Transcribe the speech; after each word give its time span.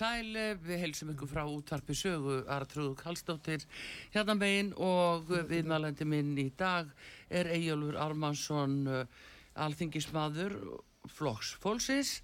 Sæl, 0.00 0.32
við 0.64 0.78
heilsum 0.80 1.10
ykkur 1.12 1.28
frá 1.28 1.42
útvarpi 1.44 1.92
sögu 1.98 2.38
Artrúðu 2.48 2.94
Kallstóttir 2.96 3.66
hérna 4.14 4.36
megin 4.38 4.70
og 4.80 5.28
viðmælandi 5.50 6.06
minn 6.08 6.30
í 6.40 6.46
dag 6.56 6.88
er 7.28 7.50
Eyjólfur 7.52 7.98
Ármannsson 8.00 8.78
alþingismadur 9.60 10.56
flokks 11.10 11.52
fólksins 11.60 12.14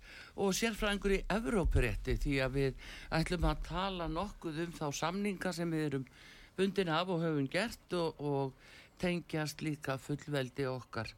og 0.41 0.57
sérfræðingur 0.57 1.19
í 1.19 1.21
Evrópurétti 1.37 2.17
því 2.23 2.41
að 2.47 2.57
við 2.57 2.89
ætlum 3.19 3.49
að 3.51 3.63
tala 3.69 4.09
nokkuð 4.09 4.65
um 4.65 4.75
þá 4.79 4.87
samninga 5.03 5.53
sem 5.57 5.77
við 5.77 5.87
erum 5.91 6.11
bundin 6.57 6.93
af 6.97 7.13
og 7.13 7.25
höfum 7.27 7.51
gert 7.53 7.97
og, 7.99 8.21
og 8.21 9.01
tengjast 9.03 9.61
líka 9.61 9.99
fullveldi 10.01 10.65
okkar. 10.71 11.13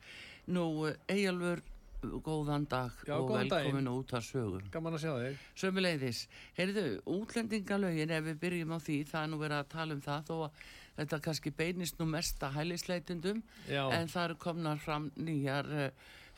Nú, 0.50 0.88
Eyjólfur 1.06 1.62
góðan 2.02 2.66
dag 2.70 2.92
Já, 3.06 3.14
og 3.16 3.30
góðan 3.30 3.50
velkomin 3.52 3.90
út 3.90 4.12
af 4.14 4.26
sögur 4.26 4.66
Gaman 4.72 4.96
að 4.98 5.04
sjá 5.04 5.12
þig. 5.18 5.46
Sömuleiðis, 5.62 6.20
heyrðu, 6.58 6.84
útlendingalögin 7.14 8.12
ef 8.14 8.26
við 8.28 8.42
byrjum 8.44 8.74
á 8.74 8.78
því, 8.78 8.98
það 9.10 9.24
er 9.24 9.32
nú 9.32 9.40
verið 9.42 9.58
að 9.62 9.72
tala 9.74 9.96
um 9.96 10.04
það 10.04 10.28
þó 10.28 10.34
að 10.38 10.62
þetta 10.98 11.20
kannski 11.28 11.54
beinist 11.54 11.98
nú 12.00 12.08
mest 12.10 12.42
að 12.42 12.58
hælisleitundum 12.58 13.42
Já, 13.70 13.82
en 13.94 14.10
það 14.10 14.24
eru 14.24 14.38
komnar 14.42 14.82
fram 14.82 15.10
nýjar 15.18 15.70
uh, 15.70 15.88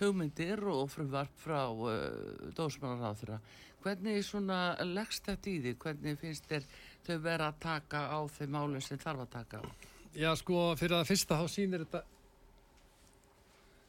hugmyndir 0.00 0.62
og 0.68 0.86
frumvarp 0.92 1.36
frá 1.40 1.62
uh, 1.68 2.52
dósmálaráþura 2.56 3.40
hvernig 3.80 4.24
svona 4.24 4.76
leggst 4.84 5.28
þetta 5.28 5.50
í 5.50 5.58
því 5.64 5.74
hvernig 5.80 6.20
finnst 6.20 6.48
þér 6.50 6.66
þau 7.06 7.16
vera 7.24 7.48
að 7.48 7.60
taka 7.64 8.04
á 8.12 8.20
þeim 8.28 8.56
málum 8.56 8.84
sem 8.84 9.00
þarf 9.00 9.24
að 9.24 9.32
taka 9.38 9.60
á? 9.60 9.64
Já, 10.10 10.32
sko, 10.36 10.72
fyrir 10.76 10.98
að 10.98 11.08
fyrsta 11.12 11.38
þá 11.38 11.46
sýnir 11.48 11.84
þetta 11.86 12.02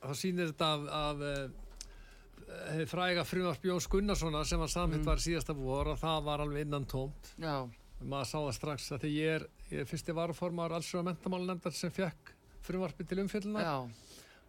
þá 0.01 0.13
sýnir 0.17 0.51
þetta 0.51 0.69
af, 0.75 0.88
af 1.01 1.22
uh, 1.28 2.85
fræga 2.89 3.23
frumvarp 3.28 3.63
Jóns 3.66 3.88
Gunnarssona 3.91 4.44
sem 4.45 4.59
var 4.59 4.72
samhitt 4.73 5.01
Mm. 5.03 5.06
var 5.12 5.22
síðasta 5.23 5.53
vor 5.56 5.88
og 5.94 6.00
það 6.01 6.23
var 6.25 6.39
alveg 6.44 6.66
innan 6.67 6.85
tómt. 6.85 7.34
Já, 7.39 7.69
Maður 8.01 8.25
sá 8.25 8.38
það 8.41 8.56
strax 8.57 8.88
að 8.95 9.03
því 9.03 9.09
ég 9.13 9.35
er, 9.35 9.44
ég 9.69 9.79
er 9.84 9.85
fyrsti 9.85 10.13
varuformar 10.17 10.73
alls 10.73 10.88
og 10.97 11.03
mentamálnefndar 11.06 11.73
sem 11.78 11.91
fekk 11.94 12.31
frumvarpi 12.66 13.06
til 13.06 13.19
umfyllunar 13.22 13.61
já, 13.61 13.75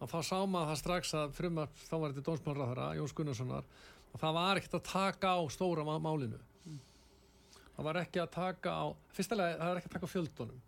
og 0.00 0.08
þá 0.08 0.16
sá 0.24 0.38
maður 0.48 0.70
það 0.72 0.78
strax 0.80 1.12
að 1.20 1.34
frumvarp 1.36 1.82
þá 1.84 1.92
var 2.00 2.14
þetta 2.14 2.24
dónsmálráðara, 2.30 2.86
Jóns 2.96 3.12
Gunnarssonar 3.18 3.68
og 4.12 4.20
það 4.24 4.32
var 4.38 4.56
ekkert 4.62 4.78
að 4.80 4.86
taka 4.88 5.34
á 5.36 5.40
stóra 5.52 5.84
má- 5.84 6.00
málinu. 6.00 6.40
Það 7.76 7.84
var 7.90 8.00
ekki 8.02 8.20
að 8.24 8.30
taka 8.38 8.72
á, 8.72 8.84
fyrstulega 9.16 9.58
það 9.60 9.68
var 9.72 9.80
ekki 9.82 9.88
að 9.90 9.96
taka 9.98 10.08
á 10.08 10.14
fjöldunum. 10.16 10.58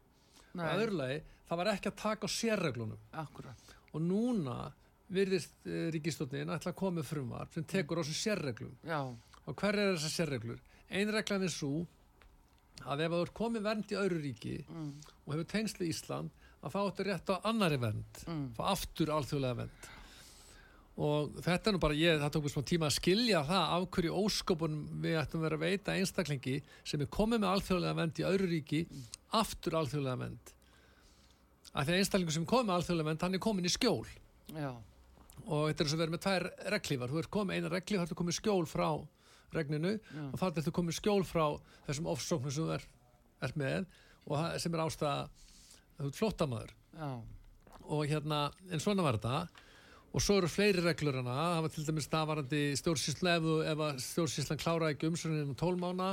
nei, 0.54 0.64
og 0.68 0.78
öðrulegi 0.84 1.18
það 1.48 1.56
var 1.60 1.72
ekki 1.72 1.88
að 1.90 1.96
taka 2.04 2.28
á 2.28 2.30
sérreglunum 2.36 3.00
akkurat 3.24 3.63
og 3.94 4.02
núna 4.02 4.58
virðist 5.14 5.56
uh, 5.68 5.88
ríkistofnin 5.94 6.52
ætla 6.52 6.72
að 6.72 6.80
koma 6.80 7.04
frumvarp 7.06 7.54
sem 7.54 7.66
tekur 7.68 8.00
á 8.00 8.02
þessu 8.02 8.16
sérreglum. 8.18 8.76
Já, 8.86 9.00
og 9.44 9.58
hver 9.60 9.78
er 9.78 9.96
þessar 9.96 10.16
sérreglur? 10.18 10.62
Ein 10.94 11.12
reglan 11.12 11.44
er 11.46 11.52
svo 11.52 11.84
að 12.84 13.04
ef 13.04 13.12
þú 13.14 13.20
ert 13.24 13.36
komið 13.38 13.66
vernd 13.68 13.92
í 13.92 13.98
öðru 13.98 14.20
ríki 14.22 14.54
mm, 14.64 14.88
og 15.24 15.34
hefur 15.34 15.50
tengslu 15.52 15.88
Ísland 15.88 16.32
að 16.64 16.74
þá 16.74 16.78
áttu 16.80 17.06
rétt 17.06 17.30
á 17.30 17.36
annari 17.50 17.78
vernd 17.80 18.24
mm, 18.26 18.46
fá 18.56 18.64
aftur 18.72 19.12
alþjóðlega 19.14 19.60
vernd. 19.62 19.90
Og 21.04 21.38
þetta 21.42 21.70
er 21.70 21.74
nú 21.74 21.80
bara 21.82 21.96
ég, 21.98 22.20
það 22.22 22.34
tók 22.36 22.44
mér 22.44 22.52
smá 22.54 22.66
tíma 22.70 22.88
að 22.88 22.96
skilja 23.00 23.40
það 23.48 23.72
af 23.76 23.86
hverju 23.96 24.18
óskopunum 24.20 24.82
við 25.02 25.16
ættum 25.18 25.42
vera 25.42 25.58
að 25.58 25.64
veita 25.64 25.96
einstaklingi 25.98 26.58
sem 26.86 27.02
er 27.02 27.10
komið 27.16 27.42
með 27.42 27.50
alþjóðlega 27.50 27.98
vend 27.98 28.20
í 28.20 28.26
öðru 28.28 28.50
ríki 28.52 28.82
aftur 29.34 29.78
alþjóðlega 29.80 30.20
vend 30.22 30.52
af 31.74 31.86
því 31.86 31.94
að 31.94 32.00
einstaklingu 32.00 32.34
sem 32.34 32.44
er 32.44 32.50
komið 32.50 32.68
með 32.68 32.76
alþjóðlega 32.78 33.08
vend 33.10 33.24
hann 33.26 33.36
er 33.36 33.42
komin 33.42 33.68
í 33.68 33.72
skjól. 33.72 34.06
Já, 34.54 34.70
og 35.44 35.66
þetta 35.68 35.84
er 35.84 35.90
svo 35.90 36.00
verið 36.00 36.14
með 36.14 36.22
tvær 36.24 36.46
reglífar. 36.74 37.12
Þú 37.12 37.20
ert 37.20 37.32
komið 37.34 37.58
eina 37.58 37.72
reglíf, 37.72 38.00
þá 38.00 38.06
ertu 38.06 38.18
komið 38.20 38.38
skjól 38.38 38.64
frá 38.70 38.88
regninu 39.54 39.92
já, 39.98 40.22
og 40.30 40.38
þá 40.40 40.46
ertu 40.50 40.74
komið 40.74 40.98
skjól 41.00 41.24
frá 41.26 41.44
þessum 41.88 42.10
ofsóknum 42.14 42.54
sem 42.54 42.64
þú 42.68 42.76
er, 42.78 42.86
er 43.44 43.58
með 43.60 43.90
og 44.24 44.46
sem 44.62 44.74
er 44.74 44.84
ástæða 44.86 45.28
já, 46.94 47.10
og 47.84 48.08
hérna, 48.08 48.46
en 48.70 48.82
svona 48.82 49.04
var 49.04 49.20
þetta. 49.20 49.62
Og 50.14 50.22
svo 50.22 50.36
eru 50.38 50.46
fleiri 50.46 50.78
reglur 50.78 51.16
hana. 51.18 51.34
Það 51.56 51.64
var 51.64 51.72
til 51.74 51.84
dæmis 51.88 52.04
staðvarandi 52.06 52.58
stjórnsýslu 52.78 53.30
ef, 53.66 53.80
að 53.82 53.96
stjórnsýslan 54.04 54.60
kláraði 54.62 54.94
ekki 54.94 55.08
umsörunum 55.10 55.50
um 55.50 55.56
tólmána 55.58 56.10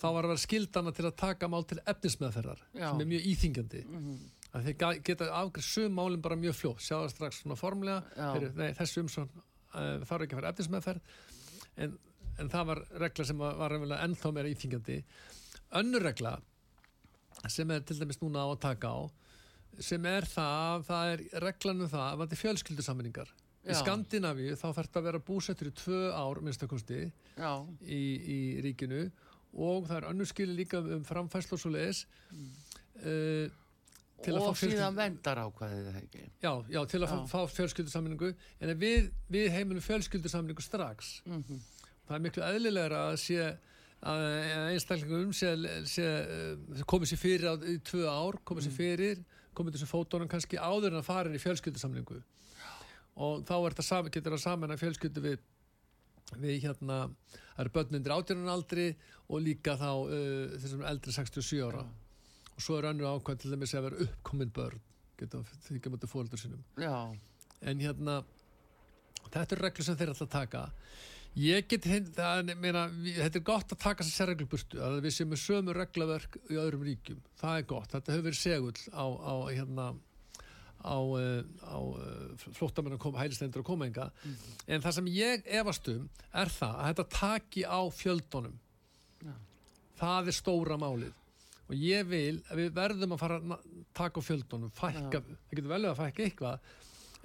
þá 0.00 0.06
var 0.10 0.26
að 0.26 0.32
vera 0.32 0.42
skildana 0.42 0.92
til 0.94 1.06
að 1.08 1.18
taka 1.20 1.48
mál 1.50 1.64
til 1.68 1.78
efnismeðferðar 1.88 2.60
Já. 2.76 2.88
sem 2.90 3.02
er 3.02 3.10
mjög 3.12 3.28
íþingjandi 3.32 3.82
mhm, 3.86 4.16
að 4.56 4.68
þeir 4.70 5.04
geta 5.04 5.30
afgrið 5.42 5.68
sum 5.68 5.96
málum 5.96 6.24
bara 6.24 6.38
mjög 6.40 6.58
fljótt. 6.58 6.82
Sjá 6.84 6.96
það 6.96 7.12
strax 7.12 7.42
svona 7.42 7.58
formlega. 7.60 8.02
Heru, 8.16 8.50
nei, 8.56 8.70
þessu 8.78 9.04
umsörun 9.04 9.32
uh, 9.36 10.04
þarf 10.08 10.26
ekki 10.26 10.36
að 10.36 10.40
fara 10.40 10.52
efnismeðferð. 10.54 11.16
En, 11.84 11.96
en 12.40 12.52
það 12.52 12.68
var 12.70 12.82
regla 13.04 13.26
sem 13.28 13.40
var, 13.40 13.78
var 13.82 13.98
ennþá 14.00 14.32
meira 14.32 14.52
íþingjandi 14.52 15.00
önnur 15.76 16.04
regla 16.06 16.36
sem 17.52 17.70
er 17.70 17.82
til 17.86 17.98
dæmis 18.00 18.20
núna 18.22 18.46
á 18.46 18.48
að 18.48 18.62
taka 18.64 18.92
á 18.92 19.00
sem 19.82 20.06
er 20.08 20.24
það, 20.28 20.86
það 20.88 21.10
er 21.12 21.24
reglan 21.44 21.84
um 21.84 21.90
það 21.92 22.06
að 22.06 22.22
þetta 22.22 22.36
er 22.36 22.42
fjölskyldusammenningar 22.42 23.32
í. 23.66 23.74
Skandinavíu 23.76 24.56
þá 24.56 24.66
þarf 24.68 24.86
þetta 24.86 25.00
að 25.00 25.06
vera 25.10 25.22
búsettur 25.26 25.68
í 25.68 25.74
tvö 25.76 26.00
ár 26.14 26.40
minnstakosti 26.44 27.00
í, 27.02 28.02
í 28.36 28.38
ríkinu. 28.64 29.08
Og 29.56 29.86
það 29.88 29.98
er 29.98 30.08
önnur 30.12 30.28
skili 30.28 30.54
líka 30.54 30.80
um 30.80 31.04
framfæslu 31.04 31.56
og 31.56 31.60
svo 31.62 31.72
leiðis 31.74 32.04
uh, 33.02 33.46
Til 33.46 33.50
að 33.50 33.65
og 34.16 34.56
síðan 34.58 34.96
vendar 34.96 35.40
ákvæðið 35.44 35.86
það 35.90 35.96
ekki 36.00 36.22
já, 36.42 36.52
já, 36.72 36.80
til 36.88 37.00
að 37.02 37.10
Já. 37.12 37.16
fá, 37.30 37.38
fjölskyldusammenningu 37.52 38.30
en 38.60 38.74
við, 38.80 39.10
við 39.28 39.48
heiminum 39.52 39.84
fjölskyldusammenningu 39.84 40.64
strax 40.64 41.20
mhm, 41.26 41.60
það 42.08 42.16
er 42.16 42.24
miklu 42.24 42.46
eðlilegra 42.46 43.02
að 43.10 43.18
sé 43.22 43.40
að 44.06 44.22
einstaklingum 44.72 45.32
sé, 45.34 45.52
sé, 45.88 46.04
eh, 46.06 46.84
komið 46.88 47.12
sér 47.12 47.20
fyrir 47.20 47.48
á, 47.48 47.54
í 47.64 47.76
tvö 47.84 48.06
ár, 48.06 48.38
komið 48.44 48.68
sér 48.68 48.72
Mm. 48.72 48.78
fyrir 48.80 49.24
komið 49.56 49.76
þessu 49.76 49.88
fótónum 49.88 50.28
kannski 50.28 50.60
áður 50.60 50.92
en 50.92 51.00
að 51.00 51.08
fara 51.08 51.32
í 51.32 51.40
fjölskyldusamlingu 51.40 52.22
og 53.16 53.44
þá 53.48 53.82
sam, 53.82 54.08
getur 54.12 54.36
það 54.36 54.42
saman 54.44 54.70
að 54.74 54.82
fjölskyldu 54.84 55.22
við 55.24 55.38
við 56.42 56.64
hérna 56.66 57.06
það 57.54 57.62
eru 57.62 57.72
börn 57.76 57.98
undir 57.98 58.14
átjörnunaldri 58.16 58.86
og 59.30 59.40
líka 59.42 59.76
þá 59.78 59.90
uh, 60.04 60.56
þessum 60.58 60.82
eldri 60.84 61.14
67 61.14 61.62
ára 61.62 61.84
Já. 61.84 62.05
Og 62.56 62.62
svo 62.64 62.78
er 62.80 62.88
önnur 62.90 63.10
ákvæm 63.16 63.38
til 63.42 63.52
þess 63.52 63.76
að 63.76 63.86
vera 63.90 64.06
uppkomin 64.06 64.52
börn 64.56 64.80
geta 65.20 65.42
þykja 65.68 65.92
mútið 65.92 66.12
fóldur 66.12 66.40
sinum 66.40 66.64
já, 66.80 66.94
en 67.62 67.80
hérna 67.84 68.18
þetta 69.26 69.56
eru 69.56 69.64
reglur 69.66 69.84
sem 69.86 69.96
þeir 69.98 70.12
að 70.14 70.28
taka. 70.32 70.64
Ég 71.36 71.66
get 71.68 71.84
hinn, 71.84 72.06
er- 72.16 72.44
þetta 72.46 73.36
er 73.36 73.44
gott 73.44 73.72
að 73.74 73.80
taka 73.82 74.04
þessar 74.04 74.30
reglur 74.30 74.48
burtu 74.48 74.78
að 74.80 75.00
við 75.04 75.12
séum 75.16 75.28
með 75.34 75.40
sömu 75.42 75.74
reglaverk 75.76 76.38
í 76.48 76.56
öðrum 76.56 76.84
ríkjum. 76.86 77.18
Það 77.36 77.58
er 77.58 77.66
gott, 77.72 77.90
þetta 77.92 78.12
hefur 78.14 78.24
verið 78.30 78.40
segull 78.40 78.80
á, 78.96 79.04
á 79.04 79.34
hérna 79.52 79.86
á, 80.86 80.96
uh, 80.96 81.42
á 81.66 81.76
uh, 81.76 82.46
flóttamenn 82.56 82.96
og 82.96 83.18
hælistendur 83.18 83.60
og 83.64 83.68
komenga 83.68 84.10
en 84.68 84.80
það 84.84 84.92
sem 85.00 85.06
ég 85.12 85.44
efast 85.58 85.88
um 85.92 86.08
er 86.32 86.48
það 86.52 86.76
að 86.78 86.88
þetta 86.92 87.06
taki 87.18 87.64
á 87.68 87.80
fjöldunum. 87.90 88.56
Já. 89.26 89.34
það 89.98 90.28
er 90.30 90.36
stóra 90.38 90.76
málið 90.80 91.12
og 91.66 91.74
ég 91.76 92.06
vil 92.06 92.38
að 92.50 92.60
við 92.62 92.72
verðum 92.76 93.14
að 93.16 93.22
fara 93.22 93.38
að 93.40 93.68
taka 93.96 94.22
á 94.22 94.26
fjöldunum 94.28 94.72
fækka, 94.76 95.20
það 95.20 95.54
getur 95.56 95.70
vel 95.72 95.82
að 95.90 95.98
fækka 96.00 96.26
eitthvað. 96.26 96.72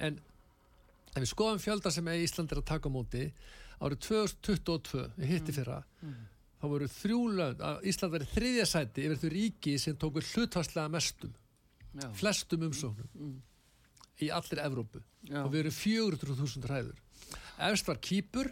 En 0.02 0.20
ef 1.12 1.20
við 1.22 1.30
skoðum 1.34 1.62
fjölda 1.62 1.92
sem 1.94 2.08
Ísland 2.16 2.52
er 2.52 2.62
að 2.64 2.70
taka 2.72 2.90
á 2.90 2.96
móti 2.96 3.26
árið 3.82 4.02
2022, 4.08 5.06
við 5.18 5.34
hitti 5.36 5.56
fyrra 5.56 5.80
þá 6.62 6.66
voru 6.70 6.88
þrjú 6.94 7.22
lönd 7.38 7.62
að 7.66 7.86
Ísland 7.90 8.14
verið 8.14 8.34
þriðja 8.36 8.66
sæti 8.70 9.06
yfir 9.08 9.22
þau 9.22 9.32
ríki 9.34 9.78
sem 9.82 9.96
tóku 9.98 10.22
hlutvarslega 10.22 10.92
mestum 10.94 11.32
Já. 11.98 12.08
flestum 12.16 12.68
umsóknum 12.70 13.40
í 14.22 14.30
allir 14.30 14.62
Evrópu. 14.62 15.02
Já. 15.26 15.42
og 15.44 15.52
við 15.54 15.64
erum 15.66 15.74
400.000 15.74 16.66
hræður. 16.70 17.00
Efst 17.68 17.88
var 17.90 18.00
Kýpur 18.02 18.52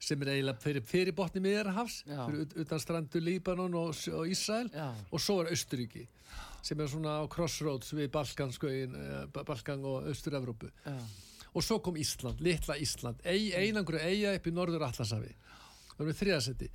sem 0.00 0.22
er 0.22 0.28
eiginlega 0.34 0.60
fyrir, 0.60 0.82
fyrir 0.84 1.14
botni 1.16 1.40
miðjarhafs 1.44 2.02
fyrir 2.26 2.42
ut- 2.44 2.56
utan 2.64 2.80
strandu 2.82 3.20
Líbanon 3.22 3.74
og, 3.74 3.94
og 4.12 4.26
Ísrael. 4.28 4.68
Já. 4.74 4.90
og 5.10 5.20
svo 5.20 5.40
er 5.42 5.50
Austuríki 5.54 6.06
sem 6.66 6.80
er 6.80 6.88
svona 6.90 7.20
á 7.22 7.24
crossroads 7.30 7.92
við 7.94 8.10
Balkanskauin, 8.10 8.96
Balkan 9.32 9.84
og 9.86 10.08
Austur-Evrópu. 10.10 10.70
Já. 10.84 10.96
og 11.54 11.62
svo 11.64 11.78
kom 11.80 11.94
Ísland, 11.96 12.40
litla 12.40 12.74
Ísland 12.76 13.22
Ei, 13.24 13.52
einangru 13.54 13.96
eiga 13.98 14.34
upp 14.36 14.46
í 14.46 14.52
norður 14.52 14.84
Atlansafi 14.88 15.32
það 15.32 16.00
erum 16.00 16.10
við 16.12 16.18
þriðasetti 16.20 16.70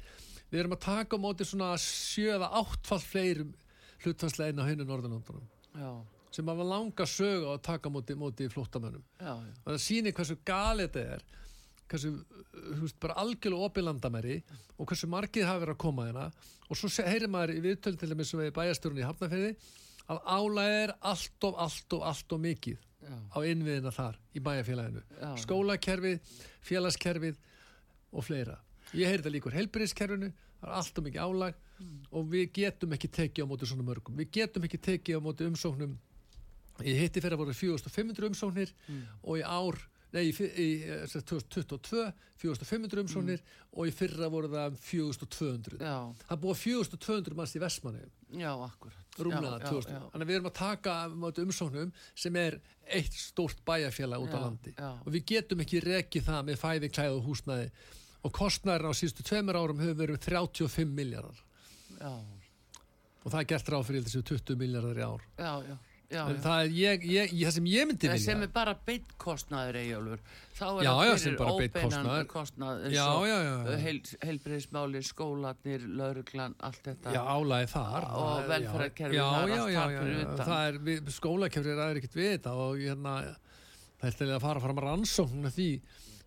við 0.52 0.60
erum 0.64 0.74
að 0.76 0.80
taka 0.88 1.16
á 1.16 1.24
móti 1.24 1.46
svona 1.46 1.74
sjöða 1.78 2.50
áttfall 2.58 3.00
fleirum 3.04 3.54
hlutvarslega 4.02 4.50
inn 4.56 4.60
á 4.64 4.66
hennu 4.66 4.88
Norðurlandunum 4.90 5.46
sem 6.32 6.48
hafa 6.48 6.64
langa 6.64 7.06
sögu 7.06 7.52
á 7.52 7.60
að 7.60 7.62
taka 7.68 7.88
á 7.88 7.92
móti, 7.92 8.16
móti 8.16 8.48
flóttamönnum. 8.50 9.04
Og 9.66 9.74
það 9.76 9.82
sýnir 9.84 10.14
hversu 10.16 10.38
galið 10.48 10.88
þetta 10.90 11.02
er 11.18 11.24
hversu, 11.92 12.12
þú 12.54 12.80
veist, 12.86 12.98
bara 13.04 13.18
algjörlega 13.22 13.68
opið 13.68 13.88
landamæri 13.88 14.38
og 14.78 14.90
hversu 14.90 15.10
margir 15.12 15.48
hafa 15.50 15.64
verið 15.66 15.76
að 15.76 15.82
koma 15.84 16.08
hérna. 16.08 16.28
Og 16.70 16.80
svo 16.80 16.92
heyrir 17.06 17.32
maður 17.32 17.58
í 17.58 17.64
viðtöl 17.66 17.98
til 18.00 18.12
dæmis 18.12 18.32
sem 18.32 18.42
við 18.42 18.54
bæjastjórun 18.56 19.02
í 19.02 19.08
Hafnarfirði 19.08 19.52
að 20.12 20.22
álæg 20.26 20.78
er 20.78 20.96
allt 21.12 21.48
of, 21.48 21.58
allt 21.66 21.98
of, 21.98 22.06
allt 22.12 22.36
of 22.36 22.42
mikið 22.42 22.80
Já. 23.02 23.16
á 23.34 23.40
innviðina 23.48 23.92
þar 23.96 24.20
í 24.36 24.44
bæjarfélaginu. 24.46 25.04
Já. 25.20 25.30
skólakerfið, 25.44 26.32
félagskerfið 26.68 27.42
og 28.12 28.26
fleira. 28.28 28.58
Ég 28.92 29.08
heyri 29.08 29.22
þetta 29.22 29.36
líkur 29.36 29.56
helbriðskerfinu 29.56 30.32
það 30.62 30.70
er 30.70 30.78
allt 30.78 31.00
of 31.00 31.06
mikið 31.08 31.26
álag 31.26 31.60
og 32.14 32.28
við 32.30 32.52
getum 32.54 32.94
ekki 32.96 33.10
tekið 33.10 33.48
á 33.48 33.50
móti 33.50 33.70
svona 33.70 33.86
mörgum. 33.88 34.18
Við 34.20 34.34
getum 34.38 34.68
ekki 34.68 34.80
tekið 34.86 35.18
á 35.18 35.22
móti 35.26 35.48
umsóknum. 35.50 35.96
Í 36.82 36.94
hitti 36.98 37.22
fyrir 37.22 37.36
að 37.36 37.44
voru 37.44 37.56
4500 37.58 38.28
umsóknir 38.30 38.74
og 39.24 39.40
í 39.42 39.46
ár 39.46 39.80
nei, 40.12 40.24
í, 40.28 40.34
í 40.34 40.68
sagt 41.12 41.30
2022 41.32 42.06
4500 42.42 43.04
umsóknir 43.06 43.44
og 43.78 43.88
í 43.88 43.94
fyrra 43.96 44.28
voru 44.34 44.50
það 44.52 44.72
um 44.74 44.80
4200 44.82 45.78
Já. 45.86 45.96
það 46.28 46.42
búa 46.46 46.56
4200 46.58 47.38
manns 47.38 47.56
í 47.56 47.62
Vestmanni 47.62 48.02
Já, 48.42 48.52
akkurat. 48.66 48.98
rúmlega 49.20 49.60
Já, 49.60 49.66
já, 49.66 49.70
2000 49.70 49.94
já. 49.96 50.02
þannig 50.14 50.26
að 50.26 50.32
við 50.32 50.38
erum 50.40 50.50
að 50.52 50.58
taka 50.60 50.96
umsóknum 51.46 51.94
sem 52.26 52.40
er 52.42 52.58
eitt 52.98 53.16
stórt 53.20 53.62
bæjarfélag 53.68 54.26
út 54.26 54.36
á 54.36 54.40
landi 54.42 54.74
og 54.82 55.10
við 55.16 55.26
getum 55.36 55.64
ekki 55.66 55.84
rekið 55.86 56.28
það 56.32 56.46
með 56.50 56.62
fæði, 56.64 56.92
klæð 56.98 57.18
og 57.20 57.26
húsnæði 57.30 57.70
og 58.22 58.36
kostnæður 58.38 58.90
á 58.90 58.92
síðustu 58.98 59.26
tveimur 59.26 59.58
árum 59.60 59.80
hefur 59.82 60.00
verið 60.04 60.20
35 60.28 60.92
miljardar 60.98 61.40
Já. 62.02 62.12
og 63.22 63.30
það 63.32 63.40
er 63.44 63.50
gert 63.54 63.72
ráð 63.74 63.88
fyrir 63.92 64.06
þessu 64.08 64.24
20 64.32 64.60
miljardar 64.62 65.00
í 65.02 65.06
ár 65.08 65.26
Já, 65.38 65.54
já. 65.70 65.78
Já, 66.12 66.22
já. 66.28 66.38
það 66.44 66.62
er 66.62 66.74
ég, 66.76 67.06
ég, 67.08 67.32
ég, 67.32 67.44
það 67.48 67.54
sem 67.56 67.68
ég 67.72 67.88
myndi 67.88 68.10
vilja. 68.10 68.24
sem 68.26 68.42
er 68.44 68.50
bara 68.52 68.74
beitt 68.88 69.14
kostnaður 69.22 69.78
Eyjólfur. 69.80 70.24
Þá 70.58 70.66
er 70.68 70.88
það 70.88 71.14
fyrir 71.24 71.44
óbeinan 71.48 72.28
kostnað 72.30 72.82
eins 72.90 72.98
og 73.02 73.24
já. 73.30 73.78
heil, 73.86 74.02
heilbriðismáli, 74.28 75.02
skólanir, 75.08 75.88
lauruglan 76.02 76.58
allt 76.60 76.84
þetta. 76.90 77.16
Já, 77.16 77.22
álæði 77.24 77.72
þar. 77.72 78.08
Og 78.12 78.30
er- 78.34 78.52
velferðarkerfið, 78.52 79.16
er 79.16 79.18
já, 79.18 79.26
allt 79.32 79.80
þar 79.80 79.98
fyrir 79.98 80.22
utan. 80.28 80.54
Er, 80.60 81.12
skólakerfið 81.18 81.84
er 81.88 82.02
ekkert 82.02 82.20
við 82.20 82.32
þetta 82.36 82.56
og 82.68 82.84
hérna, 82.84 83.18
það 84.02 84.08
er 84.12 84.20
til 84.20 84.30
að 84.30 84.46
fara 84.46 84.64
fram 84.68 84.82
að 84.82 84.88
rannsókn 84.90 85.50
af 85.50 85.56
því 85.58 85.70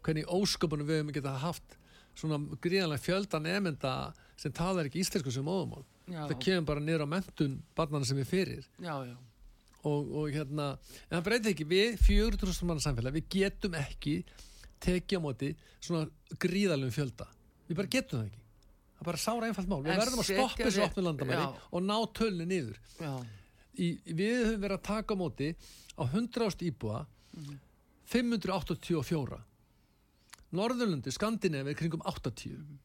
hvernig 0.05 0.31
ósköpunum 0.41 0.89
við 0.89 1.03
hefum 1.03 1.17
geta 1.17 1.39
haft 1.45 1.79
svona 2.19 2.39
gríðanlega 2.63 3.03
fjölda 3.03 3.41
nefnda 3.43 3.95
sem 4.39 4.53
talar 4.55 4.89
ekki 4.89 5.03
íslensku 5.03 5.33
sem 5.35 5.45
móðumál 5.47 5.85
Já. 6.11 6.25
það 6.29 6.41
kemur 6.45 6.67
bara 6.69 6.83
niður 6.85 7.07
á 7.07 7.13
mentun 7.15 7.55
barnana 7.77 8.07
sem 8.09 8.19
við 8.21 8.29
fyrir. 8.31 8.67
Já, 8.83 8.95
já, 9.09 9.15
og, 9.85 10.11
og 10.21 10.31
hérna, 10.33 10.67
en 11.11 11.19
það 11.19 11.25
breytir 11.29 11.53
ekki. 11.55 11.67
Við 11.71 11.99
400.000 12.07 12.69
manna 12.71 12.85
samfélag, 12.85 13.15
við 13.19 13.29
getum 13.37 13.75
ekki 13.79 14.17
tekið 14.85 15.21
á 15.21 15.25
móti 15.25 15.51
svona 15.81 16.09
gríðalum 16.41 16.93
fjölda, 16.95 17.27
við 17.69 17.77
bara 17.81 17.93
getum 17.95 18.21
það 18.21 18.27
ekki. 18.31 18.41
Það 18.95 19.01
er 19.05 19.09
bara 19.11 19.21
sára 19.25 19.49
einfalt 19.49 19.69
mál, 19.69 19.81
við 19.85 19.93
En 19.95 20.01
verðum 20.01 20.23
að 20.23 20.29
stoppa 20.31 20.65
þessu 20.69 20.85
opnu 20.85 21.03
landamæri 21.05 21.47
og 21.75 21.83
ná 21.85 21.97
tölni 22.17 22.47
niður. 22.49 22.79
Í, 23.75 23.89
við 24.07 24.37
höfum 24.47 24.61
verið 24.63 24.77
að 24.79 24.85
taka 24.87 25.17
á 25.17 25.21
móti 25.21 25.49
á 25.99 26.03
100 26.07 26.63
íbúa 26.71 27.05
Mhm. 27.35 27.57
584 28.07 29.41
Norðurlundi, 30.55 31.11
Skandinavi 31.11 31.73
er 31.73 31.79
kringum 31.79 32.03
80 32.07 32.55
Mhm. 32.55 32.79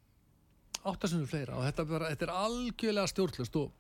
8 0.89 1.07
sem 1.11 1.25
fleira 1.27 1.55
og 1.57 1.63
þetta, 1.67 1.79
er 1.83 1.85
bara, 1.85 2.09
þetta 2.15 2.25
er 2.25 2.33
algjörlega 2.33 3.07
stjórnlust 3.11 3.55
og, 3.59 3.71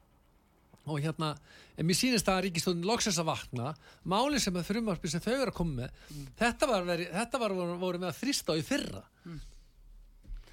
og 0.87 0.99
hérna 1.03 1.35
en 1.77 1.85
mér 1.85 1.95
sýnist 1.99 2.25
það 2.27 2.37
að 2.39 2.43
ríkistóðin 2.47 2.85
loksins 2.85 3.19
að 3.19 3.25
vakna. 3.29 3.73
Máli 4.05 4.39
sem 4.39 4.53
að 4.55 4.65
frumarpi 4.69 5.07
sem 5.09 5.21
þau 5.21 5.33
eru 5.41 5.51
að 5.51 5.55
koma 5.59 5.75
með 5.83 5.89
Mhm. 6.09 6.27
þetta 6.39 6.67
var, 6.67 6.83
veri, 6.83 7.05
þetta 7.05 7.39
var 7.39 7.49
voru, 7.53 7.99
með 7.99 8.09
að 8.09 8.19
þrýsta 8.21 8.53
á 8.53 8.55
í 8.59 8.63
fyrra. 8.63 9.03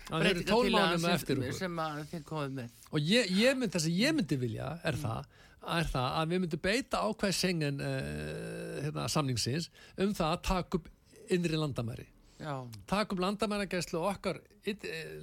Það 0.07 0.27
eru 0.31 0.43
tólmánum 0.47 1.01
sem- 1.01 1.11
eftir 1.17 1.53
sem 1.55 1.77
að 1.83 2.05
þið 2.13 2.25
komið 2.25 2.53
með. 2.55 2.69
Og 2.93 3.01
ég, 3.01 3.31
ég 3.31 3.57
mynd, 3.59 3.73
það 3.73 3.81
sem 3.87 3.93
ég 3.93 4.15
myndi 4.15 4.37
vilja 4.39 4.69
er, 4.85 4.93
Mm. 4.95 5.03
það, 5.03 5.25
er 5.67 5.85
það 5.85 6.11
að 6.21 6.29
við 6.31 6.41
myndum 6.45 6.61
beita 6.63 6.97
ákveð 7.03 7.35
sengen 7.35 7.81
uh, 7.81 8.83
hérna, 8.85 9.09
samningsins 9.11 9.69
um 9.99 10.15
það 10.15 10.37
að 10.37 10.43
taka 10.43 10.79
upp 10.79 10.89
innri 11.29 11.57
landamæri 11.59 12.07
Upp 12.41 13.19
landamæragæslu 13.19 13.99
okkar 14.11 14.41
eh, 14.67 14.77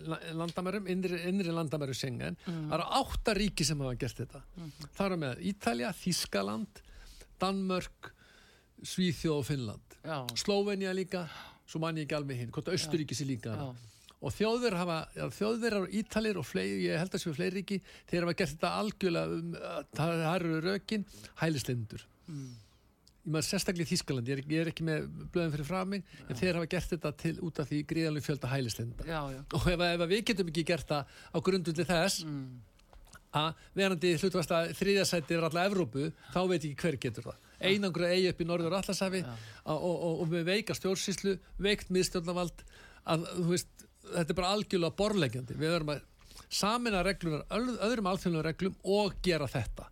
la- 0.07 0.19
landamærum, 0.33 0.87
innri, 0.87 1.19
innri 1.29 1.51
landamæru 1.53 1.93
sengen 1.93 2.37
Mm. 2.47 2.69
það 2.71 2.73
eru 2.73 2.83
átta 3.01 3.33
ríki 3.37 3.63
sem 3.65 3.79
hafa 3.79 3.95
gert 3.99 4.17
þetta. 4.17 4.41
Mhm. 4.57 4.71
það 4.97 5.05
eru 5.05 5.17
með 5.17 5.41
Ítalja, 5.51 5.91
Þískaland 5.93 6.81
Danmörk 7.39 8.11
Svíþjóð 8.83 9.37
og 9.39 9.45
Finnland. 9.45 9.97
Slóvenja 10.35 10.93
líka, 10.93 11.27
svo 11.67 11.79
man 11.79 11.95
ég 11.95 12.05
ekki 12.07 12.15
alveg 12.17 12.37
hinn 12.37 12.51
hvort 12.51 12.67
Östuríki 12.73 13.15
sé 13.15 13.25
líka. 13.25 13.53
Já, 13.55 13.75
og 14.23 14.31
þjóðverðar 14.33 14.77
hafa, 14.79 14.97
já, 15.15 15.25
þjóðverðar 15.37 15.83
og 15.85 15.89
ítalir 15.93 16.37
og 16.39 16.45
fleiri, 16.47 16.83
ég 16.89 16.97
held 16.99 17.11
að 17.15 17.23
séu 17.23 17.33
fleiri 17.35 17.61
ríki 17.61 17.81
þeir 18.09 18.23
hafa 18.25 18.33
gert 18.41 18.53
þetta 18.57 18.71
algjörlega 18.81 19.37
um, 19.39 19.53
að 19.53 19.85
það 19.95 20.35
eru 20.35 20.61
rökin, 20.61 21.05
hælislendur 21.41 22.03
Mm. 22.27 22.55
Ég 23.23 23.31
maður 23.31 23.47
sérstaklega 23.47 23.87
í 23.87 23.91
Þískaland 23.93 24.27
ég 24.27 24.37
er, 24.39 24.43
ég 24.51 24.61
er 24.65 24.69
ekki 24.73 24.83
með 24.87 25.05
blöðum 25.31 25.53
fyrir 25.55 25.67
frá 25.69 25.79
mig 25.87 26.03
en 26.27 26.35
þeir 26.39 26.57
hafa 26.59 26.69
gert 26.73 26.89
þetta 26.91 27.11
til 27.23 27.33
út 27.47 27.59
af 27.63 27.69
því 27.69 27.79
gríðanlega 27.87 28.25
fjölda 28.27 28.49
já. 29.31 29.39
og 29.55 29.67
ef, 29.71 29.79
ef 29.79 30.03
við 30.11 30.23
getum 30.27 30.51
ekki 30.51 30.65
gert 30.67 30.87
það 30.91 31.05
á 31.31 31.37
grundundi 31.47 31.85
þess 31.87 32.23
Mm. 32.27 32.59
að 33.33 33.61
verandi 33.73 34.11
hlutvast 34.21 34.51
að 34.53 34.73
þriðasætti 34.77 35.33
er 35.37 35.45
alla 35.47 35.63
Evrópu, 35.65 36.11
þá 36.35 36.39
veit 36.51 36.59
ekki 36.67 36.75
hver 36.83 36.97
getur 37.01 37.23
það. 37.31 37.39
Einangra 37.63 38.09
eigi 38.13 38.27
upp 38.29 38.41
í 38.43 38.45
norður 38.45 38.75
Allasafi 38.77 39.21
Já. 39.23 39.31
og, 39.65 39.87
og, 39.87 40.19
og 40.21 40.27
með 40.29 40.43
veika 40.51 40.75
stjórnsýslu 40.77 41.33
veikt 41.65 41.89
miðstjórnavald 41.89 42.61
að 43.09 43.23
veist, 43.49 43.87
þetta 44.03 44.29
er 44.29 44.37
bara 44.37 44.51
algjörlega 44.53 44.97
borlegjandi 44.99 45.57
við 45.57 45.73
verðum 45.73 45.93
að 45.95 46.03
samina 46.53 47.01
reglunar 47.07 47.47
öð- 47.49 47.79
öðrum 47.87 48.11
alþjóðlega 48.11 48.45
reglum 48.51 48.75
og 48.83 49.15
gera 49.25 49.47
þetta. 49.49 49.87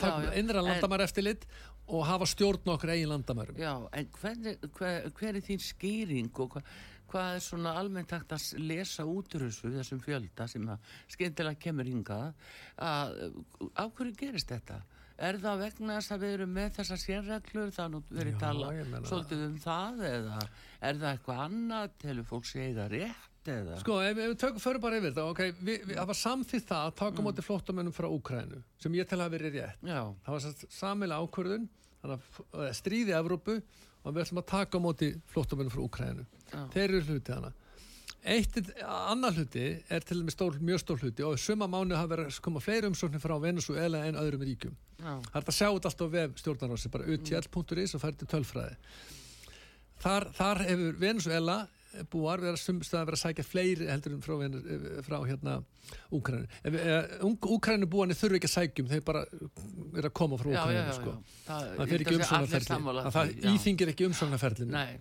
Innra 0.00 0.62
En- 0.62 0.64
landamæri 0.70 1.04
eftirlit 1.04 1.42
og 1.90 2.04
hafa 2.06 2.26
stjórn 2.30 2.70
á 2.70 2.72
okkur 2.76 2.92
eigin 2.94 3.10
landamærum. 3.10 3.58
Já, 3.60 3.72
en 3.98 4.08
hver, 4.20 4.56
hver, 4.78 5.10
hver 5.18 5.34
er 5.40 5.44
þín 5.46 5.62
skýring 5.64 6.30
og 6.38 6.54
hva, 6.54 6.62
hvað 7.10 7.34
er 7.34 7.42
svona 7.42 7.72
almennt 7.80 8.12
hægt 8.14 8.32
að 8.36 8.46
lesa 8.62 9.02
út 9.10 9.34
úr 9.34 9.48
þessu, 9.48 9.72
þessum 9.74 10.00
fjölda 10.04 10.46
sem 10.52 10.68
að 10.70 10.92
skemmtilega 11.16 11.58
kemur 11.66 11.90
hingað? 11.90 12.32
Að 12.78 13.16
af 13.74 13.92
hverju 13.98 14.14
gerist 14.20 14.52
þetta? 14.54 14.78
Er 15.20 15.36
það 15.36 15.58
vegna 15.60 15.96
þess 15.98 16.14
að 16.14 16.22
við 16.24 16.30
erum 16.38 16.52
með 16.56 16.70
þessar 16.78 17.00
sérreglur, 17.02 17.72
það 17.76 17.82
er 17.84 17.90
nú 17.92 17.98
verið 18.08 18.32
Já, 18.32 18.38
tala 18.40 18.70
ég 18.72 18.86
meina- 18.88 19.10
svolítið 19.10 19.42
um 19.50 19.58
það 19.60 19.98
eða 20.10 20.38
er 20.80 20.94
það 21.02 21.10
eitthvað 21.10 21.42
annað, 21.44 21.90
telur 22.00 22.28
fólk 22.30 22.46
sé 22.48 22.62
eiga 22.70 22.86
rétt 22.88 23.29
eða? 23.48 23.78
Sko, 23.80 23.98
ef, 24.04 24.16
við 24.18 24.34
tökum 24.42 24.60
fyrir 24.60 24.82
bara 24.82 24.98
yfir 25.00 25.12
þetta, 25.12 25.26
ok, 25.32 25.42
við, 25.60 25.84
við, 25.88 25.94
það 25.96 26.10
var 26.10 26.18
samþýtt 26.20 26.66
það 26.68 26.88
að 26.88 26.96
taka 27.00 27.16
mm. 27.16 27.26
móti 27.28 27.44
flóttamennum 27.46 27.96
frá 27.96 28.08
Úkrænu, 28.10 28.60
sem 28.82 28.98
ég 28.98 29.08
tel 29.08 29.20
að 29.24 29.36
verið 29.36 29.56
rétt. 29.60 29.86
Já, 29.86 30.00
Það 30.26 30.36
var 30.36 30.66
samilega 30.80 31.24
ákvörðun, 31.24 31.68
þannig 32.02 32.16
að 32.16 32.28
f- 32.28 32.76
stríði 32.80 33.16
Evrópu 33.16 33.56
og 34.00 34.14
við 34.14 34.22
ætlum 34.26 34.42
að 34.42 34.50
taka 34.52 34.82
móti 34.82 35.10
flóttamennum 35.32 35.72
frá 35.72 35.82
Úkrænu 35.86 36.26
Já. 36.50 36.62
þeir 36.74 36.86
eru 36.88 37.02
hluti 37.08 37.36
hana 37.36 37.52
Eitt, 38.20 38.58
annar 38.84 39.32
hluti 39.32 39.62
er 39.88 40.04
til 40.04 40.18
dæmis 40.20 40.34
stór, 40.36 40.58
mjög 40.60 40.82
stór 40.82 40.98
hluti 41.00 41.24
og 41.24 41.38
suma 41.40 41.64
mánu 41.70 41.96
hafa 41.96 42.10
verið 42.12 42.26
að 42.28 42.40
koma 42.44 42.60
fleiri 42.60 42.90
umsóknir 42.90 43.22
frá 43.22 43.32
Venezuela 43.40 44.02
en 44.04 44.18
öðrum 44.20 44.42
ríkjum. 44.44 44.74
Já. 45.00 45.14
Það 45.24 45.38
er 45.40 45.46
að 45.46 45.56
sjá 45.56 45.68
þetta 45.70 45.88
alltaf 45.88 46.04
á 46.04 46.14
vef 46.16 46.34
stjórnarási, 46.42 46.90
bara 46.92 47.08
utl.is 47.14 47.94
og 47.96 48.02
færi 48.02 48.20
til 48.20 48.28
tölfræði. 48.28 48.76
Þar, 50.04 50.26
þar 50.36 50.60
hefur 50.66 50.98
Venezuela 51.00 51.56
búar 52.12 52.38
verið 52.42 52.54
að 52.54 52.60
sumstæða 52.62 53.06
verið 53.08 53.18
að 53.18 53.22
sækja 53.24 53.44
fleiri 53.48 53.88
heldur 53.90 54.12
en 54.14 54.20
frá, 54.24 54.34
Vene- 54.40 55.02
frá 55.06 55.16
hérna 55.26 55.54
Úkrænu. 56.14 56.46
Úkrænu 57.56 57.88
búarnir 57.90 58.18
þurfi 58.18 58.38
ekki 58.40 58.50
að 58.50 58.54
sækjum, 58.54 58.90
þeir 58.92 59.02
bara 59.08 59.24
verið 59.96 60.06
að 60.10 60.14
koma 60.20 60.38
frá 60.38 60.50
Úkrænu, 60.52 60.94
sko. 61.00 61.16
Það, 61.48 61.66
Það 61.80 61.90
fyrir 61.94 62.04
ekki 62.06 62.18
umsóknarferli. 62.20 63.10
Það 63.16 63.34
íþingir 63.54 63.92
ekki 63.94 64.08
umsóknarferlinu. 64.10 64.72
Nei, 64.76 65.00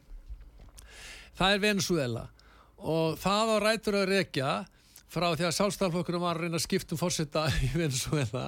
Það 1.40 1.54
er 1.56 1.62
Venezuela 1.64 2.26
og 2.80 3.16
það 3.22 3.54
á 3.54 3.58
rætur 3.64 3.96
að 4.02 4.10
rekja 4.12 4.50
frá 5.10 5.26
því 5.34 5.46
að 5.48 5.54
sjálfstæðarflokkurinn 5.58 6.22
var 6.22 6.38
að 6.38 6.44
reyna 6.46 6.60
að 6.60 6.64
skipta 6.66 6.94
um 6.96 7.00
fórseta 7.00 7.46
í 7.66 7.70
Venezuela 7.74 8.44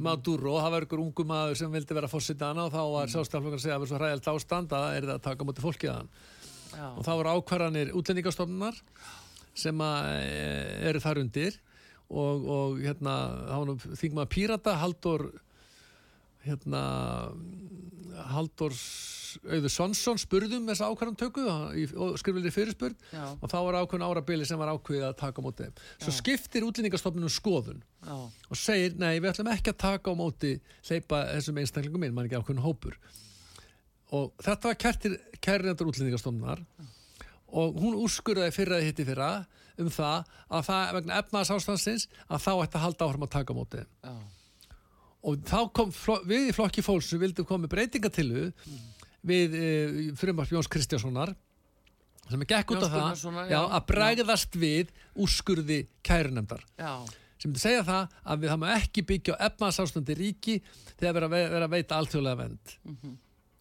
Maduro, 0.00 0.54
það 0.62 0.72
var 0.76 0.86
ykkur 0.86 1.02
ungu 1.02 1.26
maður 1.28 1.58
sem 1.60 1.72
vildi 1.74 1.96
vera 1.98 2.08
fórseta 2.10 2.48
hana 2.52 2.64
og 2.68 2.72
þá 2.72 2.80
var 2.94 3.10
sjálfstæðarflokkurinn 3.12 3.60
að 3.60 3.64
segja 3.66 3.74
að 3.74 3.76
það 3.76 3.84
var 3.84 3.90
svo 3.90 4.00
hræðilt 4.00 4.30
ástand 4.32 4.76
að 4.78 4.86
er 4.96 5.08
það 5.10 5.14
að 5.18 5.24
taka 5.26 5.48
móti 5.50 5.64
fólkið 5.66 5.92
hann 5.96 6.08
já, 6.76 6.86
og 6.92 7.02
það 7.06 7.20
voru 7.20 7.34
ákvarðanir 7.36 7.94
útlendingastofnunar 7.96 8.80
sem 9.56 9.80
að, 9.80 10.10
e, 10.20 10.44
eru 10.90 11.02
þar 11.02 11.22
undir. 11.24 11.58
Og, 12.06 12.44
og 12.46 12.76
hérna 12.84 13.16
þá 13.48 13.58
nú 13.66 13.74
þingmaður 13.82 14.28
Pírata 14.30 14.76
Haldur 14.78 15.24
hérna 16.46 16.82
Haldur 18.30 18.74
Auður 19.44 19.72
Svansson 19.72 20.20
spurðum 20.20 20.68
þessa 20.70 20.88
ákvarðan 20.88 21.18
tökku 21.20 21.42
í 21.76 21.82
skrifleiri 22.20 22.52
fyrirspurn. 22.54 22.96
Já, 23.12 23.24
og 23.34 23.50
þá 23.52 23.56
var 23.66 23.78
ákveðin 23.82 24.06
árabili 24.06 24.46
sem 24.48 24.60
var 24.60 24.72
ákveðið 24.72 25.04
að 25.10 25.18
taka 25.20 25.42
á 25.42 25.46
móti. 25.46 25.68
Svo 26.00 26.14
skiptir 26.14 26.64
útlendingastofnunum 26.64 27.32
skoðun 27.32 27.82
já, 27.82 28.16
og 28.16 28.60
segir, 28.60 28.96
nei, 29.00 29.18
við 29.18 29.32
ætlum 29.34 29.52
ekki 29.52 29.74
að 29.74 29.82
taka 29.84 30.14
á 30.14 30.14
móti 30.16 30.54
hleypa 30.88 31.22
þessum 31.34 31.60
einstaklingum 31.60 32.08
inn, 32.08 32.16
mann 32.16 32.30
ekki 32.30 32.40
ákveðin 32.40 32.64
hópur. 32.64 32.96
Og 34.14 34.32
þetta 34.42 34.68
var 34.70 34.76
kærtir 34.78 35.16
kærnendur 35.42 35.88
útlendingastofnunar. 35.90 36.60
Og 37.56 37.78
hún 37.80 37.96
úrskurðaði 37.98 38.54
fyrra 38.54 38.78
eða 38.78 38.86
hitti 38.90 39.06
fyrra 39.06 39.30
um 39.78 39.88
það 39.92 40.28
að 40.56 40.62
það 40.68 40.92
vegna 40.96 41.18
efnaðs 41.20 41.50
ástansins 41.56 42.06
að 42.32 42.42
þá 42.46 42.50
ætti 42.64 42.78
að 42.78 42.84
halda 42.86 43.06
áhrum 43.08 43.26
að 43.26 43.32
taka 43.34 43.56
móti 43.56 43.82
já, 43.84 44.14
Og 45.26 45.40
þá 45.42 45.58
kom 45.74 45.90
við 46.28 46.48
í 46.50 46.54
flokki 46.54 46.84
fólks 46.86 47.08
sem 47.10 47.20
vildum 47.20 47.44
koma 47.48 47.66
breytingatilu 47.68 48.46
við 49.26 49.56
e, 49.58 49.66
frumvarp 50.16 50.52
Jóns 50.54 50.68
Kristjánssonar 50.70 51.34
sem 52.30 52.40
er 52.42 52.50
gekk 52.50 52.72
út 52.76 52.86
af 52.86 52.94
það 52.94 53.50
já, 53.50 53.58
að 53.66 53.84
bregðast 53.90 54.56
við 54.58 54.94
úrskurði 55.26 55.80
kærunemdar 56.06 56.62
já, 56.78 56.92
sem 57.36 57.50
myndi 57.50 57.62
segja 57.62 57.84
það 57.86 58.16
að 58.24 58.42
við 58.46 58.52
hafum 58.54 58.68
ekki 58.76 59.04
byggja 59.12 59.36
á 59.36 59.44
efnarsástandi 59.50 60.16
ríki 60.18 60.56
þegar 60.96 61.14
vera, 61.18 61.28
vera 61.34 61.68
að 61.68 61.74
veita 61.76 62.00
alþjóðlega 62.00 62.40
vend 62.44 62.76
Mhm. 62.86 63.16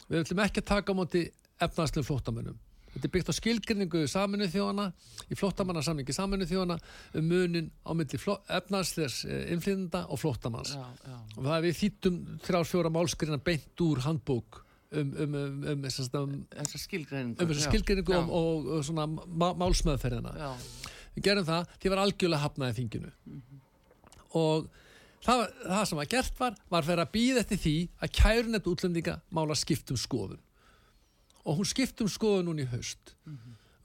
Við 0.10 0.22
ætlum 0.22 0.44
ekki 0.46 0.64
að 0.64 0.72
taka 0.72 0.96
á 0.96 1.00
móti 1.00 1.26
efnarslu 1.66 2.04
flóttamönnum. 2.06 2.58
Þetta 2.96 3.08
er 3.10 3.12
byggt 3.12 3.30
á 3.32 3.36
skilgrinningu 3.36 4.02
saminu 4.08 4.46
þjóðana 4.48 4.86
í 5.28 5.36
flóttamannasamningi 5.36 6.14
saminu 6.16 6.46
þjóðana 6.48 6.78
um 7.20 7.26
munin 7.28 7.68
á 7.84 7.92
milli 7.92 8.20
efnarslegs 8.56 9.26
innflýðenda 9.28 10.06
og 10.08 10.22
flóttamanns. 10.22 10.78
Já, 10.78 10.86
já, 11.04 11.18
og 11.36 11.42
það 11.42 11.58
er 11.58 11.66
við 11.66 11.76
þýttum 11.82 12.22
þrjár 12.46 12.70
fjóra 12.70 12.94
málskrina 12.96 13.42
beint 13.44 13.84
úr 13.84 14.04
handbók 14.06 14.62
um, 14.62 15.02
um, 15.02 15.12
um, 15.20 15.36
um, 15.36 15.68
um, 15.74 15.84
um, 15.84 16.40
þessa 16.56 16.82
skilgreiningu 16.86 17.44
um 17.44 17.54
skilgrinningu 17.66 18.16
og, 18.16 18.32
og, 18.40 18.72
og 18.78 18.88
svona 18.88 19.10
má, 19.12 19.50
málsmeðferðina. 19.60 20.32
Já, 20.40 20.50
við 21.18 21.28
gerum 21.28 21.50
það, 21.52 21.76
því 21.82 21.94
var 21.96 22.04
algjörlega 22.06 22.46
hafnað 22.46 22.72
í 22.72 22.78
þinginu. 22.80 23.14
Og 24.40 24.72
það, 25.26 25.44
það 25.66 25.86
sem 25.90 26.00
var 26.02 26.10
gert 26.16 26.40
var 26.42 26.58
var 26.76 26.88
fyrir 26.88 27.04
að 27.06 27.14
býða 27.18 27.44
eftir 27.44 27.62
því 27.66 27.76
að 28.06 28.14
kærunett 28.22 28.70
útlendinga 28.72 29.20
mála 29.36 29.58
skiptum 29.60 30.00
skoðun 30.00 30.42
og 31.46 31.60
hún 31.60 31.70
skiptum 31.70 32.10
skoðun 32.10 32.50
núna 32.50 32.66
í 32.66 32.72
haust 32.72 33.16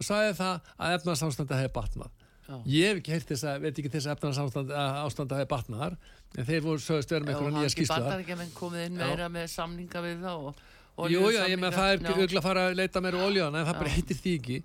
og 0.00 0.06
sagði 0.06 0.35
það 0.40 0.73
að 0.80 0.97
efnarsástandi 0.99 1.59
hefði 1.61 1.73
batnað 1.76 2.11
já. 2.49 2.56
ég 2.73 2.88
hef 2.90 3.00
ekki 3.02 3.14
heyrt 3.14 3.32
þess 3.32 3.47
að, 3.50 3.61
veit 3.66 3.78
ekki 3.82 3.92
þess 3.92 4.09
að 4.09 4.16
efnarsástandi 4.18 4.76
ástandi 5.04 5.38
hefði 5.38 5.50
batnaðar 5.54 5.97
en 6.37 6.47
þeir 6.49 6.62
voru 6.66 6.85
sögust 6.85 7.11
vera 7.14 7.26
með 7.26 7.35
og 7.35 7.40
einhverja 7.40 7.54
hann 7.56 7.64
nýja 7.64 7.75
skýrsla 7.75 7.99
bandar 8.00 8.25
ekki 8.25 8.38
menn 8.40 8.54
komið 8.56 8.87
inn 8.88 9.00
Já. 9.00 9.06
meira 9.06 9.28
með 9.32 9.49
samninga 9.54 10.04
við 10.06 10.23
þá 10.25 10.30
og, 10.35 10.62
og 11.00 11.11
Jú, 11.12 11.25
já, 11.35 11.42
ég 11.50 11.61
með 11.61 11.76
það 11.76 11.90
er 11.94 12.00
Já. 12.04 12.12
auðvitað 12.14 12.40
að 12.40 12.47
fara 12.49 12.64
að 12.68 12.78
leita 12.80 13.02
meira 13.04 13.25
oljan 13.26 13.54
en 13.61 13.66
það 13.66 13.75
Já. 13.75 13.80
bara 13.82 13.94
heitir 13.97 14.20
því 14.20 14.35
ekki 14.40 14.59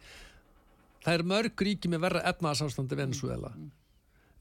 það 1.05 1.17
er 1.19 1.23
mörg 1.35 1.65
ríki 1.67 1.91
með 1.91 2.05
verra 2.07 2.23
efnarsástandi 2.31 2.97
Venezuela 3.01 3.51
Mm. 3.55 3.71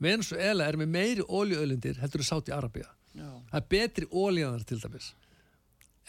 Venezuela 0.03 0.67
er 0.67 0.79
með 0.81 0.91
meiri 0.95 1.25
oljuölindir 1.29 2.01
heldur 2.03 2.25
en 2.25 2.29
Sáti 2.29 2.55
Arabia 2.55 2.89
Já, 3.15 3.29
það 3.51 3.61
er 3.61 3.69
betri 3.71 4.09
ólíðanar 4.11 4.65
til 4.67 4.81
dæmis. 4.83 5.13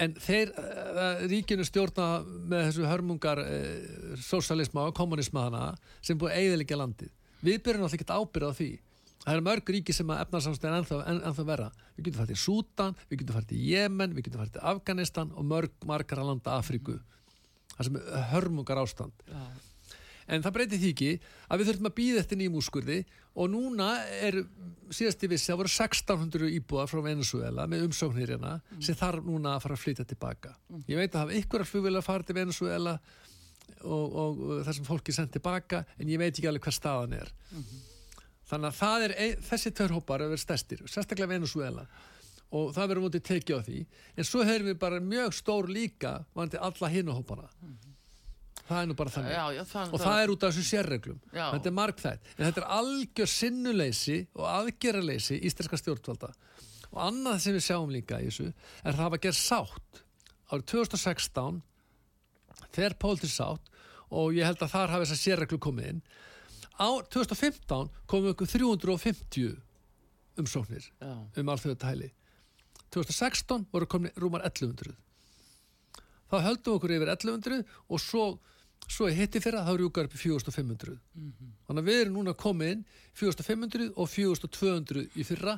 En 0.01 0.15
þeir 0.19 0.51
uh, 0.59 1.21
ríkinu 1.29 1.63
stjórna 1.63 2.07
með 2.25 2.65
þessu 2.69 2.87
hörmungar 2.89 3.39
uh, 3.43 4.15
sósalisma 4.19 4.89
og 4.89 4.95
kommunisma 4.97 5.45
hana 5.45 5.67
sem 6.03 6.17
búið 6.19 6.39
eiginlega 6.39 6.79
landið. 6.81 7.13
Við 7.45 7.61
byrjum 7.63 7.85
alltaf 7.85 7.99
ekki 7.99 8.09
ábyrða 8.09 8.49
á 8.51 8.57
því. 8.57 8.69
Það 9.25 9.35
eru 9.35 9.45
mörg 9.45 9.69
ríki 9.73 9.93
sem 9.95 10.09
að 10.13 10.23
efnarsástand 10.25 10.67
er 10.69 10.79
ennþá, 10.79 10.97
en, 11.11 11.21
ennþá 11.29 11.45
verra. 11.47 11.69
Við 11.95 12.07
getum 12.09 12.19
farið 12.19 12.33
til 12.33 12.41
Sútan, 12.41 12.97
við 13.09 13.21
getum 13.21 13.37
farið 13.37 13.51
til 13.53 13.61
Jemen 13.69 14.17
við 14.17 14.27
getum 14.27 14.41
farið 14.41 14.57
til 14.57 14.65
Afganistan 14.73 15.31
og 15.33 15.47
mörg 15.49 15.87
margar 15.87 16.21
að 16.21 16.31
landa 16.33 16.57
Afríku. 16.59 16.97
Það 17.75 17.87
sem 17.87 18.01
er 18.01 18.27
hörmungar 18.33 18.81
ástand 18.81 19.25
já, 19.29 19.45
En 20.25 20.41
það 20.41 20.55
breytir 20.55 20.81
því 20.81 20.91
ekki 20.93 21.09
að 21.45 21.59
við 21.61 21.67
þurfum 21.69 21.89
að 21.89 21.95
býða 21.99 22.21
eftir 22.23 22.39
nýjum 22.39 22.55
úrskurði 22.59 22.99
og 23.35 23.51
núna 23.51 23.89
er 24.23 24.37
síðast 24.93 25.23
í 25.25 25.29
vissi 25.31 25.51
að 25.51 25.63
voru 25.63 25.71
1600 25.71 26.51
íbúa 26.55 26.85
frá 26.87 27.01
Venezuela 27.03 27.65
með 27.69 27.87
umsóknir 27.89 28.35
hérna 28.35 28.59
sem 28.79 28.97
þarf 28.97 29.25
núna 29.25 29.55
að 29.55 29.65
fara 29.65 29.77
að 29.77 29.83
flytja 29.83 30.05
tilbaka. 30.07 30.53
Ég 30.87 30.99
veit 30.99 31.15
að 31.15 31.25
hafa 31.25 31.39
ykkur 31.39 31.65
að 31.65 31.71
flugvila 31.71 32.01
að 32.01 32.07
fara 32.07 32.27
til 32.27 32.37
Venezuela 32.37 32.95
og, 33.81 34.05
og, 34.05 34.39
og 34.45 34.63
það 34.67 34.77
sem 34.77 34.87
fólki 34.87 35.15
sendt 35.15 35.35
tilbaka 35.35 35.83
en 35.97 36.11
ég 36.11 36.21
veit 36.21 36.31
ekki 36.33 36.49
alveg 36.51 36.67
hvað 36.67 36.77
staðan 36.77 37.17
er. 37.19 37.31
Þannig 38.45 38.83
að 38.85 39.07
er, 39.09 39.15
þessi 39.41 39.73
tveir 39.73 39.95
hópar 39.95 40.21
að 40.21 40.35
vera 40.35 40.45
stærstir, 40.45 40.85
sérstaklega 40.85 41.33
Venezuela 41.33 41.87
og 42.55 42.71
það 42.75 42.91
verður 42.91 43.05
mútið 43.07 43.25
tekið 43.25 43.57
á 43.57 43.61
því 43.65 43.79
en 44.15 44.27
svo 44.29 44.45
hefur 44.45 44.67
við 44.69 44.79
bara 44.85 45.01
mjög 45.01 45.33
stór 45.33 45.69
líka 45.71 46.19
vandi 46.37 46.61
alla 46.61 46.91
hinu 46.93 47.17
hópana. 47.17 47.49
Það 48.65 48.81
er 48.81 48.89
nú 48.89 48.95
bara 48.97 49.13
þannig. 49.13 49.33
Já, 49.35 49.43
já, 49.53 49.61
það, 49.69 49.91
og 49.93 50.01
það. 50.01 50.19
er 50.21 50.31
út 50.33 50.43
af 50.43 50.53
þessu 50.53 50.69
sérreglum. 50.69 51.19
Þetta 51.35 51.69
er 51.69 51.75
margþætt, 51.79 52.31
en 52.33 52.45
þetta 52.47 52.61
er 52.63 52.67
algjör 52.79 53.31
sinnuleysi 53.31 54.17
og 54.33 54.47
aðgerraleysi 54.49 55.37
íslenska 55.45 55.79
stjórnvalda. 55.81 56.31
Og 56.89 56.99
annað 57.05 57.43
sem 57.43 57.55
við 57.57 57.65
sjáum 57.67 57.93
líka 57.93 58.21
í 58.23 58.31
þessu 58.31 58.47
er 58.49 58.89
að 58.89 58.97
það 58.97 59.05
hafa 59.05 59.21
gerð 59.27 59.39
sátt. 59.41 60.01
Árið 60.49 60.65
2016 60.73 61.61
þegar 62.75 62.97
pólitíð 63.01 63.33
sátt 63.35 63.69
og 64.15 64.33
ég 64.37 64.49
held 64.49 64.61
að 64.65 64.73
þar 64.73 64.95
hafi 64.95 65.05
þessar 65.05 65.21
sérreglu 65.21 65.61
komið 65.61 65.91
inn. 65.93 66.01
Á 66.75 66.89
2015 67.13 67.93
komum 68.09 68.27
við 68.27 68.35
ykkur 68.35 68.51
350 68.55 69.55
umsóknir 70.41 70.83
já, 70.99 71.13
um 71.39 71.51
alþjóðu 71.51 71.77
tæli 71.79 72.09
2016 72.95 73.67
voru 73.71 73.87
komin 73.89 74.13
rúmar 74.19 74.43
1100 74.47 74.95
þá 76.31 76.35
höldum 76.43 76.73
við 76.73 76.77
okkur 76.79 76.95
yfir 76.97 77.11
1100 77.13 77.63
og 77.87 78.01
svo, 78.01 78.25
svo 78.91 79.09
í 79.09 79.15
hitti 79.17 79.41
fyrra 79.43 79.63
þá 79.65 79.73
rjúkar 79.79 80.07
upp 80.09 80.15
í 80.15 80.21
4500 80.21 80.97
þannig 81.67 81.81
að 81.81 81.89
við 81.89 82.01
erum 82.03 82.19
núna 82.19 82.35
komin 82.37 82.85
4500 83.17 83.91
og 83.95 84.09
4200 84.11 85.07
í 85.15 85.25
fyrra 85.27 85.57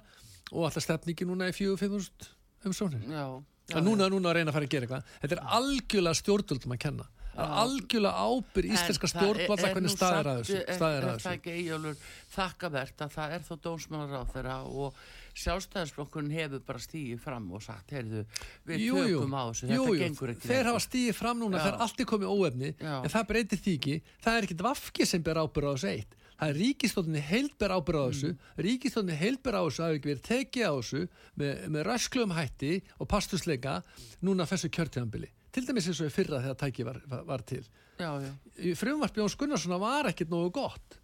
og 0.53 0.67
alltaf 0.67 0.85
stefningi 0.85 1.27
núna 1.27 1.49
í 1.51 1.55
4500 1.55 2.33
umsóknir. 2.67 3.03
Já, 3.11 3.27
já, 3.67 3.77
að 3.77 3.85
núna, 3.85 4.07
núna 4.11 4.31
að 4.31 4.39
reyna 4.39 4.51
að 4.51 4.57
fara 4.57 4.67
að 4.67 4.73
gera 4.73 4.87
eitthvað. 4.87 5.13
Þetta 5.21 5.37
er 5.37 5.43
algjörlega 5.59 6.19
stjórnvöldum 6.21 6.75
að 6.75 6.81
kenna. 6.85 7.07
Það 7.37 7.43
er 7.43 7.59
algjörlega 7.61 8.27
ábyrð 8.27 8.71
íslenska 8.73 9.09
stjórnvalda 9.11 9.71
hvernig 9.75 9.93
staðir 9.93 10.29
að 10.31 10.39
þessu, 10.41 10.61
Er 10.87 11.51
eigjálfur 11.53 11.99
þakkavert 12.33 13.03
að 13.05 13.11
það 13.13 13.35
er 13.35 13.43
þó 13.45 13.53
dómsmálar 13.67 14.15
á 14.17 14.23
þeirra 14.31 14.55
og 14.65 15.01
sjálfstæðisflokkurinn 15.43 16.31
hefur 16.33 16.61
bara 16.67 16.81
stíið 16.83 17.19
fram 17.23 17.47
og 17.55 17.63
sagt, 17.65 17.91
heyrðu, 17.95 18.23
við 18.67 18.83
Jú, 18.85 18.95
jú. 19.07 19.19
tökum 19.21 19.35
á 19.37 19.43
þessu, 19.51 19.67
Jú, 19.67 19.81
þetta 19.83 19.95
jú. 19.95 19.97
gengur 20.03 20.31
ekki 20.33 20.49
þeir 20.51 20.69
hafa 20.71 20.83
stíðið 20.85 21.17
fram 21.17 21.41
núna, 21.41 21.57
Já. 21.57 21.63
það 21.65 21.73
er 21.73 21.81
allt 21.85 22.05
komið 22.11 22.31
óefni 22.33 22.71
Já. 22.79 22.93
en 23.03 23.11
það 23.15 23.27
breytir 23.31 23.61
því 23.65 23.75
ekki, 23.79 23.95
það 24.25 24.37
er 24.41 24.47
ekkit 24.47 24.63
vafki 24.67 25.05
sem 25.07 25.21
ber 25.27 25.41
ábyrð 25.43 25.69
á 25.69 25.73
þessu 25.77 25.91
eitt 25.93 26.15
það 26.37 26.51
er 26.53 26.57
ríkistóttinni 26.61 27.21
heild 27.31 27.53
ber 27.57 27.73
ábyrð 27.73 27.97
á 27.97 28.05
þessu 28.11 28.27
Mm. 28.27 28.37
ríkistóttinni 28.67 29.17
heild 29.17 29.41
ber 29.43 29.55
á 29.57 29.61
þessu 29.65 29.81
að 29.87 29.95
ekki 29.97 30.09
verið 30.11 30.25
tekið 30.27 30.67
á 30.69 30.73
þessu 30.77 31.01
með, 31.37 31.53
með 31.73 31.81
rösklum 31.87 32.35
hætti 32.37 32.73
og 33.01 33.07
pastusleika 33.09 33.79
núna 34.21 34.45
þessu 34.45 34.69
kjörtíðanbili 34.69 35.31
til 35.51 35.65
dæmis 35.65 35.87
eins 35.89 36.01
og 36.05 36.11
fyrra 36.13 36.41
þegar 36.43 36.59
tæki 36.61 36.85
var, 36.85 36.99
var, 37.25 37.41
til 37.41 37.63
Já, 37.97 38.11
já, 38.21 38.29
í 38.61 38.75
frumvarp 38.77 39.15
Jóns 39.17 39.33
Gunnarssona 39.39 39.79
var 39.81 40.05
ekkit 40.11 40.29
nógu 40.29 40.51
gott 40.53 40.99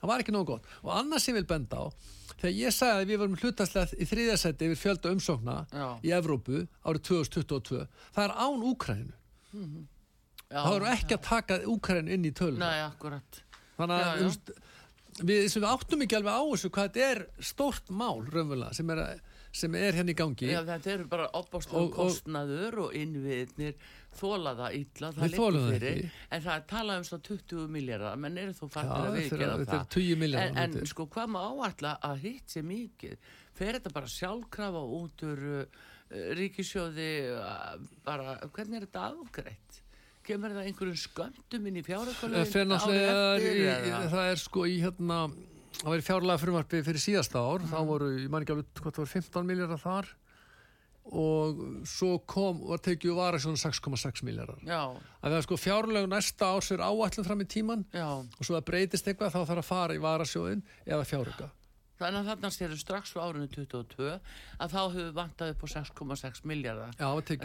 það 0.00 0.08
var 0.10 0.20
ekki 0.24 0.34
nógu 0.34 0.48
gott 0.56 0.66
og 0.82 0.90
annars 0.98 1.22
sem 1.22 1.36
ég 1.36 1.44
vil 1.44 1.46
benda 1.54 1.78
á 1.78 1.86
þegar 2.40 2.54
ég 2.58 2.74
sagði 2.76 3.02
að 3.04 3.10
við 3.12 3.20
vorum 3.22 3.36
hlutastlega 3.40 3.98
í 4.00 4.08
þriðasætti 4.10 4.68
yfir 4.68 4.80
fjölda 4.82 5.12
umsókna 5.14 5.56
Já. 5.72 5.86
í 6.04 6.12
Evrópu 6.18 6.62
árið 6.84 7.02
2022 7.10 7.82
það 8.16 8.24
er 8.26 8.34
án 8.44 8.64
Úkrænu 8.70 9.12
Já, 10.54 10.60
þá 10.60 10.70
erum 10.74 10.86
við 10.86 10.92
ekki 10.98 11.16
að 11.18 11.24
taka 11.28 11.58
Úkræn 11.72 12.10
inn 12.14 12.26
í 12.28 12.32
tölun 12.36 12.60
Nei, 12.62 12.80
akkurat. 12.84 13.40
þannig 13.78 14.02
Já, 14.02 14.06
að 14.10 14.18
já. 14.20 14.26
veist, 14.28 14.50
við, 15.24 15.44
við 15.54 15.68
áttum 15.70 16.04
ekki 16.04 16.18
alveg 16.18 16.34
á 16.36 16.42
þessu 16.52 16.70
hvað 16.74 16.90
þetta 16.90 17.08
er 17.14 17.22
stórt 17.50 17.90
mál 17.94 18.20
raunverulega 18.26 18.74
sem 18.76 18.90
er, 18.94 19.02
sem 19.54 19.78
er 19.78 19.98
hérna 19.98 20.14
í 20.14 20.18
gangi 20.18 20.50
Já, 20.50 20.60
þetta 20.68 20.92
eru 20.98 21.08
bara 21.10 21.28
opbáslega 21.40 21.88
kostnaður 21.96 22.78
og 22.86 22.96
innviðnir 22.98 23.74
þóla 24.20 24.52
það 24.58 24.74
illa, 24.80 25.10
það 25.12 25.30
liggur 25.30 25.56
fyrir, 25.70 25.98
ekki. 25.98 26.10
en 26.30 26.42
það 26.44 26.54
er 26.56 26.64
talað 26.74 26.98
um 27.00 27.04
svo 27.08 27.18
20 27.28 27.68
miljardar, 27.76 28.16
menn 28.24 28.38
eru 28.38 28.52
þú 28.58 28.68
Já, 28.68 28.72
farnir 28.74 28.94
að 28.94 29.08
er- 29.08 29.18
viðgera 29.22 29.54
er 29.58 29.64
það. 29.70 29.88
20 29.96 30.16
milljarðar 30.24 30.62
En, 30.64 30.76
en 30.78 30.86
sko, 30.92 31.06
hvað 31.14 31.32
má 31.34 31.40
áætla 31.50 31.92
að 32.10 32.16
hitt 32.24 32.48
sé 32.54 32.62
mikið? 32.62 33.16
Fer 33.54 33.72
þetta 33.78 33.92
bara 33.94 34.06
sjálfkrafa 34.10 34.82
út 34.98 35.22
úr 35.28 35.42
uh, 35.62 35.64
ríkisjóði, 36.38 37.08
uh, 37.38 37.74
bara, 38.06 38.36
hvernig 38.54 38.80
er 38.82 38.86
þetta 38.88 39.06
afgreitt? 39.12 39.80
Kemur 40.24 40.54
það 40.56 40.68
einhverjum 40.70 40.96
sköndum 40.96 41.66
inn 41.68 41.76
í 41.76 41.82
náttúrulega 41.84 42.46
í- 43.84 44.12
það 44.14 44.30
er 44.30 44.40
sko 44.40 44.64
í 44.70 44.78
hérna 44.80 45.18
það 45.74 45.90
var 45.90 46.04
fjárlega 46.06 46.40
frumvarpi 46.40 46.80
fyrir 46.86 47.02
síðasta 47.02 47.42
ár 47.44 47.60
þá 47.66 47.76
Mhm. 47.82 47.86
voru, 47.90 48.08
ég 48.22 48.30
man 48.30 48.42
ekki 48.44 48.54
alveg 48.54 48.66
hvað 48.80 48.94
það 48.94 49.02
voru 49.02 49.12
15 49.12 49.46
miljardar 49.50 49.82
þar 49.82 50.06
og 51.04 51.58
svo 51.88 52.14
kom 52.30 52.62
var 52.70 52.80
tekið 52.84 53.16
vara 53.18 53.40
svona 53.42 53.60
6,6 53.60 54.22
miljardar 54.24 54.62
að 54.64 55.28
það 55.28 55.36
er 55.36 55.44
sko 55.48 55.58
fjárlega 55.60 56.08
næsta 56.08 56.48
árs 56.54 56.70
er 56.72 56.84
áætlun 56.84 57.26
fram 57.26 57.44
í 57.44 57.48
tíman 57.50 57.84
já, 57.92 58.08
og 58.24 58.40
svo 58.40 58.56
það 58.56 58.64
breytist 58.70 59.10
eitthvað 59.10 59.34
þá 59.34 59.42
þarf 59.42 59.60
að 59.64 59.68
fara 59.68 59.98
í 59.98 60.00
varasjóðin 60.00 60.64
eða 60.86 61.04
fjáröka 61.04 61.50
þannig 62.00 62.20
að 62.20 62.30
þarna 62.30 62.50
séru 62.50 62.78
strax 62.78 63.12
á 63.14 63.22
árinu 63.22 63.46
22 63.52 64.08
að 64.10 64.72
þá 64.72 64.80
hefur 64.80 65.12
vantað 65.14 65.52
upp 65.54 65.62
á 65.62 65.66
6,6 65.74 66.42
miljardar. 66.50 66.96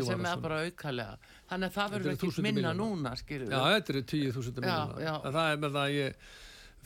sem 0.08 0.26
er 0.26 0.42
bara 0.42 0.62
aukalega. 0.66 1.18
Þannig 1.52 1.70
að 1.70 1.76
það 1.76 1.94
verður 1.94 2.14
ekki 2.14 2.30
1000 2.32 2.48
minna 2.48 2.74
milljónir. 2.74 2.80
núna 2.82 3.14
skilur 3.20 3.54
já, 3.54 3.60
þetta 3.76 3.94
eru 3.94 4.04
10.000 4.10 4.64
Já, 4.66 4.80
miljardar 4.98 5.38
það 5.38 5.52
er 5.52 5.62
með 5.64 5.78
það 5.78 5.94
ég 6.00 6.26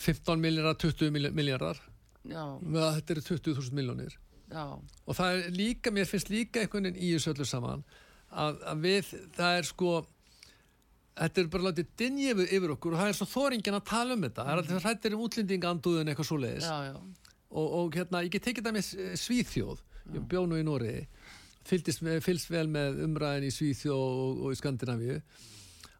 15 0.03 0.43
miljardar, 0.43 0.77
20 0.83 1.33
miljardar 1.39 1.81
að 2.33 2.99
þetta 2.99 3.15
eru 3.15 3.25
20.000 3.31 3.79
miljónir 3.79 4.19
já, 4.51 4.65
og 4.73 5.17
það 5.19 5.37
er 5.37 5.53
líka, 5.57 5.93
mér 5.93 6.09
finnst 6.09 6.31
líka 6.33 6.63
einhvern 6.63 6.89
veginn 6.89 7.03
í 7.03 7.13
þessu 7.15 7.33
öllu 7.33 7.47
saman 7.47 7.85
að, 8.29 8.59
að 8.71 8.83
við, 8.87 9.13
það 9.37 9.59
er 9.59 9.69
sko 9.69 9.93
þetta 11.13 11.41
er 11.41 11.49
bara 11.53 11.67
látið 11.69 11.91
dinja 11.99 12.33
yfir, 12.33 12.49
yfir 12.57 12.73
okkur 12.75 12.95
og 12.95 13.01
það 13.03 13.11
er 13.11 13.17
svo 13.19 13.27
þóringin 13.29 13.77
að 13.77 13.85
tala 13.89 14.17
um 14.17 14.25
þetta. 14.25 14.45
Það 14.45 14.53
er 14.53 14.61
alltaf 14.63 14.87
hrættir 14.87 15.15
um 15.15 15.23
útlendinganduðin 15.27 16.11
eitthvað 16.11 16.29
svo 16.29 16.39
leiðis 16.41 16.69
og, 17.53 17.67
og 17.77 17.97
hérna, 17.97 18.23
ég 18.25 18.33
get 18.33 18.47
tekið 18.47 18.67
það 18.67 18.77
með 18.79 18.87
Svíþjóð. 19.21 19.83
Ég 20.13 20.25
bjó 20.31 20.43
nú 20.49 20.57
í 20.57 20.65
Nóri 20.65 20.95
fylgst 21.63 22.49
vel 22.51 22.65
með 22.71 23.03
umræðin 23.05 23.47
í 23.47 23.53
Svíþjóð 23.53 24.01
og, 24.01 24.41
og 24.43 24.55
í 24.55 24.59
Skandinavíu. 24.59 25.19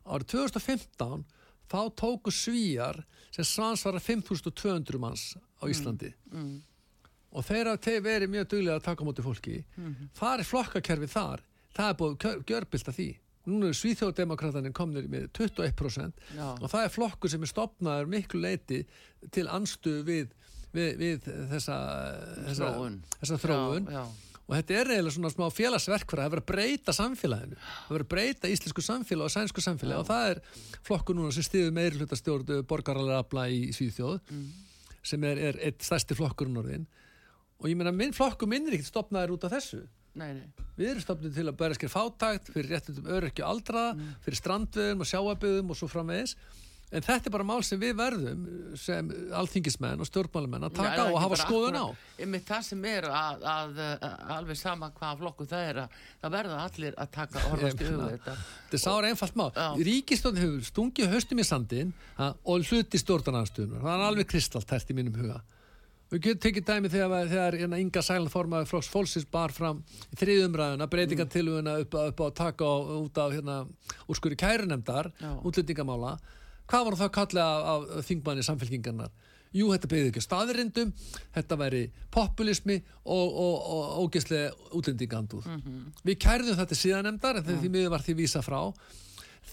Árið 0.04 0.34
2015 0.34 1.24
þá 1.72 1.80
tóku 2.02 2.34
Svíjar 2.34 3.04
sem 3.34 3.46
svansvara 3.48 4.02
5200 4.04 5.00
manns 5.02 5.30
á 5.62 5.64
Íslandi. 5.70 6.12
Mm, 6.34 6.58
og 7.34 7.46
þeir 7.48 7.70
hafa 7.72 7.82
te- 7.82 8.00
verið 8.06 8.30
mjög 8.34 8.48
duglega 8.54 8.78
að 8.80 8.86
taka 8.88 9.06
móti 9.08 9.25
fólki. 9.25 9.58
Það 10.20 10.40
er 10.40 10.50
flokkakerfi 10.52 11.10
þar. 11.13 11.44
Það 11.74 11.90
er 11.90 12.00
búið 12.00 12.25
að 12.30 12.44
gjörbilta 12.52 12.94
því. 12.94 13.08
Núna 13.50 13.68
eru 13.68 13.75
Svíþjóðdemokratanir 13.75 14.72
komnir 14.78 15.08
með 15.12 15.25
21% 15.36 16.13
já, 16.38 16.46
og 16.62 16.70
það 16.72 16.86
er 16.86 16.92
flokkur 16.94 17.32
sem 17.34 17.42
er 17.44 17.50
stopnaður 17.52 18.06
miklu 18.13 18.40
leiti 18.40 18.84
til 19.36 19.50
anstu 19.52 19.98
við, 20.08 20.30
við, 20.72 20.94
við 21.02 21.25
þessa, 21.52 21.75
þessa 22.46 22.70
Þróun. 22.70 22.96
þessa 23.20 23.40
þróun. 23.44 23.90
já, 23.92 23.98
já, 23.98 24.06
og 24.48 24.56
þetta 24.56 24.78
er 24.80 24.94
eiginlega 24.94 25.16
svona 25.18 25.34
smá 25.34 25.44
félagsverkfæra 25.58 26.24
það 26.24 26.30
er 26.30 26.34
verið 26.38 26.46
að 26.46 26.50
breyta 26.54 26.96
samfélaginu. 26.96 27.60
Það 27.60 27.84
er 27.84 27.94
verið 27.98 28.08
að 28.08 28.13
breyta 28.16 28.54
íslensku 28.56 28.86
samfélag 28.88 29.28
og 29.28 29.36
sænsku 29.36 29.66
samfélag 29.68 30.00
og 30.06 30.08
það 30.13 30.30
er 30.32 30.42
flokkur 30.88 31.20
núna 31.20 31.36
sem 31.36 31.48
stiður 31.50 31.75
meiri 31.82 32.00
hluta 32.00 32.20
stjórn 32.20 32.63
borgaralega 32.72 33.20
afla 33.25 33.50
í 33.52 33.62
Svíþjóð 33.75 34.20
Mm. 34.32 34.48
sem 35.04 35.24
er, 35.28 35.38
er 35.52 35.60
eitt 35.68 35.84
stærsti 35.84 36.16
flokkur 36.16 36.48
orðin 36.48 36.88
og 37.60 37.70
ég 37.70 37.78
meina 37.80 37.92
minn 37.96 38.13
flokkur 38.16 38.50
minn 38.52 38.68
er 38.68 38.78
ekkert 38.80 38.92
stopnaður 38.94 39.36
út 39.38 39.46
af 39.50 39.56
þessu 39.58 39.84
nei, 40.16 40.32
nei 40.34 40.66
við 40.78 40.89
erum 40.96 41.06
stopnið 41.06 41.38
til 41.38 41.48
að 41.52 41.58
bæra 41.62 41.78
skil 41.78 41.89
fátækt 41.94 42.52
fyrir 42.56 42.74
réttundum 42.76 43.08
öryrkju 43.18 43.46
aldraða 43.46 43.94
Mm. 43.94 44.12
fyrir 44.26 44.42
strandveðum 44.42 45.02
og 45.06 45.10
sjáaböðum 45.13 45.70
og 45.74 45.78
svo 45.80 45.88
framvegis 45.92 46.36
en 46.94 47.02
þetta 47.02 47.26
er 47.26 47.34
bara 47.34 47.46
mál 47.50 47.63
sem 47.66 47.80
við 47.82 47.96
verðum 47.98 48.42
sem 48.78 49.08
alþingismenn 49.34 50.02
og 50.04 50.06
stjórnmálamenn 50.06 50.68
að 50.68 50.76
taka 50.78 51.06
á 51.06 51.10
og 51.10 51.18
hafa 51.24 51.39
skoðun 51.42 51.78
á 51.82 51.86
einmitt 52.22 52.46
það 52.46 52.62
sem 52.68 52.84
er 52.86 53.08
að, 53.10 53.46
að, 53.50 53.80
að 53.98 54.34
alveg 54.36 54.60
sama 54.60 54.92
hvaða 54.94 55.18
flokku 55.24 55.48
það 55.50 55.63
er 55.72 55.80
að 55.84 55.96
það 56.22 56.36
verða 56.38 56.60
allir 56.68 56.94
að 57.02 57.10
taka 57.16 57.44
orðast 57.50 57.82
meina, 57.82 58.10
þetta 58.13 58.36
Þetta 58.38 58.78
er 58.78 58.84
sára 58.86 59.10
einfalt 59.10 59.36
mál. 59.42 59.50
Já. 59.58 59.68
Ríkistofn 59.89 60.38
hefur 60.44 60.70
stungið 60.70 61.10
haustum 61.16 61.42
í 61.42 61.48
sandin 61.50 61.94
og 62.22 62.70
hluti 62.70 63.02
stjórnarnarstöðunar. 63.02 63.82
Það 63.82 63.94
er 63.98 64.06
alveg 64.12 64.30
kristaltært 64.30 64.94
í 64.94 64.98
mínum 64.98 65.18
huga. 65.18 65.42
Við 66.13 66.21
getum 66.28 66.41
tekið 66.45 66.65
dæmi 66.67 66.89
þegar, 66.93 67.28
þegar 67.32 67.56
hérna, 67.58 67.78
Inga 67.82 68.02
Sælan 68.06 68.30
formaði 68.30 68.67
Flóks 68.69 68.89
Fólksins 68.93 69.26
bar 69.34 69.49
fram 69.56 69.80
í 70.13 70.17
þriðumræðuna 70.21 70.86
breytingatiluguna 70.91 71.73
upp, 71.82 71.95
á- 71.97 72.06
upp 72.12 72.19
á 72.21 72.28
taka 72.38 72.67
á, 72.69 72.76
út 73.02 73.17
af 73.17 73.34
hérna, 73.34 73.56
úrskurri 74.08 74.38
kærunemdar, 74.38 75.10
Já. 75.17 75.32
útlendingamála. 75.41 76.19
Hvað 76.69 76.86
var 76.86 76.93
það 76.99 77.08
að 77.10 77.15
kalla 77.17 77.45
af, 77.73 77.88
af 77.97 78.06
þingmanni 78.12 78.45
samfélkingarnar? 78.45 79.10
Jú, 79.54 79.67
þetta 79.73 79.89
beðið 79.89 80.08
ekki 80.12 80.21
á 80.21 80.28
staðirindum, 80.30 80.93
þetta 81.36 81.58
væri 81.62 81.82
populismi 82.13 82.78
og, 83.06 83.34
og, 83.34 83.56
og 83.73 84.06
ógeðslega 84.06 84.54
útlendingandúð. 84.73 85.49
Við 86.06 86.17
kærðum 86.23 86.58
þetta 86.62 86.78
síðanemdar 86.78 87.41
en 87.41 87.49
því 87.62 87.69
miður 87.73 87.91
var 87.93 88.02
því 88.06 88.15
vísa 88.21 88.41
frá. 88.45 88.62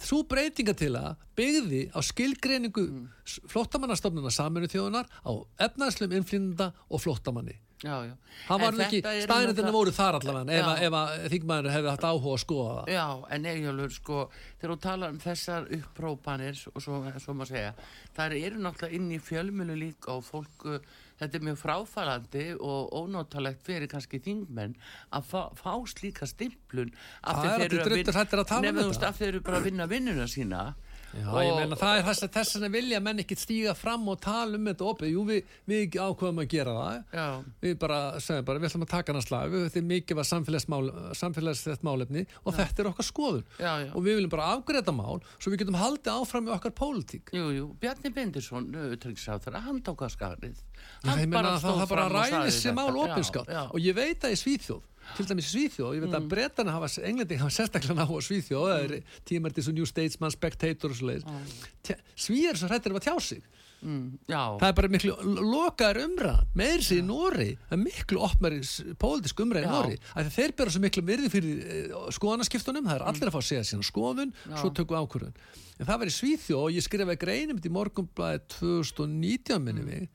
Þú 0.00 0.20
breytinga 0.30 0.74
til 0.78 0.92
að 0.96 1.24
byggði 1.36 1.80
á 1.92 2.00
skilgreiningu 2.04 2.84
mm. 2.86 3.08
flóttamannastofnuna 3.52 4.32
saminu 4.32 4.68
þjóðunar 4.70 5.10
á 5.10 5.32
efnaðslum 5.66 6.14
innflýnda 6.16 6.70
og 6.88 7.02
flóttamanni. 7.04 7.58
já, 7.80 7.96
já. 8.04 8.14
Það 8.46 8.60
var 8.60 8.80
ekki, 8.84 9.00
náttúrulega- 9.02 9.72
voru 9.72 9.92
þar 9.96 10.18
allavega 10.18 10.52
ef, 10.52 10.82
ef 10.84 10.96
að 11.00 11.28
þingmaður 11.32 11.70
hefði 11.74 11.90
haft 11.90 12.04
áhuga 12.04 12.34
að 12.34 12.42
skoða 12.44 12.74
það. 12.78 12.90
Já, 12.92 13.06
en 13.30 13.46
Eyjólfur, 13.52 13.94
sko, 13.94 14.18
þegar 14.60 14.74
þú 14.74 14.80
talar 14.80 15.14
um 15.14 15.20
þessar 15.20 15.70
upprópanir 15.78 16.66
og 16.74 16.82
svo, 16.82 17.00
svo 17.18 17.34
maður 17.34 17.52
segja, 17.54 17.74
það 18.16 18.36
eru 18.40 18.60
náttúrulega 18.60 18.94
inn 19.00 19.08
í 19.10 19.20
fjölmjölu 19.20 19.78
líka 19.80 20.12
og 20.16 20.24
fólk, 20.24 20.66
uh, 20.66 20.78
þetta 21.20 21.38
er 21.38 21.46
mjög 21.48 21.58
fráfælandi 21.60 22.44
og 22.58 22.94
ónótalegt 22.96 23.64
fyrir 23.66 23.90
kannski 23.90 24.20
þingmenn 24.24 24.76
að 25.16 25.28
fá, 25.30 25.40
fá 25.56 25.74
slíka 25.92 26.28
stimplun 26.28 26.92
af 27.22 27.42
því 27.42 27.50
um 27.50 27.60
þeir 29.20 29.28
eru 29.28 29.44
bara 29.44 29.60
að 29.60 29.68
vinna 29.68 29.88
vinnuna 29.90 30.28
sína 30.30 30.62
Já, 31.10 31.26
Og- 31.26 31.42
ég 31.42 31.56
meina 31.58 31.76
það 31.76 31.98
er 31.98 32.04
þess 32.06 32.22
að 32.22 32.32
þess 32.36 32.56
að 32.60 32.70
vilja 32.70 33.00
menn 33.02 33.18
ekki 33.18 33.36
stíga 33.36 33.74
fram 33.74 34.08
og 34.08 34.20
tala 34.20 34.54
um 34.56 34.64
þetta 34.70 34.86
opið. 34.86 35.10
Jú, 35.10 35.24
við, 35.26 35.44
við 35.66 35.96
ákveðum 35.98 36.38
að 36.44 36.48
gera 36.52 36.74
það. 36.76 37.04
Já, 37.12 37.26
Við 37.64 37.78
bara 37.82 37.98
segjum 38.20 38.44
bara, 38.44 38.58
við 38.58 38.68
ætlum 38.70 38.84
að 38.86 38.92
taka 38.94 39.12
hann 39.12 39.20
að 39.20 39.26
slag, 39.26 39.56
þetta 39.56 39.80
er 39.80 39.88
mikið 39.90 40.20
var 40.20 40.28
samfélagslegt 41.18 41.82
málefni 41.82 42.26
og 42.44 42.54
þetta 42.54 42.78
er 42.84 42.90
okkar 42.92 43.08
skoðun. 43.08 43.44
já, 43.58 43.72
já. 43.86 43.90
Og 43.94 44.02
við 44.06 44.16
viljum 44.20 44.30
bara 44.30 44.50
afgreita 44.54 44.94
mál 44.94 45.20
svo 45.38 45.50
við 45.50 45.64
getum 45.64 45.80
haldið 45.80 46.12
áfram 46.14 46.46
með 46.46 46.56
okkar 46.58 46.74
pólitík. 46.78 47.32
Jú, 47.34 47.50
jú, 47.56 47.66
Bjarni 47.80 48.12
Bindisson, 48.14 48.70
utryggisáþara, 48.94 49.60
hann 49.66 49.82
tók 49.82 50.04
að 50.06 50.14
skarið. 50.14 50.62
Já, 51.04 51.10
að 51.10 51.26
það, 51.30 51.58
stóð 51.60 51.88
bara 51.90 52.06
fram 52.06 52.16
og 52.16 52.24
sagði 52.30 52.54
þetta. 52.54 53.46
Já, 53.50 53.52
já. 53.52 53.62
og 53.70 53.80
ég 53.80 53.94
veit 53.94 54.20
að 54.20 54.30
í 54.36 54.38
Svíþjóð 54.40 54.82
til 55.16 55.26
dæmis 55.26 55.50
Svíþjóð, 55.52 55.94
ég 55.96 56.00
veit 56.04 56.10
Mm. 56.10 56.18
að 56.20 56.28
bretana 56.28 56.72
hafa, 56.72 56.88
englending 57.02 57.40
hafa 57.40 57.50
sérstaklega 57.56 57.94
ná 57.98 58.04
á 58.06 58.18
Svíþjóð 58.20 58.66
það 58.70 58.84
er 58.84 59.02
tímartis 59.26 59.68
og 59.68 59.74
New 59.74 59.84
Statesman, 59.86 60.30
Spectator 60.30 60.90
og 60.90 60.96
svo 60.96 61.06
leiðis 61.10 61.96
Svíjar 62.16 62.56
svo 62.56 62.68
hrættir 62.68 62.90
um 62.92 63.00
að 63.00 63.08
tjá 63.08 63.16
sig 63.20 63.42
Mm, 63.80 64.18
það 64.28 64.66
er 64.68 64.72
bara 64.76 64.88
miklu 64.92 65.14
lokaðar 65.40 66.02
umræð 66.04 66.40
meir 66.54 66.82
sér 66.84 66.98
í 67.00 67.02
Nóri, 67.08 67.56
það 67.70 67.72
er 67.72 67.80
miklu 67.80 68.18
opnari 68.20 68.58
pólitísk 69.00 69.40
umræð 69.40 69.64
í. 69.64 69.70
Nóri 69.72 69.96
þeir 70.36 70.52
bera 70.52 70.68
svo 70.74 70.82
miklu 70.84 71.00
virði 71.08 71.30
fyrir 71.32 71.94
skoðanaskiptunum, 72.12 72.84
það 72.84 72.98
er 72.98 73.04
allir 73.08 73.30
að 73.30 73.32
fá 73.32 73.40
að 73.40 73.48
segja 73.48 73.64
sína 73.70 73.86
skoðun 73.88 74.34
Mm. 74.36 74.52
Já. 74.52 74.56
svo 74.60 74.68
tökum 74.76 74.92
við 74.98 75.00
ákvörðun 75.08 75.32
en 75.80 75.86
það 75.86 75.98
var 75.98 76.06
í 76.12 76.16
Svíþjóð 76.18 76.60
og 76.60 76.74
ég 76.76 76.84
skrifaði 76.84 77.16
greinum 77.24 77.56
í 77.64 77.72
morgunblæði 77.72 78.40
2019 78.60 79.56
Mm. 79.56 79.64
minni 79.64 79.82
mig 79.82 80.08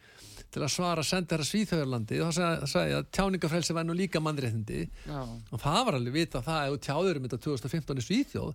til 0.55 0.63
að 0.63 0.71
svara 0.71 1.03
senda 1.03 1.35
þér 1.35 1.43
að 1.43 1.49
Svíþjóðarlandi 1.51 2.19
og 2.23 2.31
þá 2.31 2.37
sagði, 2.71 2.91
ég 2.93 2.97
að 3.01 3.09
tjáningafrelsi 3.17 3.75
var 3.75 3.87
nú 3.87 3.95
líka 3.97 4.21
mannréttindi. 4.23 4.85
Já, 5.03 5.21
og 5.27 5.61
það 5.61 5.79
var 5.89 5.97
alveg 5.99 6.15
vita 6.15 6.43
það 6.45 6.67
ef 6.69 6.75
þú 6.75 6.81
tjáður 6.87 7.19
um 7.19 7.27
þetta 7.27 7.41
2015 7.45 8.01
í 8.01 8.05
Svíþjóð 8.05 8.51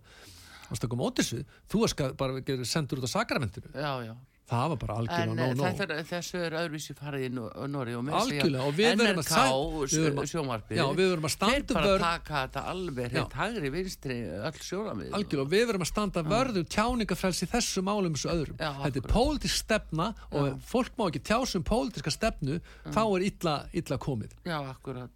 og 0.70 0.78
stakkum 0.78 1.02
móti 1.02 1.24
þessu, 1.24 1.44
þú 1.70 1.84
er 1.86 2.14
bara 2.18 2.58
sendur 2.68 3.02
út 3.02 3.08
á 3.10 3.16
sakramentinu. 3.18 3.72
Já, 3.74 3.92
já. 4.06 4.14
Það 4.50 4.68
var 4.72 4.78
bara 4.82 4.94
algjörlega 5.00 5.54
nóg 5.60 5.76
þetta 5.80 5.94
er, 5.96 6.04
þessu 6.10 6.40
er 6.46 6.56
öðruvísi 6.60 6.94
farið 6.98 7.24
í 7.26 7.30
Nor- 7.36 7.52
Noregi 7.70 7.96
og 8.00 8.08
Algjörlega, 8.20 8.64
og 8.66 8.74
við 8.74 8.88
verðum 9.00 9.20
að 9.22 9.28
sæ- 9.30 9.44
við 9.50 10.04
verðum 10.04 10.20
að- 10.24 10.30
sjónvarpið. 10.32 10.76
Já, 10.80 10.84
við 11.00 11.10
verðum 11.12 11.28
að 11.28 11.34
standa 11.36 11.60
þeir 11.60 11.78
bara 11.78 11.98
taka 12.04 12.34
þetta 12.40 12.64
alveg 12.74 13.10
Já. 13.14 13.20
hitt 13.20 13.36
hægri 13.40 13.70
vinstri 13.76 14.16
öll 14.50 14.60
sjónamið 14.66 15.14
algjörlega 15.20 15.44
og 15.46 15.52
við 15.54 15.66
verum 15.70 15.84
að 15.86 15.90
standa 15.92 16.22
vörðum 16.34 16.68
tjáningafrelsi 16.76 17.46
í 17.46 17.50
þessu 17.54 17.84
málum 17.86 18.14
þessu 18.18 18.30
öðrum. 18.34 18.56
Já, 18.58 18.70
þetta 18.84 19.02
er 19.04 19.08
pólitísk 19.14 19.62
stefna 19.64 20.08
og 20.32 20.48
ef 20.50 20.70
fólk 20.74 20.92
má 20.98 21.06
ekki 21.10 21.22
tjásum 21.30 21.62
pólitíska 21.64 22.10
stefnu 22.10 22.60
þá 22.90 23.00
er 23.16 23.22
illa, 23.30 23.54
illa 23.72 23.98
komið. 23.98 24.30
Já, 24.44 24.58
akkurat 24.74 25.10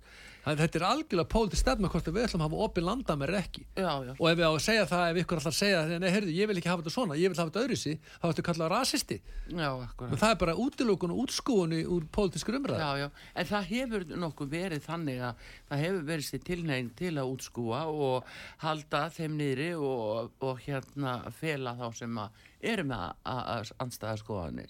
Það- 0.44 0.58
Þetta 0.60 0.76
er 0.76 0.84
algjörlega 0.84 1.28
pólitísk 1.32 1.62
stefna 1.64 1.88
hvort 1.88 2.04
við 2.12 2.24
ætlum 2.26 2.42
að 2.44 2.48
hafa 2.50 2.64
opið 2.68 2.84
landamæri 2.84 3.32
eða 3.32 3.42
ekki. 3.44 3.62
Já, 3.80 3.92
já. 4.04 4.12
Og 4.20 4.26
ef 4.28 4.36
við 4.38 4.44
á 4.44 4.52
að 4.52 4.60
segja 4.60 4.84
það, 4.90 5.04
ef 5.10 5.16
ykkur 5.24 5.40
að 5.40 5.54
segja, 5.56 5.98
nei, 6.02 6.10
heyrðu, 6.12 6.34
ég 6.36 6.46
vil 6.50 6.56
ekki 6.60 6.68
hafa 6.68 6.82
þetta 6.82 6.92
svona, 6.94 7.14
ég 7.16 7.32
vil 7.32 7.38
hafa 7.40 7.50
þetta 7.50 7.62
öðruvísi, 7.64 7.94
þá 8.20 8.26
ættu 8.28 8.44
kallað 8.44 8.70
rasisti. 8.74 9.18
Já. 9.48 9.70
En 10.04 10.16
það 10.20 10.30
er 10.30 10.38
bara 10.44 10.54
útilokun 10.54 11.14
og 11.16 11.22
útskúinu 11.24 11.80
úr 11.96 12.04
pólitískur 12.12 12.58
umræð. 12.60 12.78
Já, 12.84 12.90
já, 13.00 13.10
en 13.34 13.46
það 13.54 13.64
hefur 13.72 14.04
nokkuð 14.24 14.48
verið 14.52 14.84
þannig 14.84 15.18
að 15.30 15.34
það 15.70 15.84
hefur 15.86 16.04
verið 16.12 16.28
sér 16.28 16.44
tilnæging 16.44 16.92
til 17.00 17.14
að 17.16 17.32
útskúa 17.34 17.80
og 17.88 18.24
halda 18.58 19.02
þeim 19.16 19.38
niðri 19.40 19.70
og, 19.80 20.30
og 20.44 20.60
hérna 20.68 21.16
fela 21.32 21.72
þá 21.80 21.88
sem 21.96 22.14
að 22.20 22.28
eru 22.60 22.84
með 22.84 23.14
að- 23.24 23.46
að 23.56 23.72
anstæða 23.80 24.18
skoðanir. 24.20 24.68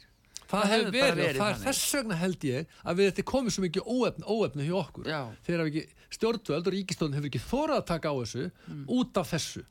Það, 0.55 0.73
hefur 0.75 0.91
bara 0.93 1.03
verið, 1.03 1.13
og 1.13 1.29
verið 1.29 1.41
það 1.43 1.51
er 1.55 1.63
þess 1.67 1.95
vegna 1.99 2.19
held 2.25 2.45
ég 2.51 2.67
að 2.85 2.97
við 3.01 3.11
þetta 3.13 3.25
komið 3.33 3.55
svo 3.57 3.63
mikið 3.67 3.89
óefni, 3.95 4.25
óefni 4.35 4.67
hjá 4.69 4.77
okkur. 4.81 5.07
Já. 5.11 5.21
Þegar 5.47 5.71
ekki 5.71 5.87
stjórnvöld 6.15 6.67
og 6.71 6.75
ríkistofn 6.79 7.15
hefur 7.19 7.31
ekki 7.33 7.45
þórað 7.49 7.81
að 7.81 7.87
taka 7.95 8.09
á 8.11 8.15
þessu 8.23 8.51
Mm. 8.69 8.85
út 8.89 9.17
af 9.17 9.31
þessu. 9.35 9.65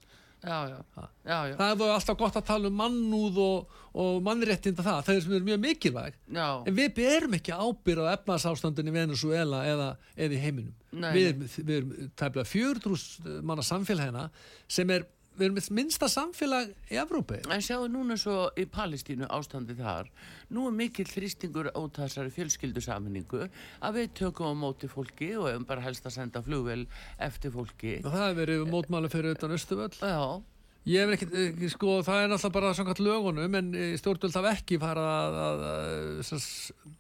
Já, 0.44 0.68
já, 0.68 0.80
já, 1.24 1.38
já, 1.48 1.56
Það 1.56 1.70
hefur 1.72 1.92
alltaf 1.94 2.18
gott 2.20 2.36
að 2.36 2.46
tala 2.50 2.68
um 2.68 2.76
mannúð 2.76 3.38
og, 3.40 3.70
og 3.96 4.18
mannréttinda 4.26 4.84
það, 4.84 4.98
það 5.08 5.16
er 5.16 5.22
sem 5.24 5.36
er 5.38 5.46
mjög 5.48 5.62
mikilvæg. 5.64 6.14
já, 6.36 6.48
En 6.68 6.76
við 6.76 6.90
berum 6.98 7.34
ekki 7.38 7.54
ábyrð 7.56 8.04
á 8.04 8.14
efnarsástandin 8.18 8.90
í 8.92 8.92
Venezuela 8.92 9.62
eða, 9.64 9.88
eða 10.18 10.36
í 10.36 10.42
heiminum. 10.44 10.74
Nei, 10.92 11.14
við 11.16 11.30
erum, 11.30 11.48
erum 11.78 12.12
tæmlega 12.20 12.44
400 12.52 13.42
manna 13.42 13.64
samfélagina 13.64 14.26
sem 14.68 14.90
er, 14.92 15.06
við 15.38 15.46
erum 15.48 15.60
minnsta 15.78 16.10
samfélag 16.12 16.72
í 16.92 17.00
Evrópi. 17.02 17.42
En 17.52 17.64
sjáu 17.64 17.88
núna 17.92 18.18
svo 18.20 18.48
í 18.60 18.66
Palestínu 18.70 19.28
ástandi 19.34 19.76
þar, 19.78 20.10
nú 20.54 20.68
er 20.70 20.78
mikill 20.78 21.10
þrýstingur 21.10 21.72
út 21.74 21.98
af 21.98 22.08
þessari 22.08 22.34
fjölskyldusammenningu 22.38 23.48
að 23.48 24.00
við 24.00 24.16
tökum 24.22 24.54
á 24.54 24.62
móti 24.66 24.90
fólki 24.92 25.34
og 25.40 25.50
hefum 25.50 25.68
bara 25.70 25.86
helst 25.86 26.08
að 26.10 26.18
senda 26.20 26.44
flugvel 26.46 26.86
eftir 27.18 27.54
fólki. 27.54 28.00
Og 28.04 28.10
það 28.12 28.26
hefur 28.28 28.42
verið 28.44 28.66
mótmáli 28.74 29.14
fyrir 29.14 29.38
utan 29.38 29.56
Östuvöll. 29.58 29.94
Já, 30.00 30.44
Ég 30.84 31.00
hef 31.00 31.14
ekkert, 31.16 31.36
eh, 31.40 31.70
sko, 31.72 32.02
það 32.04 32.26
er 32.26 32.26
náttúrulega 32.28 32.56
bara 32.58 32.74
samkvæmt 32.76 33.02
lögunum 33.06 33.54
en 33.56 33.68
stjórnvöld 34.02 34.36
hafa 34.36 34.50
ekki 34.52 34.80
fara 34.82 35.06
að, 35.16 35.38
að, 35.44 35.62
að, 35.70 36.34
að 36.36 36.48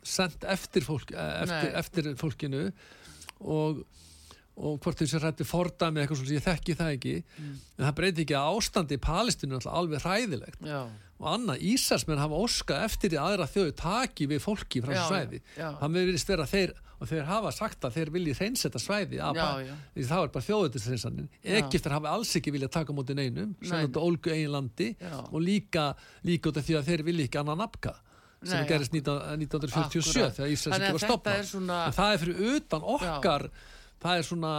send 0.08 0.46
eftir, 0.54 0.86
fólk, 0.88 1.12
eh, 1.12 1.34
eftir, 1.44 1.74
eftir 1.82 2.08
fólkinu 2.16 2.62
og, 3.42 3.82
og 4.56 4.78
hvort 4.84 5.00
þessi 5.02 5.20
rætti 5.24 5.46
fordæmi 5.50 6.04
eitthvað 6.04 6.20
svona, 6.22 6.36
ég 6.38 6.44
þekki 6.46 6.76
það 6.78 6.92
ekki. 6.98 7.16
En 7.42 7.86
það 7.88 7.96
breyti 7.98 8.22
ekki 8.28 8.36
að 8.38 8.52
ástandi 8.60 8.98
í 9.00 9.02
Palestínu 9.02 9.58
er 9.58 9.68
alveg 9.74 10.04
hræðilegt. 10.06 10.62
Já, 10.68 10.82
og 11.24 11.28
annað, 11.34 11.62
Ísasmenn 11.74 12.20
hafa 12.22 12.36
óskað 12.44 12.84
eftir 12.86 13.14
að 13.18 13.28
aðra 13.32 13.48
þjóðu 13.50 13.74
taki 13.80 14.28
við 14.28 14.42
fólki 14.44 14.82
frá 14.84 14.92
Já, 14.94 14.98
þessu 15.00 15.14
svæði. 15.14 15.40
já, 15.56 15.62
já. 15.64 15.70
það 15.80 15.94
með 15.96 16.08
virðist 16.10 16.28
vera 16.34 16.46
þeir 16.52 16.74
og 17.04 17.10
þeir 17.10 17.24
hafa 17.28 17.52
sagt 17.52 17.84
að 17.88 17.96
þeir 17.98 18.10
vilji 18.16 18.34
hreinsetta 18.38 18.80
svæði 18.80 19.18
Já, 19.20 19.30
já. 19.64 19.74
því 19.96 20.06
það 20.08 20.22
var 20.24 20.32
bara 20.36 20.46
þjóðutisreinsanin 20.48 21.30
Egiptar 21.44 21.96
hafa 21.98 22.12
alls 22.16 22.32
ekki 22.40 22.54
viljað 22.56 22.72
taka 22.78 22.94
móti 22.96 23.16
neinum 23.18 23.56
sem 23.64 23.76
þetta 23.88 24.04
ólgu 24.04 24.32
eigin 24.36 24.52
landi. 24.54 24.90
Já. 25.00 25.18
og 25.32 25.40
líka, 25.44 25.86
líka 26.24 26.52
út 26.52 26.60
af 26.62 26.68
því 26.68 26.78
að 26.80 26.88
þeir 26.92 27.04
vilji 27.10 27.26
ekki 27.28 27.40
annan 27.42 27.58
nafka 27.64 27.96
sem 28.44 28.60
Nei, 28.60 28.68
gerist 28.68 28.92
19- 28.92 29.38
1947 29.40 30.04
Akkúrat. 30.04 30.36
þegar 30.36 30.56
Þannig 30.60 30.88
ekki 30.88 30.98
var 31.00 31.04
stopnað 31.08 31.40
er 31.40 31.48
svona- 31.48 31.86
en 31.88 31.94
það 31.96 32.14
er 32.14 32.18
fyrir 32.24 32.42
utan 32.58 32.82
okkar 32.98 33.50
það 34.04 34.18
er 34.20 34.26
svona 34.28 34.52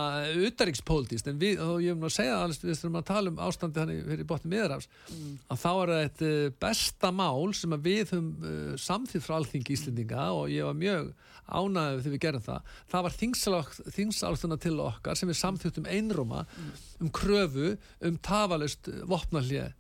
utaríkspolítist 0.49 1.29
en 1.31 1.39
við, 1.41 1.61
og 1.61 1.83
ég 1.85 1.93
hef 1.95 2.01
nú 2.01 2.09
að 2.09 2.15
segja 2.17 2.39
alveg 2.41 2.65
við 2.65 2.79
þurfum 2.81 2.99
að 3.01 3.07
tala 3.11 3.33
um 3.35 3.41
ástandi 3.47 3.81
þannig 3.83 4.03
fyrir 4.11 4.29
botni 4.33 4.53
miðrafs 4.55 4.89
Mm. 5.05 5.35
að 5.53 5.59
þá 5.61 5.71
er 5.85 5.91
þetta 5.95 6.29
uh, 6.33 6.51
besta 6.65 7.11
mál 7.13 7.53
sem 7.55 7.75
við 7.85 8.01
höfum 8.09 8.29
uh, 8.41 8.75
samþýtt 8.81 9.25
frá 9.27 9.37
alþingi 9.39 9.75
Íslendinga 9.77 10.27
og 10.35 10.49
ég 10.51 10.65
var 10.65 10.75
mjög 10.81 11.11
ánægð 11.45 11.99
þegar 12.01 12.15
við 12.15 12.23
gerum 12.25 12.45
það 12.47 12.71
það 12.95 13.05
var 13.05 13.17
þingsállstuna 13.99 14.57
til 14.65 14.79
okkar 14.81 15.19
sem 15.19 15.29
við 15.29 15.41
samþýttum 15.43 15.91
einróma 15.93 16.45
Mm. 16.55 16.71
um 17.05 17.11
kröfu 17.11 17.77
um 18.01 18.17
tafalust 18.19 18.89
vopnallið 19.09 19.73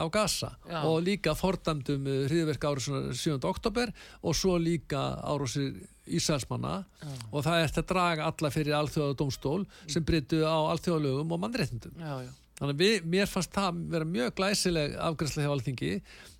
á 0.00 0.04
Gaza 0.10 0.50
Já. 0.68 0.80
og 0.88 1.02
líka 1.04 1.34
fordæmdum 1.36 2.06
uh, 2.08 2.24
hriðverk 2.28 2.64
árásunar 2.64 3.14
7. 3.14 3.38
oktober 3.44 3.92
og 4.22 4.34
svo 4.34 4.56
líka 4.58 5.20
árásir 5.22 5.76
Ísælsmanna 6.16 6.74
og 7.30 7.44
það 7.44 7.62
er 7.62 7.72
að 7.82 7.88
draga 7.92 8.28
alla 8.30 8.50
fyrir 8.54 8.78
alþjóða 8.78 9.16
dómstól 9.20 9.62
sem 9.86 10.04
bryttu 10.04 10.42
á 10.46 10.56
alþjóðalögum 10.72 11.34
og 11.34 11.42
já. 12.24 12.30
Þannig 12.58 12.74
að 12.74 12.80
við, 12.82 13.04
mér 13.06 13.28
fannst 13.30 13.54
það 13.54 13.82
vera 13.92 14.06
mjög 14.08 14.32
glæsileg 14.40 14.96
afgræslega 14.98 15.46
hjá 15.46 15.52
alþingi 15.54 15.92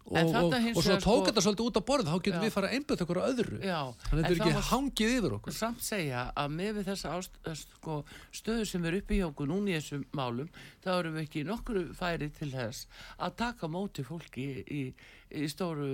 og, 0.08 0.30
og, 0.38 0.54
og 0.54 0.82
svo 0.82 0.94
tók 0.96 1.02
sko- 1.02 1.26
þetta 1.28 1.42
svolítið 1.44 1.66
út 1.68 1.78
á 1.78 1.82
borð 1.88 2.06
þá 2.08 2.14
getum 2.24 2.38
Já. 2.38 2.44
við 2.46 2.52
fara 2.54 2.68
að 2.70 2.74
einbjöta 2.78 3.04
okkur 3.04 3.18
á 3.20 3.24
öðru. 3.28 3.58
já. 3.60 3.80
Þannig 4.08 4.12
að 4.12 4.28
þetta 4.28 4.30
er 4.30 4.38
ekki 4.38 4.68
hangið 4.68 5.12
yfir 5.18 5.34
okkur. 5.38 5.56
samt 5.58 5.82
segja 5.84 6.22
að 6.32 6.54
með 6.58 6.70
við 6.78 6.88
þessa 6.88 7.12
ást, 7.18 7.36
sko, 7.62 7.98
stöðu 8.40 8.66
sem 8.70 8.88
er 8.88 8.96
uppi 9.02 9.18
hjá 9.20 9.26
okkur 9.28 9.50
núna 9.52 9.68
í 9.68 9.76
þessum 9.78 10.04
málum 10.16 10.48
þá 10.84 10.90
erum 10.98 11.18
við 11.18 11.26
ekki 11.28 11.44
nokkru 11.48 11.84
færi 11.98 12.30
til 12.38 12.50
þess 12.54 12.86
að 13.18 13.36
taka 13.44 13.68
móti 13.68 14.04
fólki 14.08 14.48
í, 14.64 14.82
í 15.30 15.44
stóru 15.52 15.90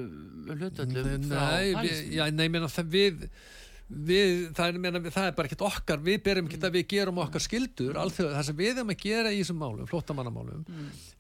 hlutöldum 0.55 1.29
frá 1.29 1.45
Nei, 1.59 1.75
já, 2.15 2.29
nei, 2.31 2.49
meina, 2.49 2.71
það, 2.71 2.91
við, 2.95 3.29
við, 3.89 4.49
það, 4.57 4.67
er, 4.71 4.79
meina, 4.81 5.01
það 5.13 5.27
er 5.29 5.35
bara 5.37 5.49
ekkert 5.51 5.65
okkar, 5.67 6.01
við 6.05 6.21
berum 6.25 6.47
ekkert 6.49 6.67
að 6.69 6.77
við 6.79 6.85
gerum 6.95 7.19
okkar 7.21 7.45
skildur, 7.45 7.99
alþjóð, 8.01 8.31
það 8.35 8.47
sem 8.49 8.57
við 8.59 8.71
erum 8.73 8.93
að 8.95 9.03
gera 9.05 9.33
í 9.35 9.41
þessum 9.43 9.59
málum, 9.61 9.89
flóttamannamálum, 9.91 10.65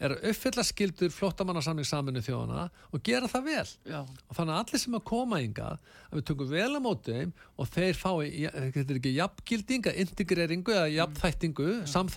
er 0.00 0.14
að 0.16 0.26
uppfylla 0.32 0.64
skildur 0.64 1.12
flóttamannasamling 1.14 1.88
saminu 1.88 2.24
þjóðana 2.24 2.66
og 2.90 3.04
gera 3.04 3.28
það 3.30 3.48
vel. 3.50 3.66
Já, 3.92 4.00
Og 4.00 4.38
þannig 4.38 4.54
að 4.56 4.62
allir 4.64 4.84
sem 4.84 4.98
að 4.98 5.04
koma 5.12 5.40
ynga, 5.44 5.70
að 6.08 6.18
við 6.18 6.26
tökum 6.30 6.52
vel 6.54 6.70
á 6.72 6.80
móti 6.88 7.18
þeim 7.18 7.34
og 7.60 7.72
þeir 7.74 8.00
fái, 8.00 8.30
þetta 8.48 8.86
er 8.88 9.00
ekki 9.00 9.16
jafngilding, 9.18 9.90
að 9.90 10.00
integreringu 10.06 10.74
eða 10.74 10.92
jafnþættingu 10.96 11.68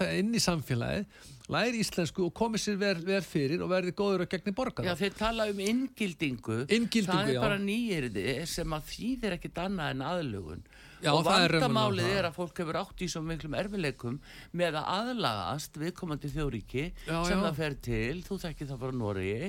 inn 0.07 0.31
í 0.31 0.43
samfélagið, 0.47 1.25
læri 1.53 1.79
íslensku 1.83 2.25
og 2.27 2.33
komi 2.35 2.59
sér 2.59 2.75
vel, 2.81 2.97
vel 3.07 3.23
fyrir 3.23 3.61
og 3.63 3.69
verði 3.71 3.93
góður 3.95 4.25
og 4.25 4.31
gegni 4.31 4.53
borgara. 4.55 4.89
já, 4.89 4.95
þeir 4.99 5.13
tala 5.15 5.45
um 5.51 5.61
inngildingu 5.63 6.57
Inngildingu, 6.67 7.13
það 7.13 7.29
er 7.31 7.37
já. 7.37 7.41
bara 7.45 7.59
nýjirði 7.61 8.25
sem 8.51 8.75
að 8.75 8.89
þýðir 8.91 9.37
ekkit 9.37 9.61
annað 9.63 9.93
en 9.95 10.05
aðlugun 10.09 10.65
Já, 10.97 11.11
og 11.13 11.27
er 11.29 11.53
vandamálið 11.53 12.07
það. 12.07 12.15
er 12.17 12.25
að 12.27 12.37
fólk 12.39 12.59
hefur 12.63 12.77
átt 12.79 13.01
í 13.05 13.07
svo 13.13 13.21
miklum 13.21 13.55
erfileikum 13.59 14.15
með 14.57 14.79
að 14.79 14.87
aðlagast 14.95 15.77
viðkomandi 15.77 16.31
þjóríki 16.33 16.85
Já, 17.05 17.19
sem 17.27 17.37
já. 17.37 17.43
það 17.45 17.59
fer 17.61 17.75
til, 17.87 18.23
þú 18.25 18.39
þekkir 18.43 18.71
það 18.71 18.81
frá 18.81 18.91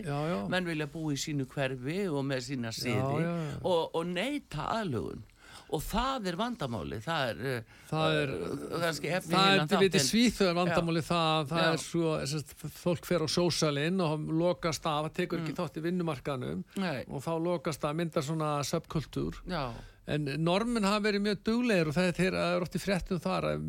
Já, 0.05 0.19
já. 0.29 0.37
menn 0.53 0.69
vilja 0.69 0.87
búa 0.93 1.15
í 1.15 1.17
sínu 1.17 1.49
hverfi 1.49 1.99
og 2.13 2.27
með 2.29 2.45
sína 2.51 2.73
siði 2.77 3.25
já, 3.25 3.25
já. 3.25 3.59
Og, 3.65 3.97
og 3.97 4.07
neyta 4.13 4.69
aðlugun 4.77 5.25
og 5.71 5.83
það 5.85 6.27
er 6.31 6.37
vandamáli 6.41 6.99
það 7.05 7.29
er, 7.31 7.37
uh, 7.59 7.75
Það 7.89 8.15
er- 8.23 8.33
Það 8.33 9.47
er, 9.49 9.59
veitir, 9.59 10.01
þáttinn. 10.01 10.07
svíþöður 10.09 10.55
vandamáli 10.59 11.03
það, 11.03 11.47
það 11.49 11.63
Já. 11.63 11.73
er 11.73 11.83
svo, 11.85 12.27
sest, 12.27 12.55
fólk 12.83 13.05
fer 13.09 13.21
á 13.25 13.29
sósalinn 13.29 14.01
og 14.05 14.21
lokast 14.29 14.87
af, 14.87 15.05
það 15.09 15.15
tekur 15.21 15.39
ekki 15.45 15.57
þátt 15.57 15.77
í 15.81 15.85
vinnumarkaðnum 15.89 16.65
Mm. 16.77 16.81
Nei. 16.83 17.05
og 17.09 17.23
þá 17.25 17.33
lokast 17.45 17.85
af, 17.85 17.95
myndar 17.97 18.23
svona 18.23 18.51
subkultúr 18.65 19.35
já, 19.49 19.73
en 20.09 20.25
normin 20.41 20.87
hafa 20.89 21.03
verið 21.05 21.25
mjög 21.27 21.41
duglegir 21.45 21.91
og 21.91 21.95
það 21.99 22.07
er, 22.11 22.15
þeir- 22.19 22.37
það 22.39 22.53
er 22.57 22.65
oft 22.67 22.77
í 22.79 22.81
fréttum 22.81 23.21
þar 23.21 23.47
að 23.53 23.67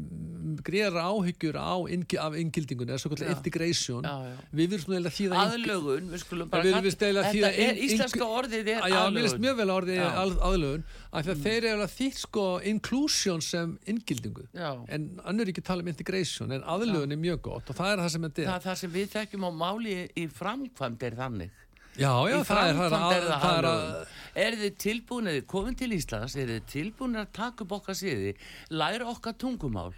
greiðra 0.65 1.03
áhyggjur 1.13 1.55
á 1.59 1.73
ingi, 1.93 2.17
af 2.19 2.33
inngildingunni, 2.39 2.91
eða 2.95 3.01
svo 3.03 3.11
kallar 3.13 3.29
integration. 3.35 4.03
Já, 4.07 4.15
já. 4.29 4.45
við 4.59 4.71
viljum 4.73 4.93
eiginlega 4.95 5.15
þýða 5.17 5.41
aðlugun 5.43 6.07
við 6.13 6.23
skulum 6.23 6.49
bara 6.49 6.63
Við 6.65 6.73
þetta 6.73 7.09
að 7.19 7.59
er 7.65 7.81
íslenska 7.85 8.25
orðið 8.39 8.71
er 8.73 8.81
Að 8.87 8.89
Já, 8.95 8.99
mér 9.13 9.27
finnst 9.27 9.43
mjög 9.45 9.59
vel 9.61 9.69
orðið. 9.75 9.99
Mm. 9.99 10.17
að, 10.23 10.33
aðlögun 10.49 10.83
af 11.11 11.25
því 11.25 11.31
að 11.35 11.43
þeir 11.45 11.57
eru 11.59 11.71
alveg 11.75 11.93
þýtt 11.99 12.19
sko 12.23 12.45
inclusion 12.73 13.41
sem 13.45 13.77
inngildingu. 13.93 14.47
En 14.89 15.07
annur 15.25 15.51
ekki 15.53 15.63
tala 15.69 15.85
um 15.85 15.87
integration 15.93 16.51
en 16.57 16.61
aðlögun 16.63 17.15
er 17.15 17.21
mjög 17.23 17.41
gott 17.49 17.69
og 17.69 17.75
það 17.79 17.93
er 17.93 18.03
það 18.03 18.11
sem 18.15 18.27
þetta 18.27 18.41
það 18.41 18.53
er 18.53 18.59
er 18.59 18.67
það 18.67 18.79
sem 18.83 18.93
við 18.97 19.09
þekkjum 19.15 19.47
á 19.47 19.51
máli 19.63 19.95
í 20.17 20.27
framkvæmd 20.39 21.03
er 21.09 21.19
þannig 21.19 21.65
Já, 21.99 22.13
já, 22.31 22.37
það 22.47 22.63
er, 22.69 22.75
það 22.79 22.85
er, 22.85 22.97
að, 22.99 23.29
það 23.29 23.41
það 23.45 23.57
er 23.59 23.69
að 23.69 24.17
er 24.39 24.59
þið 24.63 24.75
tilbúin, 24.85 25.27
er 25.27 25.39
þið 25.39 25.47
komin 25.55 25.75
til 25.79 25.89
Íslands 25.97 26.35
er 26.39 26.53
þið 26.53 26.67
tilbúin 26.73 27.17
að 27.19 27.31
taka 27.35 27.65
upp 27.65 27.73
okkar 27.79 27.97
siði 27.99 28.35
læra 28.71 29.09
okkar 29.11 29.35
tungumál 29.41 29.91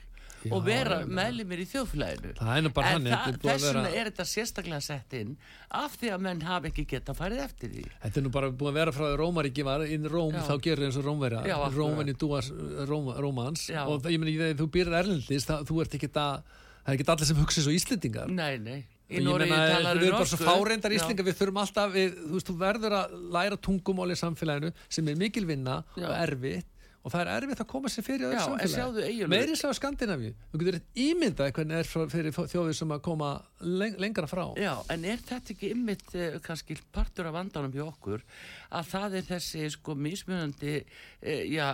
og 0.49 0.63
vera 0.65 1.03
meðlimir 1.05 1.59
í 1.61 1.65
þjóðfélaginu? 1.69 2.31
Það 2.39 2.55
er 2.57 2.63
nú 2.65 2.69
bara 2.73 2.93
en 2.97 3.03
að 3.13 3.35
þess 3.43 3.65
vegna 3.67 3.83
vera- 3.83 3.99
er 3.99 4.07
þetta 4.09 4.25
sérstaklega 4.25 4.79
sett 4.81 5.13
inn 5.19 5.35
af 5.77 5.97
því 6.01 6.09
að 6.15 6.23
menn 6.25 6.41
hafi 6.47 6.71
ekki 6.71 6.85
geta 6.95 7.13
farið 7.13 7.43
eftir 7.43 7.69
því. 7.75 7.83
Þetta 8.01 8.17
er 8.17 8.25
nú 8.25 8.31
bara 8.33 8.49
búin 8.49 8.71
að 8.71 8.79
vera 8.79 8.91
frá 8.95 9.03
því 9.11 9.19
Rómaríki 9.21 9.63
var 9.67 9.83
inn 9.85 10.09
Róm, 10.09 10.33
Já. 10.33 10.41
þá 10.47 10.55
gerir 10.65 10.87
eins 10.87 10.97
og 10.97 11.05
Rómverja 11.05 11.43
Já. 11.45 11.57
Rómvenni 11.75 12.15
dúas 12.17 12.49
Róm, 12.89 13.11
Rómans. 13.21 13.67
Já. 13.69 13.83
og 13.85 14.01
það- 14.01 14.15
ég 14.15 14.19
meni, 14.23 14.33
þegar 14.41 14.57
þú 14.63 14.69
býrir 14.73 14.97
erlendis 15.03 15.45
það, 15.45 15.61
þú 15.69 15.81
ert 15.85 15.93
ekki 15.99 16.09
að, 16.09 16.41
það 16.81 16.89
er 16.89 16.97
ekki 16.97 17.09
allir 17.13 17.25
sem 17.29 17.37
hugsa 17.37 17.61
svo 17.61 17.75
Íslendingar. 17.77 18.27
Nei, 18.33 18.57
nei, 18.57 18.79
í 19.11 19.19
Ég 19.19 19.27
Noregi 19.27 19.51
meina, 19.53 19.69
talar 19.75 19.99
við 20.01 20.07
erum 20.09 20.19
bara 20.23 20.31
svo 20.31 20.41
fáreindar 20.47 20.91
Já. 20.95 20.99
Íslingar 21.01 21.27
við 21.29 21.39
þurfum 21.43 21.61
alltaf, 21.65 21.93
við, 21.95 22.17
þú 22.25 22.33
veist, 22.39 22.49
þú 22.51 22.57
verður 22.65 22.97
að 23.03 23.15
læra 23.37 23.61
tungumál 23.69 24.11
í 24.15 24.19
samfélaginu 24.23 24.73
sem 24.89 25.07
er 25.13 25.19
mikil 25.27 25.45
vinna 25.49 25.81
Já. 25.99 26.07
og 26.09 26.15
erfitt 26.23 26.67
og 27.01 27.09
það 27.09 27.21
er 27.25 27.29
erfitt 27.33 27.61
að 27.63 27.67
koma 27.71 27.89
sér 27.89 28.05
fyrir 28.05 28.27
öðru 28.27 28.35
Já, 28.37 28.41
en 28.41 28.51
samfélagi. 28.51 28.73
sjáðu 28.75 29.03
Eyjólfur- 29.07 29.31
meiri 29.33 29.55
svo 29.57 29.69
á 29.73 29.79
Skandinavíu 29.79 30.33
þú 30.51 30.59
getur 30.61 30.75
eitt 30.77 30.99
ímyndað 31.01 31.47
hvernig 31.57 31.79
er 31.79 31.87
frá- 31.89 32.11
fyrir 32.13 32.35
þjóðir 32.37 32.75
sem 32.77 32.91
að 32.93 32.99
koma 33.07 33.29
leng 33.65 33.95
lengra 34.03 34.27
frá 34.29 34.43
Já, 34.61 34.73
en 34.93 35.07
er 35.09 35.17
þetta 35.25 35.55
ekki 35.55 35.71
ymmit 35.73 36.05
uh, 36.13 36.37
kannski 36.45 36.77
partur 36.93 37.25
af 37.31 37.33
vandanum 37.39 37.73
hjá 37.73 37.87
okkur 37.87 38.21
að 38.69 38.91
það 38.93 39.17
er 39.17 39.25
þessi 39.31 39.65
sko 39.73 39.95
mismunandi 39.97 40.75
uh, 40.77 41.41
já, 41.49 41.71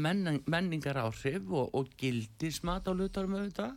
menning, 0.00 0.40
menningar 0.48 0.96
áhrif 1.04 1.44
og, 1.52 1.74
og 1.76 1.92
gildismat 2.00 2.88
á 2.88 2.92
lutarum 2.96 3.36
auðvitað 3.36 3.76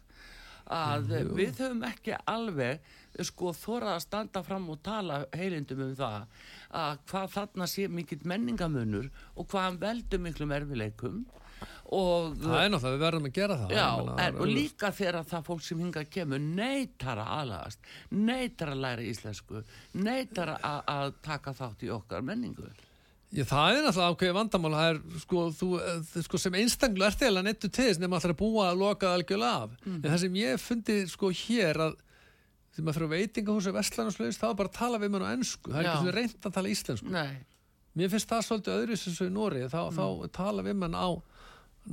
að 0.71 1.11
uh, 1.19 1.23
við 1.35 1.59
höfum 1.59 1.83
ekki 1.89 2.15
alveg 2.31 2.79
sko 3.21 3.51
þórað 3.53 3.93
að 3.95 4.01
standa 4.07 4.43
fram 4.43 4.69
og 4.73 4.81
tala 4.83 5.25
heilindum 5.35 5.83
um 5.85 5.95
það 5.95 6.25
að 6.73 6.97
hvað 7.11 7.31
þarna 7.35 7.67
sé 7.69 7.87
mikill 7.87 8.23
menningamunur 8.25 9.09
og 9.35 9.47
hvað 9.47 9.67
hann 9.67 9.79
veldur 9.83 10.19
miklum 10.19 10.51
erfileikum 10.51 11.25
og 11.93 12.33
það 12.41 12.57
er 12.63 12.71
náttúrulega, 12.73 12.95
við 12.95 13.03
verðum 13.05 13.27
að 13.29 13.35
gera 13.37 13.57
það 13.59 13.73
Já, 13.75 13.83
það 13.83 14.07
en, 14.13 14.23
er 14.25 14.39
og 14.41 14.49
líka 14.49 14.89
þegar 14.97 15.27
það 15.29 15.43
fólk 15.49 15.61
sem 15.67 15.83
hinga 15.83 16.03
kemur 16.15 16.41
neytar 16.43 17.21
að 17.21 17.33
aðlagast, 17.37 17.91
neytar 18.09 18.71
að 18.73 18.81
læra 18.87 19.05
íslensku, 19.11 19.61
neytar 19.93 20.55
að, 20.57 20.81
að 20.95 21.13
taka 21.23 21.53
þátt 21.53 21.85
í 21.85 21.91
okkar 21.93 22.25
menningu. 22.25 22.65
Já, 23.33 23.43
það 23.49 23.75
er 23.77 23.85
náttúrulega 23.87 24.13
ákveðið 24.13 24.35
vandamál 24.37 24.73
það 24.77 24.87
er, 24.91 24.99
sko, 25.23 25.43
þú, 25.57 25.69
eh, 25.81 26.17
sko, 26.27 26.41
sem 26.41 26.57
einstaklega 26.59 27.07
ert 27.13 27.23
eða 27.29 27.45
nettu 27.47 27.69
til 27.69 27.87
þess 27.89 28.03
alltaf 28.05 28.29
að 28.33 28.39
búa 28.41 28.65
að 28.71 28.81
loka 28.83 29.13
algjörlega 29.13 29.63
af 29.63 29.77
Mhm. 29.85 29.95
en 30.03 30.11
það 30.11 30.19
sem 30.25 30.33
ég 30.41 30.59
fundi 30.61 30.97
sko 31.09 31.31
hér 31.31 31.79
að 31.87 31.95
þegar 32.73 32.85
maður 32.87 32.97
fyrir 32.97 33.09
á 33.09 33.15
veitingahúsi 33.15 33.73
vestlanarslaus 33.75 34.39
þá 34.41 34.45
er 34.49 34.55
bara 34.59 34.69
að 34.71 34.77
tala 34.79 34.99
við 35.03 35.11
mann 35.13 35.25
á 35.25 35.33
ennsku 35.37 35.71
það 35.71 35.79
er 35.79 35.85
Já. 35.85 35.89
ekki 35.93 36.03
svona 36.03 36.15
reynd 36.17 36.47
að 36.49 36.53
tala 36.57 36.71
íslensku. 36.73 37.11
Nei, 37.13 37.33
mér 37.99 38.09
finnst 38.13 38.29
það 38.33 38.45
svolítið 38.47 38.77
öðru 38.79 38.97
sem 38.97 39.13
svo 39.17 39.27
í 39.29 39.33
Nóri 39.35 39.63
þá, 39.69 39.79
Mm. 39.83 39.97
þá 39.97 40.31
tala 40.39 40.63
við 40.65 40.75
mann 40.81 40.95
á 40.97 41.07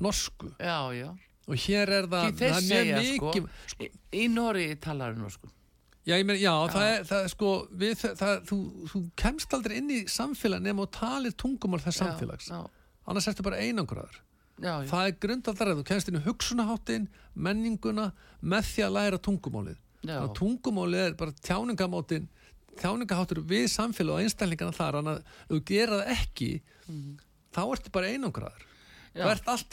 norsku. 0.01 0.53
Já, 0.59 0.79
já. 0.95 1.09
og 1.51 1.57
hér 1.59 1.89
er 1.91 2.07
það, 2.07 2.29
það 2.39 2.59
er 2.61 2.67
mjög 2.71 3.09
sko, 3.17 3.33
mikið 3.35 3.81
í, 3.81 3.91
í 4.23 4.29
Nóri 4.31 4.67
talar 4.81 5.17
um 5.19 5.31
sko. 5.31 5.49
Já, 6.07 6.15
ég 6.17 6.25
meina, 6.25 6.41
já, 6.41 6.55
það 6.73 6.87
er, 6.89 7.03
það 7.11 7.25
er 7.27 7.29
sko 7.35 7.51
við, 7.77 8.05
það, 8.17 8.35
þú, 8.49 8.59
þú 8.89 9.01
kemst 9.21 9.53
aldrei 9.55 9.77
inn 9.83 9.91
í 9.93 9.99
samfélag 10.09 10.63
nema 10.65 10.87
og 10.87 10.91
talir 10.97 11.35
tungumál 11.37 11.83
þess 11.85 12.01
samfélags. 12.01 12.49
Já, 12.49 12.63
annars 13.07 13.29
ertu 13.29 13.45
bara 13.45 13.61
einangraður. 13.61 14.17
Já, 14.61 14.73
já, 14.81 14.89
það 14.91 15.07
er 15.11 15.19
grundaldar 15.27 15.69
að 15.75 15.79
þú 15.83 15.85
kemst 15.91 16.09
inn 16.11 16.19
í 16.21 16.25
hugsunaháttin 16.25 17.07
menninguna 17.35 18.11
með 18.41 18.67
því 18.71 18.87
að 18.87 18.97
læra 18.97 19.21
tungumálið 19.29 19.79
að 20.09 20.31
tungumálið 20.39 21.07
er 21.07 21.17
bara 21.19 21.37
tjáningamáttin 21.45 22.29
tjáningaháttur 22.81 23.43
við 23.49 23.67
samfélag 23.73 24.17
og 24.17 24.25
einstælingana 24.25 24.77
þar 24.77 24.99
þannig 24.99 25.17
að 25.19 25.47
þú 25.51 25.61
gera 25.71 26.01
það 26.01 26.13
ekki 26.17 26.51
þá 27.51 27.63
ertu 27.67 27.93
bara 27.95 28.11
einangraður. 28.15 28.67
Alltaf, 29.27 29.65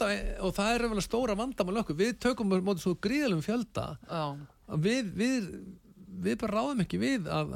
og 0.42 0.54
það 0.56 0.72
er 0.74 0.86
vel 0.90 1.02
stóra 1.04 1.36
vandamál 1.38 1.78
okkur, 1.82 1.98
við 1.98 2.16
tökum 2.24 2.50
mótið 2.50 2.84
svo 2.84 2.94
gríðalum 3.06 3.42
fjölda. 3.44 3.84
Að 4.10 4.88
við, 4.88 5.12
við, 5.14 5.46
við 6.26 6.40
bara 6.42 6.58
ráðum 6.58 6.82
ekki 6.84 6.98
við 7.00 7.28
að, 7.30 7.54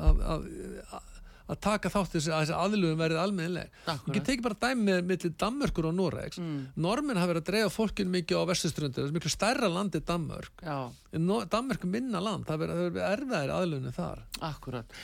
að, 1.47 1.59
taka 1.67 1.93
þátt 1.93 2.17
þessi, 2.17 2.33
að 2.33 2.45
þessi 2.45 2.57
aðlugum 2.59 3.03
verið 3.03 3.21
almennileg. 3.23 3.77
Ég 4.13 4.27
tekið 4.29 4.47
bara 4.47 4.59
dæmi 4.67 4.87
með 4.89 5.03
millir 5.11 5.35
Danmörkur 5.43 5.89
og 5.91 5.97
Noregs. 5.99 6.41
Mm. 6.43 6.61
Normin 6.87 7.21
hafa 7.21 7.33
verið 7.33 7.45
að 7.45 7.51
dreifa 7.51 7.73
fólkinu 7.77 8.15
mikið 8.17 8.43
á 8.43 8.45
vestuströndir, 8.53 9.03
það 9.03 9.11
er 9.11 9.17
miklu 9.19 9.33
stærra 9.33 9.71
landi 9.73 10.03
Danmörk. 10.13 10.65
no, 11.21 11.43
Danmörk 11.53 11.87
minna 11.89 12.23
land, 12.25 12.47
það 12.49 12.65
verið, 12.65 12.81
það 12.81 12.97
verið 12.97 13.09
erfiðari 13.11 13.57
aðlugunni 13.59 13.95
þar. 13.97 14.25
akkurat. 14.53 14.99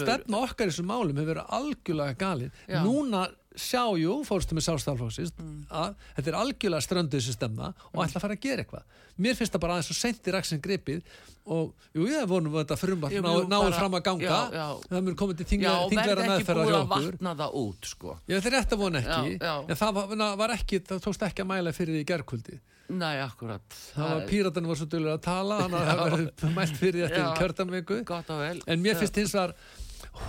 Stefna 0.00 0.42
okkar 0.44 0.68
í 0.68 0.72
þessum 0.72 0.90
málum 0.90 1.16
hefur 1.20 1.32
verið 1.34 1.56
algjörlega 1.58 2.18
galin. 2.20 2.52
Já. 2.68 2.80
Núna 2.84 3.26
sjá, 3.54 3.84
jú, 4.00 4.16
fórstu 4.26 4.56
með 4.56 4.64
sjálfstæðalflóksins, 4.66 5.32
Mm. 5.38 5.66
að 5.70 5.94
þetta 6.16 6.28
er 6.32 6.38
algjörlega 6.40 6.82
strönduð 6.82 7.20
þessi 7.20 7.34
stemna 7.36 7.68
og 7.94 8.00
ætla 8.04 8.18
að 8.18 8.24
fara 8.24 8.34
að 8.34 8.40
gera 8.40 8.64
eitthvað. 8.64 8.82
Mér 9.18 9.36
finnst 9.38 9.52
það 9.54 9.60
bara 9.62 9.72
aðeins 9.76 9.86
svo 9.86 9.94
seint 9.94 10.26
í 10.26 10.32
raksin 10.34 10.60
gripið 10.60 11.02
og 11.46 11.72
jú, 11.94 12.06
ég 12.10 12.26
vonum 12.26 12.52
að 12.56 12.64
þetta 12.64 12.78
frumvarp 12.80 13.12
Jú, 13.14 13.22
ná, 13.22 13.58
fram 13.78 13.94
að 13.94 14.02
ganga. 14.02 14.24
já, 14.26 14.50
já. 14.58 14.66
Það 14.90 15.02
mun 15.04 15.16
komið 15.16 15.36
til 15.38 15.46
Já, 15.62 15.70
og 15.84 15.92
meðferðar 15.92 16.64
búið 16.64 16.72
hjá 16.74 16.80
að 16.80 16.94
okkur. 16.98 17.18
það 17.22 17.54
út, 17.62 17.84
sko. 17.94 18.18
Ég 18.28 18.40
þetta 18.42 18.46
er 18.50 18.56
rétt 18.58 18.72
að 18.74 18.78
vona 18.82 18.98
ekki, 19.04 19.38
Já, 19.38 19.46
já. 19.46 19.54
en 19.70 19.76
það 19.76 19.94
var, 19.94 20.36
var 20.36 20.48
ekki, 20.56 20.80
það 20.88 21.02
tókst 21.04 21.22
ekki 21.28 21.42
að 21.44 21.50
mæla 21.54 21.72
fyrir 21.72 21.94
því 21.94 22.00
í 22.02 22.08
gerkvöldi. 22.10 22.58
Nei, 22.90 23.16
akkurat. 23.22 23.62
Það 23.94 24.10
var 24.10 24.26
píratanum 24.28 24.66
var 24.68 24.76
svo 24.76 24.86
dölur 24.92 25.14
að 25.14 25.22
tala, 25.24 25.60
hann 25.62 25.72
að 25.72 25.86
það 25.88 26.10
verið 26.10 26.54
mælt 26.58 26.76
fyrir 26.76 26.98
því 26.98 27.04
eftir 27.06 27.22
Já. 27.22 27.30
kjörtamviku. 27.38 28.04
Gott 28.04 28.28
og 28.34 28.38
vel. 28.42 28.60
En 28.66 28.82
mér 28.82 28.98
finnst 29.00 29.16
hins 29.16 29.32
vegar 29.32 29.54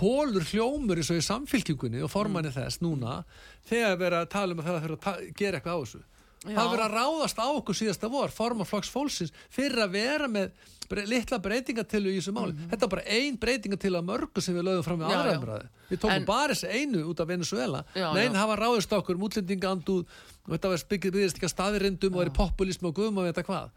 hólur 0.00 0.42
hljómur 0.50 0.98
eins 0.98 1.10
og 1.14 1.20
í 1.20 1.24
samfélkingunni 1.24 2.02
og 2.02 2.10
formanni 2.10 2.50
Mm. 2.50 2.56
þess 2.58 2.80
núna 2.82 3.24
þegar 3.70 3.96
verið 4.00 4.20
að 4.24 4.28
tala 4.34 4.52
um 4.52 4.60
að 4.60 4.66
það 4.70 4.84
þurfa 4.86 5.12
að 5.14 5.34
gera 5.36 5.58
eitthvað 5.60 5.76
á 5.78 5.82
þessu. 5.84 6.02
Já. 6.46 6.54
Það 6.54 6.70
verið 6.76 6.84
að 6.86 6.94
ráðast 6.94 7.38
á 7.42 7.46
okkur 7.58 7.74
síðasta 7.74 8.08
vor, 8.10 8.28
formaflokks 8.30 8.90
fólksins, 8.92 9.32
fyrir 9.50 9.80
að 9.82 9.90
vera 9.96 10.28
með 10.28 10.50
bre 10.88 11.02
litla 11.06 11.38
breytingatilu 11.42 12.12
í 12.12 12.20
þessu 12.20 12.32
máli. 12.36 12.52
Þetta 12.70 12.86
var 12.86 12.92
bara 12.92 13.06
ein 13.10 13.36
breytingatilu 13.42 13.98
af 13.98 14.04
mörgu 14.06 14.40
sem 14.42 14.54
við 14.54 14.62
lögum 14.68 14.84
fram 14.86 15.00
við 15.00 15.10
já. 15.10 15.38
umræði. 15.40 15.66
Við 15.90 15.98
tókum 15.98 16.12
En- 16.14 16.24
bara 16.28 16.52
þessi 16.54 16.70
einu 16.70 17.02
út 17.10 17.20
af 17.20 17.26
Venezuela. 17.26 17.84
Nein, 17.96 18.34
hafa 18.34 18.56
ráðist 18.56 18.92
okkur 18.94 19.14
um 19.16 19.26
útlendingandúð 19.26 20.04
og 20.46 20.52
þetta 20.54 20.68
var 20.68 20.84
byggðist 20.90 21.36
ekki 21.40 21.48
að 21.48 21.54
staðirindum 21.56 22.14
og 22.14 22.22
er 22.26 22.30
populism 22.30 22.86
og 22.86 22.94
guðum 22.94 23.18
og 23.18 23.24
veit 23.34 23.44
hvað. 23.46 23.70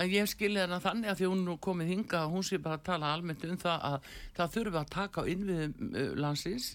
En 0.00 0.08
ég 0.08 0.28
skilja 0.30 0.64
hana 0.64 0.78
þannig 0.80 1.10
að 1.12 1.18
því 1.18 1.26
hún 1.28 1.42
nú 1.44 1.56
komið 1.60 1.90
hinga 1.92 2.22
og 2.24 2.36
hún 2.36 2.46
sé 2.46 2.56
bara 2.62 2.78
að 2.78 2.84
tala 2.86 3.10
almennt 3.12 3.42
um 3.44 3.58
það 3.60 3.82
að 3.90 4.06
það 4.38 4.54
þurfi 4.54 4.80
að 4.80 4.92
taka 4.94 5.20
á 5.20 5.24
innviðum 5.28 5.90
uh, 5.90 6.06
landsins. 6.16 6.68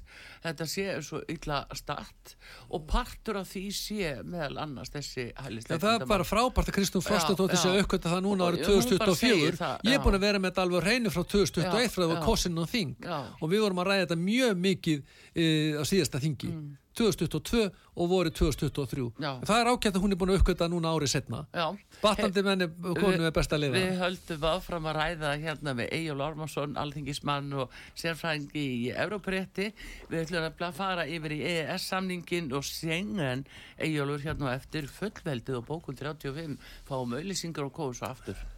Þetta 0.44 0.68
sé 0.70 0.86
svo 1.08 1.22
illa 1.34 1.64
start 1.80 2.36
og 2.70 2.86
partur 2.90 3.42
af 3.42 3.50
því 3.50 3.64
sé 3.74 4.14
meðal 4.22 4.62
annars 4.68 4.94
þessi 4.94 5.28
Já, 5.32 5.34
hælisleitindamál. 5.48 5.98
það 5.98 6.06
er 6.06 6.12
bara 6.14 6.30
frábært 6.30 6.72
að 6.72 6.78
Kristján 6.78 7.06
Frostadóttir 7.08 7.62
sé 7.62 7.74
já. 7.74 7.82
aukvölda 7.82 8.14
það 8.14 8.26
núna 8.28 8.52
árið 8.52 8.62
já, 8.62 8.70
hún 8.70 8.98
bara 9.02 9.18
2024 9.18 9.18
segir 9.18 9.60
það, 9.62 9.86
ég 9.88 9.98
er 9.98 10.04
búin 10.06 10.18
að 10.20 10.26
vera 10.28 10.42
með 10.42 10.52
þetta 10.52 10.66
alveg 10.68 10.78
á 10.78 10.86
hreinu 10.88 11.14
frá 11.14 11.24
2021 11.24 11.88
Já, 11.88 11.94
frá 11.94 12.04
það 12.04 12.12
var 12.14 12.26
kosin 12.26 12.62
og 12.62 12.70
þing. 12.70 13.08
Og 13.42 13.50
við 13.50 13.64
vorum 13.66 13.82
að 13.82 13.90
ræða 13.92 14.06
þetta 14.06 14.20
mjög 14.22 14.60
mikið 14.68 15.02
e, 15.34 15.48
á 15.78 15.84
síðasta 15.88 16.22
þingi. 16.22 16.52
Mm. 16.54 16.76
2022 16.98 17.68
og 17.98 18.10
voru 18.12 18.32
2023 18.34 19.06
Já. 19.22 19.32
það 19.46 19.62
er 19.62 19.72
ágætt 19.72 19.98
að 19.98 20.04
hún 20.04 20.16
er 20.16 20.20
búin 20.22 20.34
að 20.34 20.42
aukvölda 20.42 20.70
núna 20.72 20.94
árið 20.94 21.14
setna 21.14 21.44
batandi 22.02 22.44
menni 22.46 22.68
konu 22.98 23.28
er 23.28 23.36
best 23.36 23.54
að 23.54 23.64
lifa 23.66 23.78
Við 23.78 24.02
höldum 24.02 24.48
áfram 24.52 24.90
að 24.90 25.00
ræða 25.02 25.34
hérna 25.44 25.76
með 25.78 25.94
Egil 25.98 26.24
Ormarsson, 26.26 26.76
alþingismann 26.82 27.54
og 27.58 27.74
sérfræðingi 27.98 28.66
í 28.88 28.92
Európarétti. 28.96 29.70
Við 30.12 30.26
ætlum 30.26 30.68
að 30.70 30.78
fara 30.78 31.08
yfir 31.08 31.38
í 31.38 31.40
EES-samningin 31.54 32.52
og 32.58 32.66
Schengen 32.68 33.46
Egilur 33.78 34.24
hérna 34.24 34.56
eftir 34.58 34.90
fullveldið 34.92 35.62
og 35.62 35.68
bókun 35.72 36.00
35 36.00 36.58
fáum 36.90 37.18
auðlýsingar 37.18 37.70
og 37.70 37.76
kóðu 37.78 38.00
svo 38.02 38.12
aftur. 38.12 38.57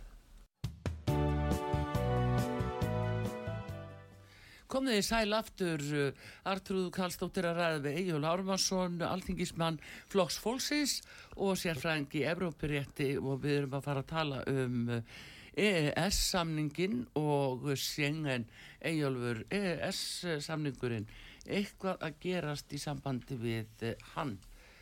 Komið 4.70 5.00
þið 5.00 5.06
sæl 5.08 5.34
aftur, 5.34 5.84
uh, 5.98 6.28
Artrúð 6.52 6.92
Karlsdóttir 6.94 7.48
að 7.50 7.58
ræða 7.58 7.82
við 7.88 7.96
Egil 8.04 8.20
Ármarsson, 8.30 9.00
alþingismann 9.02 9.80
Flokks 10.12 10.38
Fólksins 10.44 11.00
og 11.34 11.58
sérfræðingi 11.58 12.22
í 12.22 12.28
Evrópirétti 12.30 13.08
og 13.18 13.42
við 13.42 13.64
erum 13.64 13.74
að 13.80 13.88
fara 13.88 14.04
að 14.04 14.12
tala 14.12 14.44
um 14.52 14.92
uh, 14.94 15.24
EES-samningin 15.60 17.02
og 17.18 17.66
Schengen. 17.82 18.46
Egilfur, 18.86 19.42
EES-samningurinn, 19.58 21.10
eitthvað 21.50 22.06
að 22.06 22.20
gerast 22.28 22.70
í 22.78 22.82
sambandi 22.82 23.40
við 23.42 23.88
uh, 23.90 24.12
hann. 24.14 24.36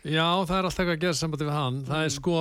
Já, 0.03 0.27
það 0.43 0.57
er 0.57 0.67
alltaf 0.67 0.83
eitthvað 0.83 0.97
að 0.97 1.05
gera 1.05 1.21
sambandi 1.21 1.47
við 1.47 1.57
hann. 1.61 1.79
Það 1.87 2.09
er 2.09 2.13
sko 2.17 2.35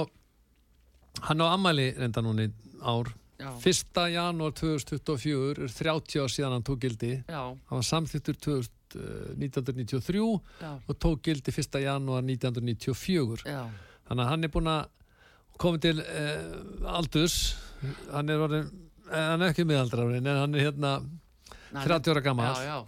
hann 1.30 1.46
á 1.46 1.46
ammæli 1.52 1.86
reynda 1.94 2.26
núna 2.26 2.50
í 2.50 2.52
ár 2.82 3.14
Já, 3.36 3.50
1. 3.60 4.06
janúar 4.14 4.52
2024 4.56 5.66
er 5.66 5.72
30 5.76 6.22
ár 6.22 6.32
síðan 6.32 6.54
hann 6.56 6.64
tók 6.64 6.80
gildi. 6.80 7.12
Já, 7.28 7.42
hann 7.52 7.78
var 7.80 7.84
samþýttur 7.84 8.38
2000, 8.40 8.70
eh, 8.96 9.34
1993 9.44 10.40
já, 10.62 10.70
og 10.88 10.98
tók 11.04 11.22
gildi 11.26 11.52
1. 11.52 11.80
janúar 11.84 12.24
1994 12.24 13.44
já, 13.44 13.62
þannig 14.08 14.24
að 14.24 14.30
hann 14.32 14.44
er 14.48 14.54
búin 14.54 14.70
að 14.72 14.88
koma 15.60 15.80
til 15.80 16.00
uh, 16.00 16.96
aldurs. 16.96 17.36
Hann 18.12 18.28
er 18.32 18.42
orðin 18.44 18.66
eh, 19.10 19.26
hann 19.32 19.42
er 19.44 19.52
ekki 19.52 19.64
miðaldrafin 19.68 20.20
en 20.26 20.40
hann 20.42 20.56
er 20.56 20.66
hérna 20.68 20.96
Nei, 21.72 21.84
30 21.84 22.12
ára 22.14 22.24
gammal 22.24 22.86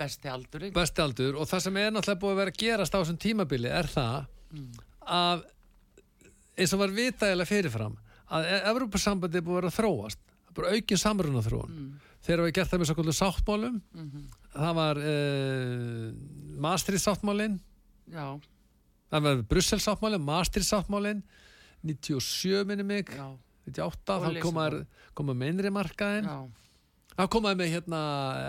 besti 0.00 0.30
besti 0.76 1.02
aldur. 1.02 1.36
Og 1.40 1.48
það 1.50 1.64
sem 1.66 1.76
er 1.80 1.90
náttúrulega 1.92 2.22
búið 2.22 2.32
að 2.34 2.40
vera 2.40 2.52
að 2.54 2.60
gerast 2.62 2.94
á 2.96 3.00
þessum 3.02 3.20
tímabili 3.20 3.72
er 3.72 3.88
það 3.90 4.28
Mm. 4.50 4.70
að 5.06 5.42
eins 6.58 6.72
og 6.74 6.80
var 6.80 6.90
vitaðilega 6.90 7.46
fyrirfram 7.46 7.92
að 8.30 8.48
Evrópasambandi 8.70 9.40
er 9.40 9.44
búið 9.46 9.56
að 9.56 9.60
vera 9.60 9.70
að 9.72 9.78
þróast. 9.80 10.20
Það 10.44 10.50
er 10.52 10.56
bara 10.60 10.72
aukin 10.76 11.00
samruna 11.04 11.42
þróun 11.46 11.70
Mm. 11.70 11.90
þegar 12.26 12.42
við 12.44 12.54
gert 12.58 12.70
það 12.70 12.80
með 12.82 12.88
svo 12.90 12.94
kvöldu 12.98 13.12
sáttmálum 13.16 13.76
mhm, 13.94 14.24
það 14.54 14.72
var 14.80 14.98
uh, 14.98 16.08
Maastricht 16.60 17.04
sáttmálin 17.04 17.54
Já, 18.10 18.26
það 19.10 19.22
var 19.28 19.42
Brussel 19.50 19.78
sáttmálin, 19.80 20.20
Maastricht 20.26 20.68
sáttmálin 20.68 21.22
97 21.86 22.64
minni 22.68 22.84
mig. 22.84 23.08
Já, 23.14 23.30
98, 23.70 24.16
Og 24.18 24.24
þá 24.26 24.40
komaður 24.44 24.80
koma 25.16 25.32
með 25.38 25.52
innri 25.54 25.70
markaðin 25.72 26.26
þá 27.16 27.22
komaður 27.32 27.58
með 27.60 27.70
hérna 27.74 28.00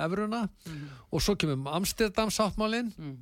Evruna. 0.05 0.41
Mhm, 0.67 0.89
og 1.11 1.21
svo 1.23 1.35
kemur 1.39 1.71
Amsterdam 1.77 2.29
sáttmálin 2.33 2.91
mm, 2.97 3.15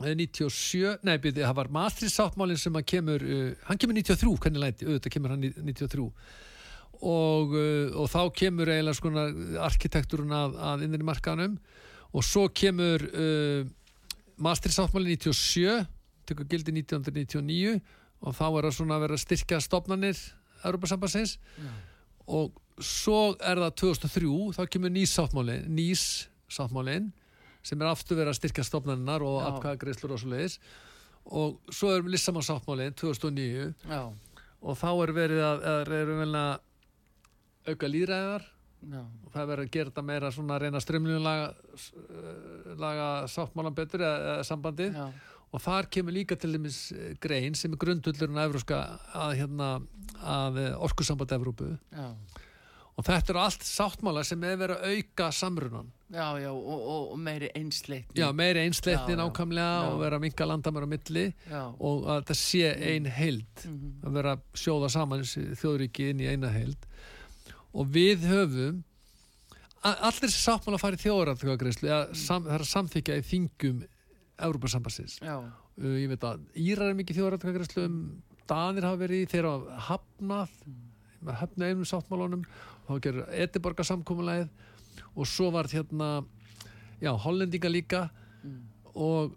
97, 0.00 1.02
nei, 1.06 1.16
byrði, 1.22 1.44
það 1.44 1.58
var 1.58 1.70
Maastricht 1.74 2.14
sáttmálinn 2.16 2.58
sem 2.60 2.78
að 2.78 2.88
kemur, 2.94 3.22
uh, 3.22 3.52
hann 3.68 3.80
kemur 3.80 3.98
93, 3.98 4.32
hvernig 4.44 4.62
læti, 4.62 4.88
auðvitað 4.88 5.14
kemur 5.16 5.34
hann 5.34 5.46
í 5.46 5.52
93 5.52 6.06
og, 7.02 7.54
uh, 7.54 8.00
og 8.00 8.10
þá 8.10 8.20
kemur 8.38 8.72
eiginlega 8.72 8.98
skona 8.98 9.26
arkitekturinn 9.68 10.34
að, 10.34 10.58
að 10.72 10.84
innri 10.86 11.06
markanum 11.06 11.58
og 12.12 12.26
svo 12.26 12.48
kemur 12.54 13.04
uh, 13.12 13.62
Maastricht 14.42 14.78
sáttmálinn 14.78 15.20
97, 15.20 15.84
tekur 16.26 16.48
gildi 16.50 16.74
1999 16.80 17.78
og 18.22 18.36
þá 18.38 18.44
er 18.48 18.66
það 18.66 18.76
svona 18.78 18.98
að 18.98 19.06
vera 19.06 19.20
styrkja 19.20 19.62
stopnarnir 19.62 20.18
Europasambassins 20.62 21.36
og 22.30 22.52
svo 22.82 23.34
er 23.42 23.60
það 23.64 23.74
2003 23.82 24.34
þá 24.56 24.62
kemur 24.70 24.94
nýs 24.94 25.14
sáttmálin 25.18 25.66
nýs 25.70 26.04
sáttmálin 26.50 27.10
sem 27.62 27.82
er 27.82 27.90
aftur 27.90 28.18
verið 28.18 28.32
að 28.34 28.38
styrkja 28.40 28.66
stopnarinnar 28.66 29.24
og 29.26 29.38
Já. 29.40 29.46
atkvæðagreislur 29.50 30.14
og 30.16 30.22
svo 30.22 30.32
leiðis 30.32 30.58
og 31.22 31.72
svo 31.72 31.92
er 31.94 32.08
Lissamann 32.10 32.46
sáttmálin 32.46 32.96
2009 32.98 33.68
Já, 33.90 34.02
og 34.62 34.78
þá 34.78 34.88
er 34.90 35.14
verið 35.16 35.44
að, 35.46 35.66
er, 35.74 35.92
er 36.00 36.14
vel 36.22 36.32
að 36.38 37.72
auka 37.72 37.90
líðræðar 37.90 38.46
já, 38.90 39.02
og 39.02 39.28
það 39.30 39.42
er 39.42 39.50
verið 39.52 39.66
að 39.68 39.74
gera 39.76 39.92
þetta 39.92 40.06
meira 40.08 40.32
svona 40.34 40.56
að 40.56 40.64
reyna 40.64 40.82
strömlunum 40.82 41.26
laga, 41.26 41.52
laga 42.82 43.10
sáttmálan 43.30 43.76
betur 43.78 44.02
eða, 44.02 44.32
eða 44.32 44.48
sambandið. 44.48 44.98
Já, 44.98 45.28
og 45.52 45.60
þar 45.60 45.88
kemur 45.92 46.16
líka 46.16 46.36
til 46.40 46.54
dæmis 46.56 46.78
eh, 46.96 47.12
grein 47.20 47.56
sem 47.58 47.74
er 47.74 47.80
grundullurinn 47.80 48.40
að, 48.40 48.48
evróska, 48.48 48.78
að, 49.20 49.34
hérna, 49.42 49.68
að 50.24 50.62
orkusamband 50.88 51.34
Evrópu. 51.36 51.68
Já, 51.92 52.08
og 52.92 53.06
þetta 53.06 53.32
eru 53.32 53.40
allt 53.42 53.66
sáttmála 53.66 54.24
sem 54.26 54.42
er 54.44 54.58
verið 54.60 54.80
að 54.80 54.96
auka 54.96 55.28
samrunan 55.32 55.92
já, 56.12 56.26
já, 56.42 56.50
og, 56.52 56.68
og, 56.68 57.10
og 57.14 57.18
meiri 57.18 57.48
einsleitni. 57.56 58.20
já, 58.20 58.26
meiri 58.36 58.66
einsleitni 58.66 59.16
nákvæmlega 59.16 59.88
og 59.88 59.98
vera 60.02 60.20
minka 60.22 60.46
landamæra 60.46 60.86
á 60.86 60.92
milli 60.92 61.26
Já, 61.48 61.62
og 61.72 62.06
að 62.06 62.22
þetta 62.22 62.38
sé 62.42 62.72
ein 62.92 63.08
heild 63.08 63.66
mhm, 63.66 63.92
að 64.04 64.18
vera 64.20 64.36
sjóða 64.54 64.92
saman 64.92 65.24
þessi 65.24 65.58
þjóðríki 65.62 66.10
inn 66.12 66.24
í 66.24 66.28
eina 66.28 66.52
heild. 66.52 66.88
Og 67.72 67.88
við 67.88 68.26
höfum 68.28 68.82
allir 69.82 70.28
þessi 70.28 70.42
sáttmála 70.44 70.78
fari 70.78 71.00
þjóðræðgreislu 71.02 71.90
sam, 72.14 72.44
það 72.46 72.54
er 72.54 72.64
að 72.64 72.70
samþykja 72.70 73.18
í 73.18 73.24
þingum 73.26 73.80
Európa-sambassins 74.42 75.18
já, 75.22 75.36
uh, 75.42 75.96
ég 75.98 76.10
veit 76.12 76.26
að 76.26 76.44
Írar 76.62 76.92
er 76.92 76.98
mikið 76.98 77.18
þjóðræðgreislu 77.18 77.86
um 77.88 77.98
Danir 78.50 78.86
hafa 78.86 79.00
verið 79.00 79.24
í 79.24 79.30
þeirra 79.30 79.80
hafnað 79.88 80.54
með 81.22 81.38
hafna 81.38 81.70
einum 81.70 81.88
sáttmálunum 81.88 82.44
og 82.44 82.88
þá 82.90 83.04
gerur 83.06 83.34
Ediborga 83.44 83.86
samkomulegið 83.86 84.48
og 85.14 85.28
svo 85.28 85.50
var 85.54 85.68
hérna 85.72 86.24
já, 87.02 87.12
Hollendinga 87.24 87.70
líka. 87.70 88.02
Og 88.94 89.32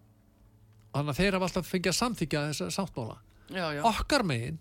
þannig 0.93 1.11
að 1.11 1.19
þeir 1.19 1.37
hafa 1.37 1.49
alltaf 1.49 1.69
fengið 1.69 1.91
að 1.91 1.99
samþykja 1.99 2.43
þessa 2.49 2.71
sáttmála. 2.77 3.17
Já, 3.49 3.65
já, 3.75 3.81
okkar 3.85 4.25
megin? 4.27 4.59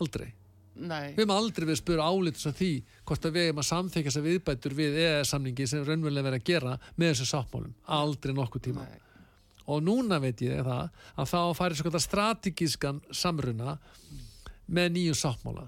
Aldrei. 0.00 0.28
Nei, 0.76 1.14
við 1.16 1.22
hefum 1.22 1.32
aldrei 1.32 1.64
við 1.70 1.78
spura 1.80 2.04
álitus 2.04 2.44
af 2.50 2.58
því 2.58 2.70
hvort 3.08 3.24
að 3.24 3.36
við 3.38 3.46
hefum 3.46 3.60
að 3.62 3.68
samþykja 3.70 4.10
þessar 4.10 4.24
viðbætur 4.26 4.74
við 4.76 4.98
EES-samningi 5.00 5.66
sem 5.70 5.84
raunverulega 5.86 6.26
verið 6.26 6.42
að 6.42 6.50
gera 6.50 6.74
með 7.00 7.12
þessum 7.12 7.30
sáttmálum, 7.30 7.74
aldrei 7.96 8.34
nokkuð 8.36 8.64
tíma. 8.66 8.84
Nei, 8.84 8.98
og 9.72 9.80
núna 9.86 10.18
veit 10.20 10.42
ég 10.44 10.60
það 10.66 10.90
að 11.16 11.30
þá 11.32 11.38
færi 11.56 11.78
svo 11.80 12.02
strategískan 12.04 13.00
samruna 13.08 13.78
með 14.68 14.92
nýjum 14.98 15.18
sáttmála. 15.22 15.64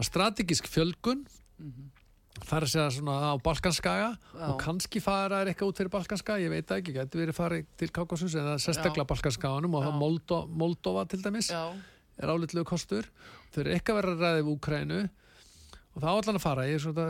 Strategísk 0.00 0.70
fjölgun 0.70 1.26
það 1.58 1.66
er 1.66 1.99
að 2.38 2.66
segja 2.70 2.88
svona 2.94 3.16
á 3.30 3.34
Balkanskaga 3.42 4.10
Já. 4.16 4.44
og 4.48 4.58
kannski 4.60 5.00
fara 5.02 5.40
er 5.42 5.50
eitthvað 5.50 5.72
út 5.72 5.80
fyrir 5.80 5.92
Balkanskaga, 5.92 6.42
ég 6.42 6.52
veit 6.52 6.66
það 6.68 6.82
ekki, 6.82 6.94
getur 6.96 7.22
verið 7.24 7.36
farið 7.36 7.66
til 7.80 7.90
Kaukasus 7.90 8.36
eða 8.38 8.56
sérstaklega 8.62 9.08
Balkanskaganum 9.10 9.74
og 9.78 9.88
Moldo, 9.98 10.44
Moldova 10.48 11.06
til 11.10 11.22
dæmis 11.24 11.50
já, 11.50 11.74
er 12.20 12.32
álitlegu 12.32 12.64
kostur. 12.68 13.08
Þau 13.50 13.64
eru 13.64 13.74
eitthvað 13.74 14.00
verið 14.00 14.14
að 14.14 14.24
ræða 14.24 14.38
við 14.40 14.52
Úkrænu 14.54 15.00
og 15.00 16.02
það 16.02 16.10
á 16.10 16.14
allan 16.14 16.38
að 16.38 16.44
fara. 16.44 16.66
Í 16.70 16.78
svona 16.80 17.06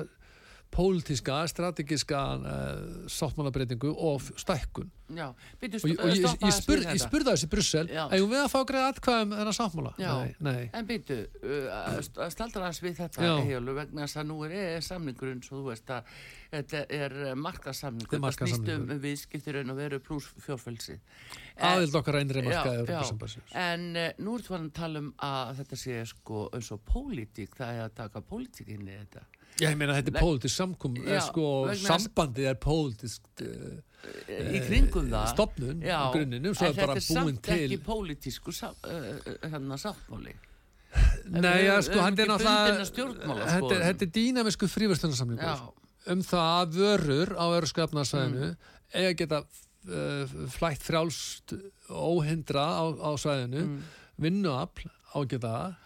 pólitíska, 0.70 1.40
strategíska 1.50 2.18
uh, 2.38 3.06
sáttmálabreitingu 3.10 3.90
og 3.98 4.22
stækkun 4.38 4.90
já, 5.10 5.32
byrju, 5.60 5.80
og, 5.82 5.88
ég- 5.90 5.98
og 6.04 6.10
ég, 6.12 6.20
ég, 6.22 6.36
ég, 6.46 6.52
spur, 6.54 6.78
ég 6.86 7.00
spurði 7.02 7.32
þessi 7.32 7.48
Brussel 7.50 7.88
Já. 7.90 8.04
eigum 8.14 8.30
við 8.30 8.42
að 8.44 8.50
fá 8.52 8.60
greið 8.68 8.84
atkvæðum 8.92 9.32
þennan 9.34 9.56
sáttmála? 9.56 9.92
Já. 9.98 10.12
Nei, 10.14 10.34
nei. 10.46 10.68
En 10.78 10.86
býtu, 10.86 11.16
uh, 11.42 11.80
að 12.22 12.30
staldra 12.36 12.68
hans 12.68 12.78
við 12.84 13.00
þetta. 13.00 13.32
Eyjólfur, 13.42 13.74
vegna 13.80 14.06
þess 14.06 14.20
að 14.22 14.28
nú 14.30 14.36
er 14.46 14.54
EES 14.60 14.90
samningurinn 14.92 15.42
svo 15.42 15.58
þú 15.58 15.64
veist 15.72 15.90
að 15.96 16.14
þetta 16.54 16.84
er 17.00 17.16
markasamningur, 17.34 18.20
Þetta 18.20 18.30
er 18.30 18.38
þetta 18.38 18.50
snýst 18.54 18.72
um 18.76 19.02
viðskiptirinn 19.08 19.74
og 19.74 19.80
veru 19.82 19.98
pluss 20.06 20.30
fjórfælsi 20.46 21.00
aðild 21.60 21.98
okkar 21.98 22.20
einri 22.22 22.42
markaði. 22.46 23.42
En 23.58 23.90
uh, 23.98 24.06
nú 24.22 24.38
ertu 24.38 24.54
farin 24.54 24.70
að 24.70 24.78
tala 24.78 25.02
um 25.02 25.10
að 25.26 25.52
þetta 25.60 25.80
sé 25.82 25.98
sko 26.14 26.46
eins 26.54 26.70
og 26.74 26.80
pólitík, 26.86 27.58
það 27.58 27.74
er 27.74 27.84
að 27.88 27.94
taka 27.98 28.22
pólitík 28.30 28.70
inn 28.76 28.86
í 28.86 28.94
þetta. 29.02 29.26
Ég 29.60 29.76
meina 29.76 29.94
þetta 29.98 30.14
er 30.16 30.22
pólitísk 30.24 30.56
samkum 30.56 30.96
Já, 31.04 31.20
sko, 31.26 31.46
sambandið 31.76 32.46
er 32.52 32.58
pólitísk 32.62 33.42
uh, 33.44 33.78
Í 34.56 34.60
kringum 34.64 35.10
það. 35.12 35.26
stofnun 35.34 35.82
Já, 35.84 35.98
í 36.08 36.12
grunninu, 36.14 36.54
en 36.54 36.70
er 36.70 36.78
þetta 36.78 36.96
er 36.96 37.04
samt 37.04 37.42
til 37.44 37.58
ekki 37.66 37.78
pólitísku 37.84 38.54
uh, 38.56 39.34
hérna 39.44 39.76
sáttmáli. 39.82 40.32
Nei, 41.30 41.66
höfum- 41.76 41.84
sko, 41.86 42.00
hann 42.02 42.16
er 42.18 42.24
ekki 42.24 42.30
náttúrulega 42.32 43.50
þetta 43.52 43.74
er- 43.76 43.84
er 44.08 44.12
dýnamisku 44.16 44.68
fríverslunarsamlingur 44.72 45.68
um 46.10 46.22
það 46.26 46.48
að 46.64 46.78
vörur 46.80 47.34
á 47.36 47.44
öðru 47.52 47.68
efnarsvæðinu 47.84 48.48
Mm. 48.50 48.56
eiga 48.94 49.12
geta 49.20 49.42
uh, 49.44 50.24
flætt 50.50 50.82
frjálst 50.82 51.54
óhindra 51.90 52.64
á, 52.80 52.84
á 52.96 53.10
svæðinu 53.20 53.62
Mm. 53.68 53.82
vinnuafl 54.18 54.88
á 55.14 55.16
að 55.20 55.28
geta 55.34 55.48
það, 55.54 55.76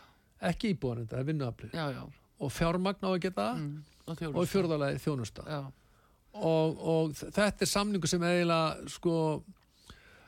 ekki 0.54 0.70
þetta, 1.02 1.24
vinnuafli 1.26 1.68
já, 1.74 1.84
já. 1.98 2.02
Og 2.38 2.52
fjármagn 2.52 3.06
á 3.06 3.10
að 3.12 3.20
geta 3.26 3.48
Mm. 3.54 3.82
Og 4.04 4.20
og 4.34 4.48
fjórðalagi 4.48 4.98
þjónusta. 5.00 5.42
og, 6.34 6.80
og 6.82 7.12
þetta 7.14 7.62
er 7.62 7.70
samningu 7.70 8.06
sem 8.10 8.22
eiginlega 8.22 8.88
sko 8.90 9.42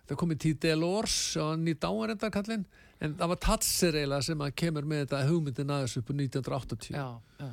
það 0.06 0.18
komið 0.20 0.42
tíð 0.44 0.58
Delors 0.62 1.16
og 1.42 1.58
dáarendar 1.82 2.32
kallinn 2.34 2.64
en 3.02 3.16
það 3.18 3.32
var 3.32 3.40
Tatser 3.42 3.98
eiginlega 3.98 4.22
sem 4.22 4.44
að 4.46 4.54
kemur 4.62 4.86
með 4.88 5.02
þetta 5.04 5.24
hugmyndin 5.28 5.72
aðeins 5.74 5.96
upp 6.00 6.12
úr 6.12 6.20
1980 6.22 6.94
já, 6.94 7.06
já. 7.42 7.50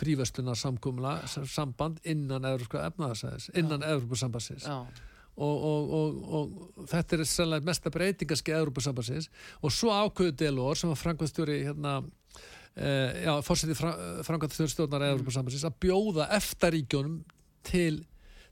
fríverslunar 0.00 0.60
samkomla 0.60 1.16
samband 1.28 2.00
innan 2.04 2.46
efnaðarsæðis 2.46 3.50
innan 3.54 3.84
Evropasambassins 3.84 4.68
og, 4.70 4.86
og, 5.36 5.90
og, 5.98 6.20
og 6.38 6.86
þetta 6.88 7.18
er 7.18 7.26
sannlega 7.28 7.68
mesta 7.68 7.92
breytingaski 7.92 8.54
Evropasambassins 8.56 9.28
og 9.60 9.74
svo 9.74 9.92
ákveðu 9.92 10.36
Delors 10.40 10.80
sem 10.80 10.94
var 10.94 11.02
frangvæðstjóri 11.02 11.58
hérna 11.66 11.98
já, 13.24 13.32
fórsetið 13.46 13.78
fra, 13.78 13.92
frangvæðstjóri 14.26 14.72
stjórnar 14.72 15.04
mm. 15.04 15.14
Evropasambassins 15.16 15.66
að 15.68 15.78
bjóða 15.86 16.28
eftaríkjónum 16.36 17.20
til, 17.66 18.02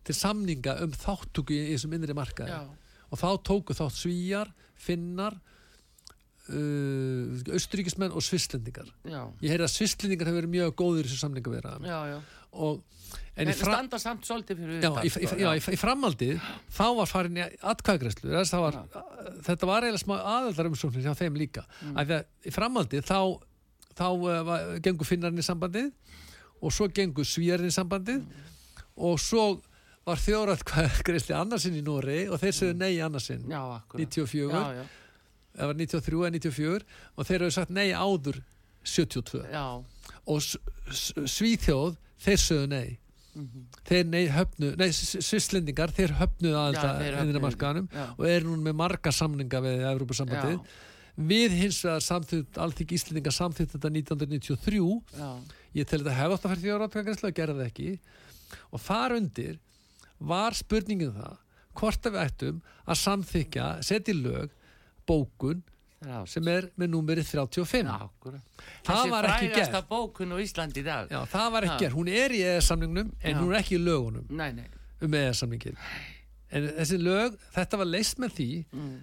til 0.06 0.16
samninga 0.16 0.78
um 0.84 0.94
þáttöku 0.96 1.54
í, 1.56 1.60
þessum 1.74 1.98
innri 1.98 2.16
markaði. 2.16 2.56
Já, 2.56 2.62
og 3.10 3.20
þá 3.20 3.28
tóku 3.46 3.76
þátt 3.76 3.98
svíjar, 3.98 4.48
finnar 4.80 5.36
uh, 6.50 7.52
austuríkismenn 7.54 8.14
og 8.14 8.24
svislendingar 8.24 8.88
já, 9.06 9.20
ég 9.44 9.52
heyri 9.52 9.64
að 9.64 9.74
svislendingar 9.76 10.28
hefur 10.30 10.42
verið 10.42 10.54
mjög 10.56 10.74
góður 10.80 11.06
í 11.06 11.12
þessu 11.12 11.20
já. 12.10 12.18
og 12.64 12.82
En, 13.34 13.50
fra, 13.58 13.72
standa 13.74 13.98
samt 13.98 14.26
svolítið 14.26 14.60
fyrir 14.60 14.84
já, 14.84 14.90
í, 15.02 15.08
í, 15.10 15.28
sko, 15.28 15.38
já, 15.42 15.48
í, 15.58 15.62
í 15.74 15.78
framaldið 15.78 16.44
þá 16.74 16.84
var 16.98 17.10
farin 17.10 17.38
í 17.38 17.46
atkvæðgræslu 17.72 18.30
var, 18.62 18.78
þetta 19.46 19.68
var 19.70 19.86
eiginlega 19.86 20.02
smá 20.02 20.14
aðaldarumsóknir 20.20 21.02
hjá 21.02 21.16
þeim 21.18 21.38
líka. 21.38 21.64
Mm. 21.82 21.96
að 21.98 22.12
í 22.46 22.52
framaldið 22.54 23.08
þá, 23.08 23.18
þá 23.98 24.06
uh, 24.10 24.40
var, 24.48 24.66
gengur 24.84 25.08
finnarinn 25.08 25.42
í 25.42 25.46
sambandið 25.46 25.92
og 26.64 26.72
svo 26.74 26.88
gengur 26.94 27.26
svíjarinn 27.28 27.70
í 27.70 27.74
sambandið 27.74 28.24
og 28.96 29.20
svo 29.20 29.44
var 30.04 30.20
þjóratkvæðgræsli 30.20 31.34
annarsinn 31.42 31.78
í 31.78 31.84
Nóri 31.84 32.24
og 32.28 32.40
þeir 32.42 32.56
sögðu 32.58 32.76
nei 32.80 32.92
annarsinn. 33.04 33.46
Já, 33.48 33.60
akkurat. 33.78 34.04
94, 34.04 34.50
Já, 34.52 34.80
já, 34.80 34.84
það 35.54 35.70
var 35.70 35.78
93 35.80 36.18
eða 36.24 36.34
94 36.34 36.84
og 37.14 37.28
þeir 37.30 37.44
hefur 37.46 37.56
sagt 37.56 37.72
nei 37.72 37.88
áður 37.94 38.42
72 38.84 39.46
já, 39.48 39.64
og 40.28 40.42
Svíþjóð 41.24 41.96
þeir 42.24 42.40
sögðu 42.42 42.68
nei. 42.74 42.98
Þeir 43.88 44.04
nei 44.06 44.24
höfnu, 44.30 44.68
nei 44.78 44.90
svislendingar 44.94 45.90
þeir 45.90 46.12
að 46.20 46.76
þeir 46.76 46.76
þetta 46.76 46.90
höfnuðu. 47.00 47.22
innra 47.24 47.40
markaðanum 47.42 47.88
og 48.14 48.26
eru 48.30 48.50
núna 48.52 48.68
með 48.68 48.76
marga 48.78 49.12
samninga 49.12 49.62
við 49.64 49.82
Evrópusambandið 49.88 50.60
við 51.16 51.52
hins 51.60 51.78
vegar 51.84 52.02
samþýtt 52.02 52.58
allþýk 52.64 52.94
Íslendinga 52.96 53.32
samþýtt 53.34 53.76
þetta 53.76 53.90
1993 53.92 54.80
já, 55.14 55.28
ég 55.78 55.86
tel 55.90 56.00
þetta 56.02 56.16
hefði 56.18 56.34
átt 56.38 56.46
að 56.48 56.54
fyrir 56.54 56.64
því 56.64 56.72
áratkvæðgæslu 56.78 57.28
og 57.30 57.36
gerði 57.38 57.58
það 57.60 57.68
ekki. 57.68 57.92
Og 58.74 58.82
þar 58.82 59.14
undir 59.18 59.60
var 60.18 60.56
spurningin 60.58 61.14
það 61.14 61.36
hvort 61.74 62.06
að 62.06 62.14
við 62.16 62.24
ættum 62.24 62.58
að 62.86 62.98
samþykja 63.04 63.68
setja 63.86 64.14
í 64.14 64.18
lög 64.24 64.52
bókun 65.08 65.62
sem 66.28 66.48
er 66.52 66.66
með 66.76 66.90
númerið 66.92 67.30
35 67.30 67.86
já, 67.88 67.94
Það 68.20 68.90
Þessi 68.90 69.12
var 69.14 69.28
ekki 69.30 69.46
frægasta 69.48 69.78
gert. 69.80 69.88
bókun 69.88 70.34
á 70.34 70.38
Íslandi 70.44 70.82
í 70.82 70.84
dag. 70.84 71.08
Já, 71.14 71.20
það 71.32 71.46
var 71.54 71.66
ekki 71.68 71.78
gerð, 71.86 71.96
hún 71.96 72.10
er 72.12 72.34
í 72.36 72.40
EES-samningnum 72.44 73.12
en 73.22 73.32
Já. 73.32 73.38
hún 73.40 73.54
er 73.54 73.60
ekki 73.62 73.78
í 73.78 73.80
lögunum 73.80 74.26
Nei, 74.28 74.50
nei, 74.52 74.66
um 75.00 75.16
EES-samningin 75.16 75.78
en 76.54 76.66
þessi 76.76 76.98
lög, 77.00 77.36
þetta 77.54 77.78
var 77.80 77.88
leist 77.88 78.18
með 78.22 78.34
því 78.36 78.48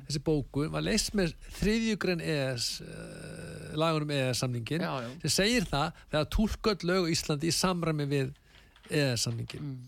þessi 0.08 0.22
bókun 0.28 0.72
var 0.72 0.84
leist 0.86 1.14
með 1.18 1.34
þriðjugrein 1.58 2.22
ES 2.24 2.68
uh, 2.86 3.72
lagunum 3.82 4.12
ES 4.16 4.44
samningin 4.44 4.82
Já, 4.86 4.92
já. 5.06 5.10
sem 5.26 5.34
segir 5.40 5.66
það 5.72 5.98
þegar 6.12 6.30
tólköld 6.38 6.86
lög 6.92 7.08
á 7.10 7.12
Íslandi 7.16 7.50
í 7.52 7.56
samræmi 7.56 8.08
við 8.12 8.32
ES 8.92 9.26
samningin 9.28 9.62
Mm. 9.62 9.80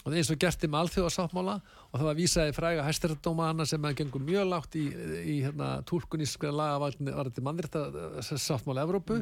og 0.00 0.06
það 0.08 0.14
er 0.14 0.20
eins 0.22 0.30
og 0.32 0.38
gerti 0.40 0.68
með 0.70 0.80
alþjóðarsáttmála 0.84 1.54
og 1.90 1.94
það 1.98 2.06
var 2.08 2.14
vísaði 2.16 2.52
fræga 2.56 2.84
hæstirættdóma 2.86 3.48
hana 3.50 3.66
sem 3.68 3.84
að 3.84 3.96
gengur 3.98 4.22
mjög 4.24 4.46
lágt 4.48 4.76
í, 4.80 4.84
í 5.28 5.34
hérna, 5.44 5.82
tólkun 5.84 6.22
íslenska 6.24 6.52
laga 6.54 6.78
var 6.80 6.94
þetta 7.28 7.44
mannrétta 7.44 7.82
sáttmála 8.24 8.86
Evrópu 8.86 9.18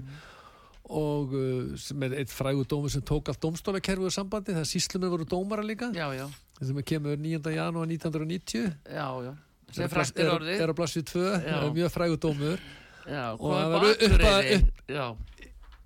og 0.89 1.32
uh, 1.36 1.76
sem 1.80 2.03
er 2.07 2.14
eitt 2.22 2.32
frægu 2.32 2.64
dómur 2.68 2.93
sem 2.93 3.03
tók 3.05 3.28
allt 3.28 3.43
dómstólakerfið 3.45 4.12
sambandi 4.14 4.55
þegar 4.55 4.68
síslumir 4.68 5.12
voru 5.12 5.26
dómara 5.28 5.64
líka. 5.66 5.91
Já, 5.97 6.09
já, 6.16 6.26
sem 6.61 6.82
kemur 6.82 7.16
9. 7.20 7.53
janúar 7.55 7.89
1990 7.91 8.72
já, 8.89 9.07
er, 9.24 9.84
er 9.84 10.47
er, 10.57 10.72
á 10.72 10.74
blassið 10.74 11.05
2 11.12 11.24
Já. 11.45 11.59
er 11.61 11.72
mjög 11.76 11.93
frægu 11.93 12.16
dómur. 12.20 12.62
Og 13.09 13.51
það 13.53 13.72
var 13.72 13.84
upp- 13.89 14.01
bakureyri 14.01 14.61
já, 14.89 15.07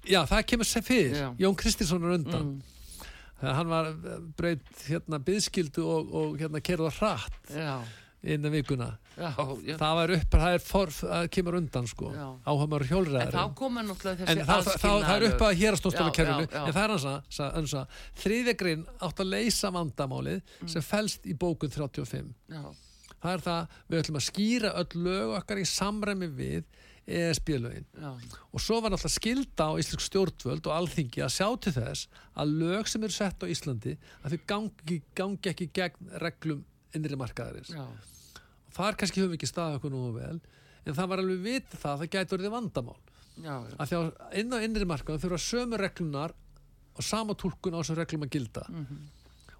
já 0.06 0.20
það 0.26 0.44
kemur 0.52 0.64
sem 0.70 0.82
fyrir. 0.82 1.18
Jón 1.38 1.56
Kristinsson 1.58 2.04
er 2.06 2.14
undan. 2.18 2.46
Mm, 2.46 2.62
hann 3.42 3.68
var 3.68 3.90
breyt 4.38 4.62
hérna 4.86 5.18
byðskildu 5.18 5.82
og, 5.82 6.14
og 6.14 6.38
hérna 6.38 6.62
kerða 6.62 6.90
hratt. 6.94 7.38
Já, 7.50 7.82
innan 8.22 8.52
vikuna. 8.54 8.86
Já, 9.18 9.32
já. 9.66 9.74
það 9.80 9.94
var 9.98 10.10
upp, 10.14 10.26
það 10.36 10.54
er 10.56 10.62
for, 10.64 10.92
það 10.94 11.24
kemur 11.34 11.56
undan 11.58 11.88
sko, 11.90 12.10
áhamar 12.48 12.84
en 12.84 12.88
hjólræðar 12.92 13.32
þá 13.34 13.54
koma 13.58 13.82
náttúrulega 13.84 14.22
en 14.24 14.38
þessi 14.38 14.46
það, 14.48 14.68
það, 14.68 15.02
það, 15.06 15.16
er 15.16 15.26
upp 15.28 15.42
að 15.48 15.58
hérastónstóla 15.62 16.14
kerfinu 16.16 16.46
Já, 16.46 16.52
já, 16.52 16.54
já. 16.54 16.62
en 16.68 16.76
það 16.76 16.84
er 16.86 16.94
hans 16.94 17.08
að, 17.10 17.50
hans 17.58 17.74
að 17.80 17.98
þriðegrinn 18.22 18.86
átt 19.08 19.20
að 19.24 19.32
leysa 19.34 19.72
vandamálið 19.74 20.38
Mm. 20.62 20.68
sem 20.70 20.82
fælst 20.86 21.26
í 21.26 21.34
bókun 21.34 21.70
35 21.74 22.30
já, 22.54 22.62
það 23.18 23.32
er 23.36 23.42
það, 23.48 23.76
við 23.90 24.00
ætlum 24.04 24.20
að 24.22 24.26
skýra 24.30 24.72
öll 24.80 25.02
lög 25.08 25.34
okkar 25.40 25.60
í 25.60 25.66
samræmi 25.68 26.28
við 26.38 26.64
ESB-lögin 27.12 27.86
og 27.98 28.62
svo 28.62 28.78
var 28.80 28.92
náttúrulega 28.94 29.16
skilda 29.18 29.66
á 29.66 29.72
íslensk 29.82 30.04
stjórnvöld 30.06 30.68
og 30.70 30.76
alþingi 30.76 31.24
að 31.26 31.32
sjá 31.34 31.48
til 31.64 31.72
þess 31.74 32.06
að 32.38 32.52
lög 32.62 32.88
sem 32.90 33.02
eru 33.02 33.16
sett 33.16 33.42
á 33.42 33.46
Íslandi 33.50 33.96
að 34.22 34.36
þau 34.36 34.44
gangi, 34.54 35.00
gangi 35.18 35.50
ekki 35.50 35.68
gegn 35.74 36.12
reglum 36.22 36.62
innri 36.94 37.18
markaðarins 37.18 37.72
þar 38.76 38.98
kannski 39.00 39.20
höfum 39.22 39.32
við 39.34 39.38
ekki 39.40 39.50
staðið 39.52 39.78
okkur 39.80 39.94
nú 39.94 40.02
vel 40.16 40.40
en 40.86 40.96
það 40.98 41.08
var 41.12 41.22
alveg 41.22 41.42
vitið 41.46 41.78
það 41.82 41.92
að 41.92 42.00
það 42.04 42.12
gæti 42.16 42.36
orðið 42.38 42.54
vandamál 42.56 42.98
já, 43.42 43.54
já. 43.54 43.76
að 43.78 43.86
því 43.92 43.98
að 44.00 44.38
inn 44.42 44.52
á 44.52 44.58
innri 44.66 44.88
markaðum 44.92 45.22
þurfa 45.24 45.40
sömu 45.46 45.80
reglunar 45.82 46.34
og 46.92 47.06
sama 47.06 47.34
túlkun 47.38 47.76
á 47.76 47.80
þessum 47.80 47.98
reglum 48.02 48.26
að 48.26 48.32
gilda 48.36 48.64
Mhm. 48.68 48.98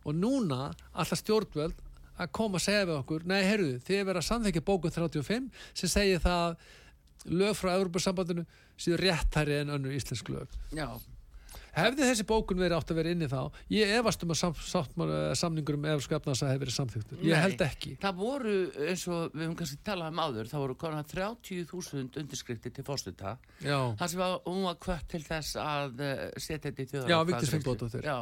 og 0.05 0.15
núna 0.19 0.61
alltaf 0.93 1.21
stjórnvöld 1.23 1.79
að 2.19 2.33
koma 2.37 2.59
að 2.59 2.65
segja 2.67 2.87
við 2.91 2.99
okkur 3.01 3.25
nei, 3.27 3.41
heyrðu, 3.47 3.79
þið 3.87 3.97
er 4.01 4.05
verið 4.05 4.21
að 4.21 4.29
samþekja 4.29 4.65
bókun 4.67 4.93
35 4.93 5.51
sem 5.75 5.89
segir 5.89 6.19
það 6.21 6.43
að 6.51 6.57
lög 7.39 7.55
frá 7.57 7.71
Evropasambandinu 7.79 8.45
séu 8.77 8.97
réttæri 8.99 9.61
en 9.63 9.71
önnur 9.77 9.95
íslensk 9.95 10.29
lög 10.29 10.49
já. 10.75 10.89
Hefði 11.77 12.09
þessi 12.11 12.27
bókun 12.29 12.61
verið 12.61 12.79
átt 12.79 12.93
að 12.93 13.01
vera 13.01 13.15
inni 13.17 13.31
þá 13.33 13.41
ég 13.73 13.95
efast 13.99 14.27
um 14.27 14.35
að 14.35 14.41
sam, 14.43 14.57
sam, 14.67 15.07
samningur 15.39 15.79
um 15.79 15.89
Evropsku 15.93 16.19
efnasa 16.19 16.51
hefði 16.51 16.65
verið 16.67 16.77
samþyktur 16.77 17.25
ég 17.27 17.43
held 17.47 17.65
ekki 17.67 17.95
Það 18.03 18.19
voru, 18.19 18.53
eins 18.89 19.03
og 19.09 19.33
við 19.33 19.45
höfum 19.47 19.57
kannski 19.61 19.79
talað 19.87 20.13
um 20.13 20.21
áður, 20.23 20.49
það 20.51 20.63
voru 20.65 20.77
konar 20.81 21.09
30.000 21.09 22.21
undirskrifti 22.23 22.73
til 22.75 22.85
fórstuta. 22.87 23.35
Það 23.99 24.13
sem 24.13 24.23
var, 24.23 24.39
hún 24.49 24.65
var 24.67 24.79
kvött 24.83 25.09
til 25.13 25.21
þess 25.27 25.59
að 25.63 26.03
uh, 26.03 26.23
setja 26.37 26.71
þetta 26.71 26.83
í 26.83 26.89
þjóðar. 26.91 27.13
Já. 28.09 28.17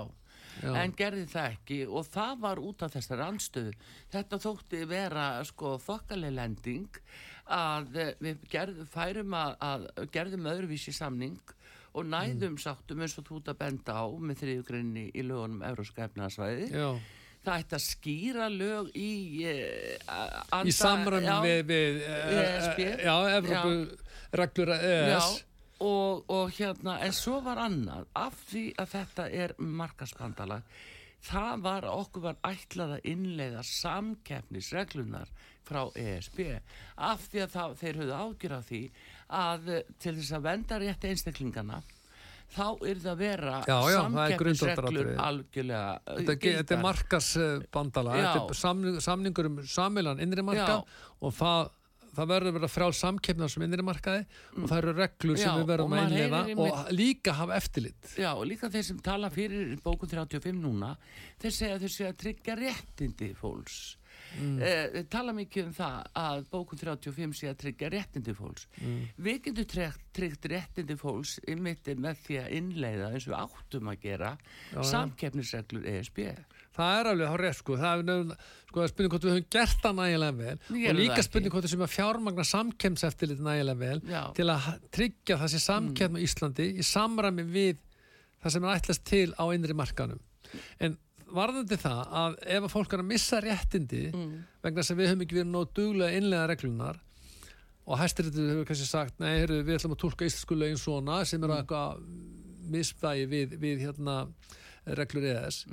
Já, 0.61 0.67
já. 0.67 0.71
en 0.83 0.95
gerði 0.99 1.27
það 1.31 1.49
ekki 1.55 1.79
og 1.89 2.09
það 2.11 2.43
var 2.45 2.63
út 2.69 2.85
af 2.85 2.95
þessari 2.97 3.27
anstöðu. 3.27 3.75
Þetta 4.13 4.41
þótti 4.45 4.83
vera 4.91 5.27
sko 5.49 5.75
þokkaleg 5.87 6.37
lending 6.37 7.01
að 7.51 7.97
uh, 7.97 8.13
við 8.21 8.45
gerð, 8.53 8.85
færum 8.93 9.39
að, 9.39 9.57
að 9.71 9.89
gerðum 10.15 10.51
öðruvísi 10.53 10.95
samning 10.97 11.57
og 11.93 12.07
næðum 12.07 12.59
sáttum 12.63 13.01
eins 13.03 13.17
og 13.19 13.27
þú 13.27 13.41
ert 13.41 13.49
að 13.55 13.59
benda 13.65 13.97
á 13.99 14.05
með 14.15 14.43
þriðugrinni 14.45 15.07
í 15.11 15.25
lögunum 15.27 15.65
Euróska 15.67 16.07
efnaðsvæði. 16.09 16.69
já. 16.71 16.91
Það 17.41 17.63
ætti 17.63 17.75
að 17.79 17.85
skýra 17.87 18.47
lög 18.53 18.89
í 19.01 19.11
anda, 20.05 20.61
í 20.69 20.73
samræmi 20.77 21.25
já, 21.25 21.37
við, 21.41 21.61
við 21.71 22.01
ESB. 22.43 22.81
eh, 22.85 23.05
já, 23.07 23.15
Evrópu 23.39 23.73
reglur 24.37 24.73
ES 24.77 25.09
Já, 25.09 25.45
og, 25.81 26.25
og 26.29 26.51
hérna, 26.59 26.99
en 27.01 27.15
svo 27.17 27.39
var 27.41 27.63
annað, 27.65 28.05
af 28.13 28.37
því 28.51 28.65
að 28.77 28.93
þetta 28.93 29.29
er 29.33 29.55
markasbandalag, 29.57 30.63
það 31.25 31.65
var 31.65 31.89
okkur 31.89 32.27
var 32.29 32.37
ætlað 32.45 32.99
að 32.99 33.09
innleiða 33.15 33.65
samkeppnisreglunar 33.65 35.33
frá 35.65 35.87
ESB, 35.97 36.41
af 36.97 37.25
því 37.31 37.43
að 37.45 37.53
það, 37.57 37.75
þeir 37.81 38.01
höfðu 38.03 38.21
ágjur 38.21 38.55
af 38.59 38.69
því 38.69 38.83
að 39.31 39.73
eh, 39.79 39.83
til 40.03 40.15
þess 40.19 40.37
að 40.37 40.47
venda 40.51 40.79
rétt 40.83 41.05
einstaklingana, 41.11 41.81
þá 42.51 42.65
er 42.83 42.99
það 42.99 43.11
að 43.13 43.21
vera 43.21 43.59
er 43.63 43.97
samkeppnisreglur 43.97 45.11
algjörlega 45.23 45.91
eh, 46.01 46.15
Þetta, 46.21 46.33
er- 46.35 46.57
þetta 46.63 46.75
er 46.77 46.81
markasbandala 46.87 48.17
er 48.21 48.57
samning, 48.59 48.97
samningur 49.05 49.51
um 49.51 49.61
samilan 49.67 50.23
innri 50.25 50.43
marka 50.43 50.81
Já. 50.81 51.05
og 51.21 51.37
það, 51.37 51.71
það 52.17 52.33
verður 52.33 52.51
að 52.51 52.57
vera 52.59 52.71
frjál 52.75 52.97
samkeppnar 53.01 53.53
sem 53.55 53.67
innri 53.69 53.87
markaði 53.87 54.25
og 54.57 54.67
það 54.67 54.77
eru 54.81 54.97
reglur 54.99 55.39
sem 55.39 55.47
Já, 55.47 55.55
við 55.61 55.71
verðum 55.71 55.95
að 56.01 56.17
heyrir 56.17 56.65
og 56.67 56.91
líka 56.99 57.37
hafa 57.39 57.61
eftirlit 57.61 58.17
Já, 58.19 58.33
og 58.35 58.45
líka 58.51 58.73
þeir 58.75 58.89
sem 58.91 58.99
tala 58.99 59.31
fyrir 59.31 59.77
bókun 59.85 60.11
35 60.11 60.59
núna, 60.59 60.97
þeir 61.39 61.55
segja 61.55 61.79
að 61.79 61.87
þeir 61.87 61.97
segja 62.01 62.13
að 62.17 62.21
tryggja 62.25 62.59
réttindi 62.65 63.31
fólks. 63.39 63.81
Mm. 64.39 64.61
Eh, 64.63 65.01
tala 65.11 65.35
mikið 65.37 65.67
um 65.67 65.73
það 65.75 65.97
að 66.21 66.45
bókun 66.53 66.81
35 66.81 67.37
sé 67.39 67.51
að 67.51 67.59
tryggja 67.65 67.91
réttindi 67.93 68.35
fólks. 68.37 68.69
Mm. 68.81 69.01
Við 69.27 69.43
getum 69.47 69.69
tryggt, 69.75 70.07
tryggt 70.17 70.49
réttindi 70.53 70.97
fólks 71.01 71.37
í 71.49 71.57
mittir 71.59 72.01
með 72.01 72.23
því 72.27 72.39
að 72.45 72.55
innleiða 72.61 73.11
eins 73.15 73.29
og 73.31 73.37
áttum 73.41 73.91
að 73.91 74.07
gera 74.07 74.33
já. 74.71 74.81
samkeppnisreglur 74.93 75.87
ESB. 75.91 76.23
það 76.77 76.97
er 77.01 77.11
alveg 77.11 77.29
hár 77.33 77.43
rétt 77.45 77.59
sko 77.59 77.77
það 77.77 77.99
er 77.99 78.07
nefn, 78.09 78.33
sko, 78.71 78.87
spurning 78.89 79.13
hvort 79.13 79.25
við 79.27 79.35
höfum 79.35 79.49
gert 79.53 79.83
það 79.83 79.97
nægilega 79.99 80.37
vel 80.39 80.57
Við 80.71 80.89
og 80.89 80.99
líka 81.01 81.25
spurning 81.27 81.53
hvort 81.53 81.67
við 81.67 81.75
sem 81.75 81.85
að 81.85 81.95
fjármagna 81.97 82.47
samkemms 82.47 83.05
eftirlit 83.09 83.43
nægilega 83.45 83.81
vel 83.81 84.01
Já. 84.07 84.23
til 84.39 84.47
að 84.55 84.69
tryggja 84.95 85.39
þessi 85.43 85.63
samkemm 85.67 86.17
á 86.17 86.25
Íslandi 86.25 86.69
í 86.79 86.87
samræmi 86.87 87.45
við 87.51 87.83
það 88.41 88.55
sem 88.55 88.67
er 88.67 88.81
ætlast 88.81 89.07
til 89.11 89.27
á 89.37 89.45
innri 89.51 89.77
markanum 89.77 90.23
en 90.81 90.97
varðandi 91.37 91.79
það 91.81 92.01
að 92.23 92.37
ef 92.57 92.67
að 92.67 92.73
fólk 92.73 92.97
er 92.97 93.03
að 93.03 93.09
missa 93.11 93.41
réttindi 93.45 94.03
vegna 94.11 94.83
þess 94.83 94.95
að 94.95 95.01
við 95.01 95.11
höfum 95.11 95.25
ekki 95.25 95.39
verið 95.39 95.53
nóg 95.55 95.73
duglega 95.77 96.21
innlega 96.21 96.51
reglunar 96.51 97.01
og 97.91 97.99
hæstiréttur 97.99 98.53
hefur 98.53 98.69
kannski 98.69 98.89
sagt 98.89 99.19
nei, 99.23 99.33
heru, 99.41 99.63
við 99.67 99.79
ætlum 99.79 99.97
að 99.97 100.03
tólka 100.05 100.29
íslensku 100.29 100.59
lögin 100.59 100.81
svona 100.81 101.23
sem 101.29 101.43
eru 101.43 101.57
eitthvað 101.57 102.05
misvægi 102.71 103.27
við, 103.31 103.57
við 103.61 103.85
hérna 103.87 104.21
reglur 105.01 105.27
ES 105.33 105.65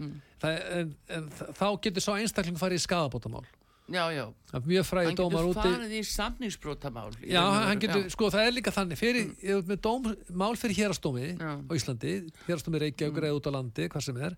það, 0.41 0.57
en, 0.79 0.95
en 1.13 1.29
þá 1.57 1.67
getur 1.83 2.03
svo 2.03 2.17
einstakling 2.17 2.59
farið 2.59 2.81
í 2.81 2.85
skadabótamál 2.87 3.45
Já, 3.87 4.11
já. 4.11 4.25
mjög 4.65 4.83
fræði 4.83 5.07
Hann 5.07 5.15
dómar 5.15 5.45
getur 5.45 5.53
úti 5.53 5.69
farið 5.71 5.93
í 5.95 5.99
samningsbrótamál. 6.03 7.11
Já, 7.23 7.39
hann 7.39 7.79
getur, 7.79 8.01
já. 8.03 8.11
sko 8.11 8.27
það 8.33 8.47
er 8.49 8.55
líka 8.57 8.73
þannig 8.75 8.99
fyrir, 8.99 9.29
mm. 9.31 9.61
með 9.69 9.79
dóm, 9.85 10.09
mál 10.41 10.57
fyrir 10.59 10.81
hérastómi 10.81 11.29
á 11.39 11.71
Íslandi, 11.71 12.17
hérastómi 12.49 12.81
Reykjavík 12.83 13.15
mm. 13.15 13.29
eða 13.29 13.37
út 13.39 13.47
á 13.47 13.51
landi, 13.55 13.87
hvað 13.93 14.03
sem 14.09 14.19
er 14.27 14.35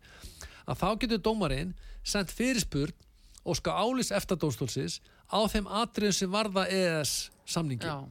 að 0.70 0.82
þá 0.82 0.90
getur 1.04 1.24
dómarinn 1.26 1.76
sendt 2.06 2.34
fyrirspurn 2.36 2.94
og 3.44 3.58
ska 3.58 3.74
ális 3.74 4.12
eftir 4.14 4.38
dómstólsins 4.40 5.00
á 5.30 5.40
þeim 5.50 5.70
atriðum 5.82 6.16
sem 6.16 6.32
varða 6.32 6.68
EES 6.70 7.14
samningi. 7.50 7.88
Já, 7.88 8.06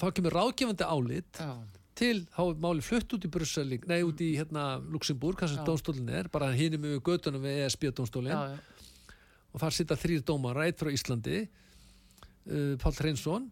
Þá 0.00 0.06
kemur 0.16 0.32
ráðgefandi 0.32 0.86
álit 0.88 1.38
já, 1.38 1.50
til, 1.98 2.22
þá 2.32 2.40
er 2.46 2.60
máli 2.64 2.84
flutt 2.84 3.12
út 3.12 3.24
í 3.26 3.30
Brussel, 3.32 3.66
nei 3.90 3.98
út 4.06 4.20
í 4.24 4.30
hérna 4.38 4.78
Luxemburg, 4.80 5.36
hvað 5.36 5.52
sem 5.52 5.66
dómstólinn 5.66 6.12
er, 6.16 6.30
bara 6.32 6.48
hinum 6.56 6.86
við 6.86 7.02
göttunum 7.04 7.44
við 7.44 7.66
ESB 7.66 7.90
dómstólinn 7.98 8.56
og 9.50 9.60
þar 9.60 9.76
sita 9.76 9.98
þrýr 10.00 10.22
dómara, 10.24 10.64
eitt 10.64 10.80
frá 10.80 10.88
Íslandi 10.94 11.42
uh, 11.44 12.74
Páll 12.80 12.96
Hreinsson 12.96 13.50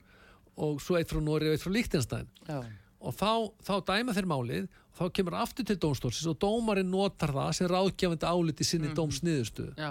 og 0.59 0.81
svo 0.83 0.97
eitt 0.99 1.13
frá 1.13 1.21
Nóri 1.23 1.51
og 1.51 1.59
eitt 1.59 1.65
frá 1.67 1.75
Líktenstein 1.75 2.31
já. 2.49 2.63
og 2.99 3.19
þá, 3.19 3.31
þá 3.67 3.75
dæma 3.93 4.17
þeir 4.17 4.31
málið 4.31 4.71
þá 4.99 5.05
kemur 5.15 5.39
aftur 5.39 5.67
til 5.69 5.79
dómstólsins 5.81 6.29
og 6.31 6.39
dómarinn 6.43 6.91
notar 6.91 7.33
það 7.35 7.51
sem 7.59 7.71
ráðgjafandi 7.71 8.29
álit 8.29 8.63
í 8.63 8.67
sinni 8.67 8.91
mm. 8.91 8.97
dómsniðustu 8.99 9.69
já. 9.79 9.91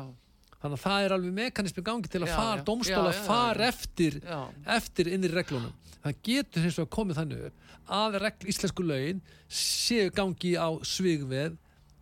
þannig 0.61 0.77
að 0.77 0.83
það 0.83 1.05
er 1.05 1.15
alveg 1.17 1.37
mekanismi 1.41 1.83
í 1.83 1.87
gangi 1.87 2.11
til 2.11 2.23
að 2.25 2.33
já. 2.33 2.63
dómstóla 2.67 3.13
far 3.27 3.61
eftir 3.67 4.19
eftir 4.77 5.11
innri 5.13 5.31
reglunum. 5.33 5.75
Það 6.03 6.19
getur 6.27 6.67
hins 6.67 6.77
vegar 6.79 6.93
komið 6.97 7.21
þannig 7.21 7.47
að 7.97 8.19
regl, 8.23 8.49
íslensku 8.51 8.83
lögin 8.83 9.23
séu 9.47 10.11
gangi 10.15 10.53
á 10.59 10.69
svigveð 10.83 11.55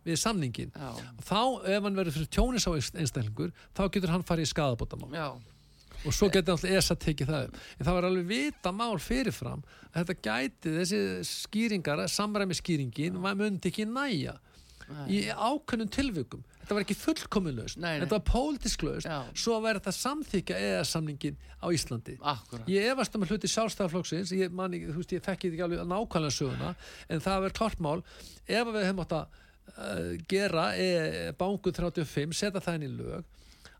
við 0.06 0.20
samningin 0.20 0.72
og 0.78 1.22
þá 1.26 1.40
ef 1.74 1.82
hann 1.86 1.98
verður 1.98 2.14
fyrir 2.14 2.30
tjónis 2.30 2.66
á 2.66 2.70
einstaklingur 2.74 3.52
þá 3.74 3.82
getur 3.90 4.12
hann 4.14 4.26
farið 4.26 4.46
í 4.46 4.50
skadabótamál 4.52 5.14
já, 5.14 5.28
og 6.04 6.14
svo 6.14 6.28
getur 6.32 6.56
alltaf 6.56 6.70
ESA 6.70 6.96
tekið 7.02 7.32
það 7.32 7.46
en 7.46 7.86
það 7.86 7.98
var 7.98 8.08
alveg 8.10 8.28
vita 8.30 8.72
mál 8.74 8.98
fyrirfram 9.02 9.64
að 9.92 10.02
þetta 10.02 10.18
gæti, 10.28 10.74
þessi 10.80 11.00
skýringar 11.30 12.04
samræmi 12.12 12.56
skýringin, 12.58 13.16
maður 13.22 13.46
myndi 13.46 13.72
ekki 13.72 13.88
næja 13.88 14.36
í 15.10 15.24
ákveðnum 15.30 15.88
tilvikum. 15.90 16.42
Þetta 16.60 16.76
var 16.76 16.84
ekki 16.84 16.96
fullkomin 16.98 17.56
lausn. 17.56 17.80
Nei, 17.82 17.96
nei. 17.96 18.04
þetta 18.04 18.18
var 18.18 18.24
Já. 19.06 19.18
svo 19.38 19.58
væri 19.62 19.80
þetta 19.80 19.94
samþykja 19.96 20.58
EES-samningin 20.66 21.38
á 21.62 21.66
Íslandi. 21.74 22.16
Akkurat. 22.22 22.68
ég 22.70 22.90
efast 22.92 23.14
um 23.14 23.26
hluti 23.26 23.50
sjálfstæðarflokksins 23.50 24.32
ég, 24.34 24.50
ég 24.50 24.94
þekki 24.94 25.18
þetta 25.18 25.36
ekki 25.50 25.64
alveg 25.66 25.82
nákvæmlega 25.86 26.34
söguna 26.34 26.74
en 27.08 27.22
það 27.22 27.42
verður 27.46 27.58
klart 27.60 27.82
mál. 27.82 28.02
Ef 28.46 28.70
við 28.72 28.86
hefum 28.86 29.02
átt 29.04 29.16
að 29.18 29.40
uh, 29.76 30.12
gera 30.30 30.68
e, 30.74 30.90
banku 31.38 31.74
35, 31.74 32.34
setja 32.34 32.62
það 32.62 32.78
inn 32.80 32.88
í 32.88 32.92
lög 32.98 33.32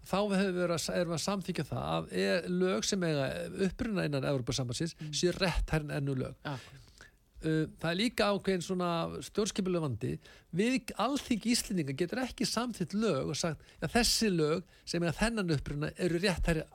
þá 0.06 0.16
hefur 0.22 0.40
við 0.46 0.62
verið 0.62 0.88
að, 1.02 1.12
samþykja 1.26 1.66
það 1.70 1.84
að 1.96 2.08
e, 2.12 2.24
lög 2.62 2.88
sem 2.88 3.06
eiga 3.06 3.28
uppruna 3.68 4.08
innan 4.08 4.26
Evropasambansins 4.32 4.96
mm. 4.98 5.12
sé 5.20 5.32
rétt 5.36 5.72
herrin 5.74 5.94
ennu 5.96 6.16
lög 6.22 6.34
Akkurat. 6.46 7.06
uh, 7.42 7.62
það 7.82 7.88
er 7.90 8.00
líka 8.00 8.30
ákveðin 8.32 8.66
svona 8.66 8.90
stjórnskipulega 9.28 9.86
vandi 9.86 10.14
við 10.56 10.94
alþing 11.02 11.50
íslendinga 11.52 11.96
getur 11.98 12.22
ekki 12.24 12.48
samþýtt 12.48 12.96
lög 12.96 13.32
og 13.34 13.38
sagt 13.38 13.66
að 13.82 13.98
þessi 13.98 14.32
lög 14.34 14.66
sem 14.88 15.04
er 15.04 15.18
þennan 15.18 15.56
uppruna 15.58 15.92
eru 15.96 16.22
rétt 16.22 16.52
herri 16.52 16.66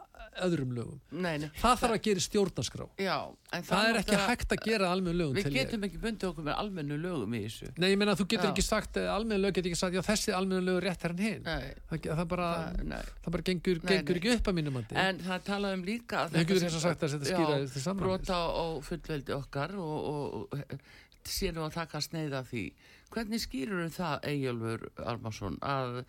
öðrum 0.46 0.72
lögum 0.76 1.00
Nei, 1.12 1.36
nei. 1.42 1.48
það 1.60 1.82
þarf 1.82 1.96
að 1.96 2.04
gera 2.08 2.22
í 2.22 2.26
stjórnarskrá 2.26 2.88
Já, 3.02 3.16
en 3.58 3.66
það 3.68 3.90
er 3.90 4.00
ekki 4.02 4.20
hægt 4.22 4.56
að 4.56 4.64
gera 4.68 4.92
almenn 4.94 5.18
lögum 5.20 5.40
Við 5.40 5.50
getum 5.58 5.86
ekki 5.88 6.02
bundið 6.06 6.30
okkur 6.30 6.48
með 6.48 6.60
almennu 6.64 7.00
lögum 7.02 7.36
í 7.36 7.42
þessu. 7.46 7.72
Nei, 7.82 7.90
ég 7.92 8.00
meina 8.00 8.16
þú 8.20 8.28
getur 8.32 8.50
Já. 8.50 8.54
ekki 8.54 8.66
sagt, 8.66 9.02
almenn 9.16 9.44
lög 9.44 9.58
getur 9.58 9.72
ekki 9.72 9.82
sagt 9.82 9.98
já 9.98 10.04
þessi 10.08 10.36
almenn 10.38 10.66
lög 10.68 10.80
er 10.82 10.88
rétt 10.90 11.06
herrin 11.08 11.24
hinn 11.26 11.46
Nei, 11.48 11.76
það, 11.92 12.08
það 12.22 12.26
bara, 12.36 12.50
það, 12.56 12.82
nei. 12.94 13.12
það 13.26 13.38
bara 13.38 13.48
gengur, 13.52 13.84
Nei, 13.84 13.92
gengur 13.92 14.18
nei. 14.18 14.22
ekki 14.24 14.34
upp 14.38 14.52
að 14.52 14.60
mínum 14.62 14.78
mandi 14.80 15.00
En 15.02 15.22
það 15.28 15.46
talaði 15.52 15.80
um 15.82 15.86
líka 15.92 16.26
að 16.26 16.40
og 16.42 17.78
að 17.92 18.02
brota 18.02 18.42
á 18.42 18.66
fullveldi 18.88 19.36
okkar 19.36 19.76
og, 19.82 19.96
og, 20.12 20.52
og 20.56 20.86
sé 21.30 21.52
nú 21.54 21.64
að 21.66 21.76
taka 21.76 22.02
sneið 22.02 22.36
af 22.40 22.50
því. 22.52 22.66
Hvernig 23.12 23.44
skýrur 23.44 23.90
það, 23.94 24.28
Eyjálfur 24.32 24.86
Armarsson, 25.12 25.58
að, 25.62 26.02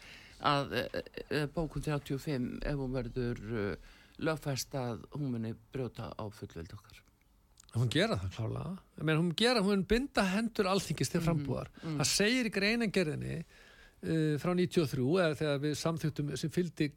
að 0.48 0.76
e, 0.78 0.84
e, 1.28 1.42
bókun 1.54 1.84
35, 1.84 2.48
ef 2.70 2.78
hún 2.80 2.94
verður 2.96 3.42
uh, 3.50 3.90
lögfæst 4.22 4.74
að 4.78 5.04
hún 5.16 5.30
muni 5.34 5.54
brjóta 5.74 6.10
á 6.14 6.24
fullveldi 6.30 6.74
okkar? 6.78 6.98
hún 7.74 7.88
gera 7.88 8.16
það 8.20 8.34
klálega 8.36 8.72
meina, 9.02 9.20
hún 9.22 9.32
gera, 9.36 9.62
hún 9.64 9.84
binda 9.88 10.22
hendur 10.34 10.66
alþingis 10.68 11.08
Mhm, 11.08 11.12
til 11.12 11.20
frambúðar 11.26 11.70
það 11.82 12.08
segir 12.10 12.46
í 12.50 12.52
greinangerðinni 12.52 13.38
uh, 13.38 14.34
frá 14.42 14.52
93 14.54 15.06
eða 15.24 15.38
þegar 15.40 15.62
við 15.62 15.78
samþjóttum 15.80 16.36
sem 16.36 16.50
fylgdi 16.52 16.90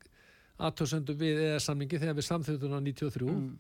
aðtóðsöndu 0.60 1.16
við 1.20 1.40
eða 1.52 1.62
samningi 1.64 2.00
þegar 2.00 2.16
við 2.20 2.28
samþjóttum 2.32 2.76
á 2.76 2.80
93 2.80 3.32
Mm. 3.36 3.56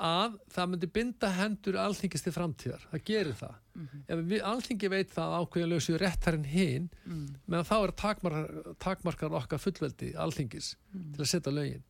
að 0.00 0.38
það 0.54 0.68
myndi 0.72 0.88
binda 0.96 1.28
hendur 1.36 1.76
alþingis 1.76 2.22
til 2.24 2.32
framtíðar, 2.32 2.80
það 2.92 3.02
gerir 3.04 3.34
það 3.36 3.54
Mhm. 3.76 3.98
ef 4.08 4.18
við 4.30 4.42
alþingi 4.48 4.88
veit 4.90 5.10
það 5.12 5.26
að 5.26 5.36
ákveðin 5.44 5.68
lögsu 5.74 5.98
réttarinn 5.98 6.46
hinn 6.46 6.90
Mm. 7.06 7.26
meðan 7.48 7.68
þá 7.68 7.76
er 7.84 7.92
takmarkar, 7.92 8.74
takmarkar 8.78 9.30
okkar 9.42 9.58
fullveldi 9.58 10.14
alþingis 10.16 10.76
Mm. 10.94 11.12
til 11.14 11.20
að 11.24 11.28
setja 11.28 11.52
lögin 11.52 11.82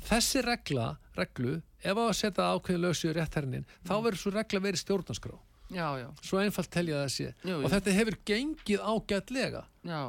þessi 0.00 0.42
regla, 0.44 0.96
reglu 1.16 1.62
ef 1.82 1.96
á 1.98 2.04
að 2.08 2.14
setja 2.16 2.48
ákveðin 2.56 2.80
lögsu 2.86 3.12
réttarinn 3.14 3.64
þá 3.84 3.92
Mm. 3.96 4.04
verður 4.04 4.20
svo 4.22 4.30
regla 4.32 4.60
verið 4.60 4.82
stjórnarskrá. 4.84 5.38
Já, 5.72 5.88
já, 5.98 6.08
svo 6.22 6.38
einfalt 6.38 6.70
telja 6.70 6.98
Jú, 7.42 7.56
jú. 7.60 7.64
og 7.64 7.70
þetta 7.72 7.92
hefur 7.96 8.16
gengið 8.28 8.80
ágætlega. 8.84 9.64
Já, 9.84 10.00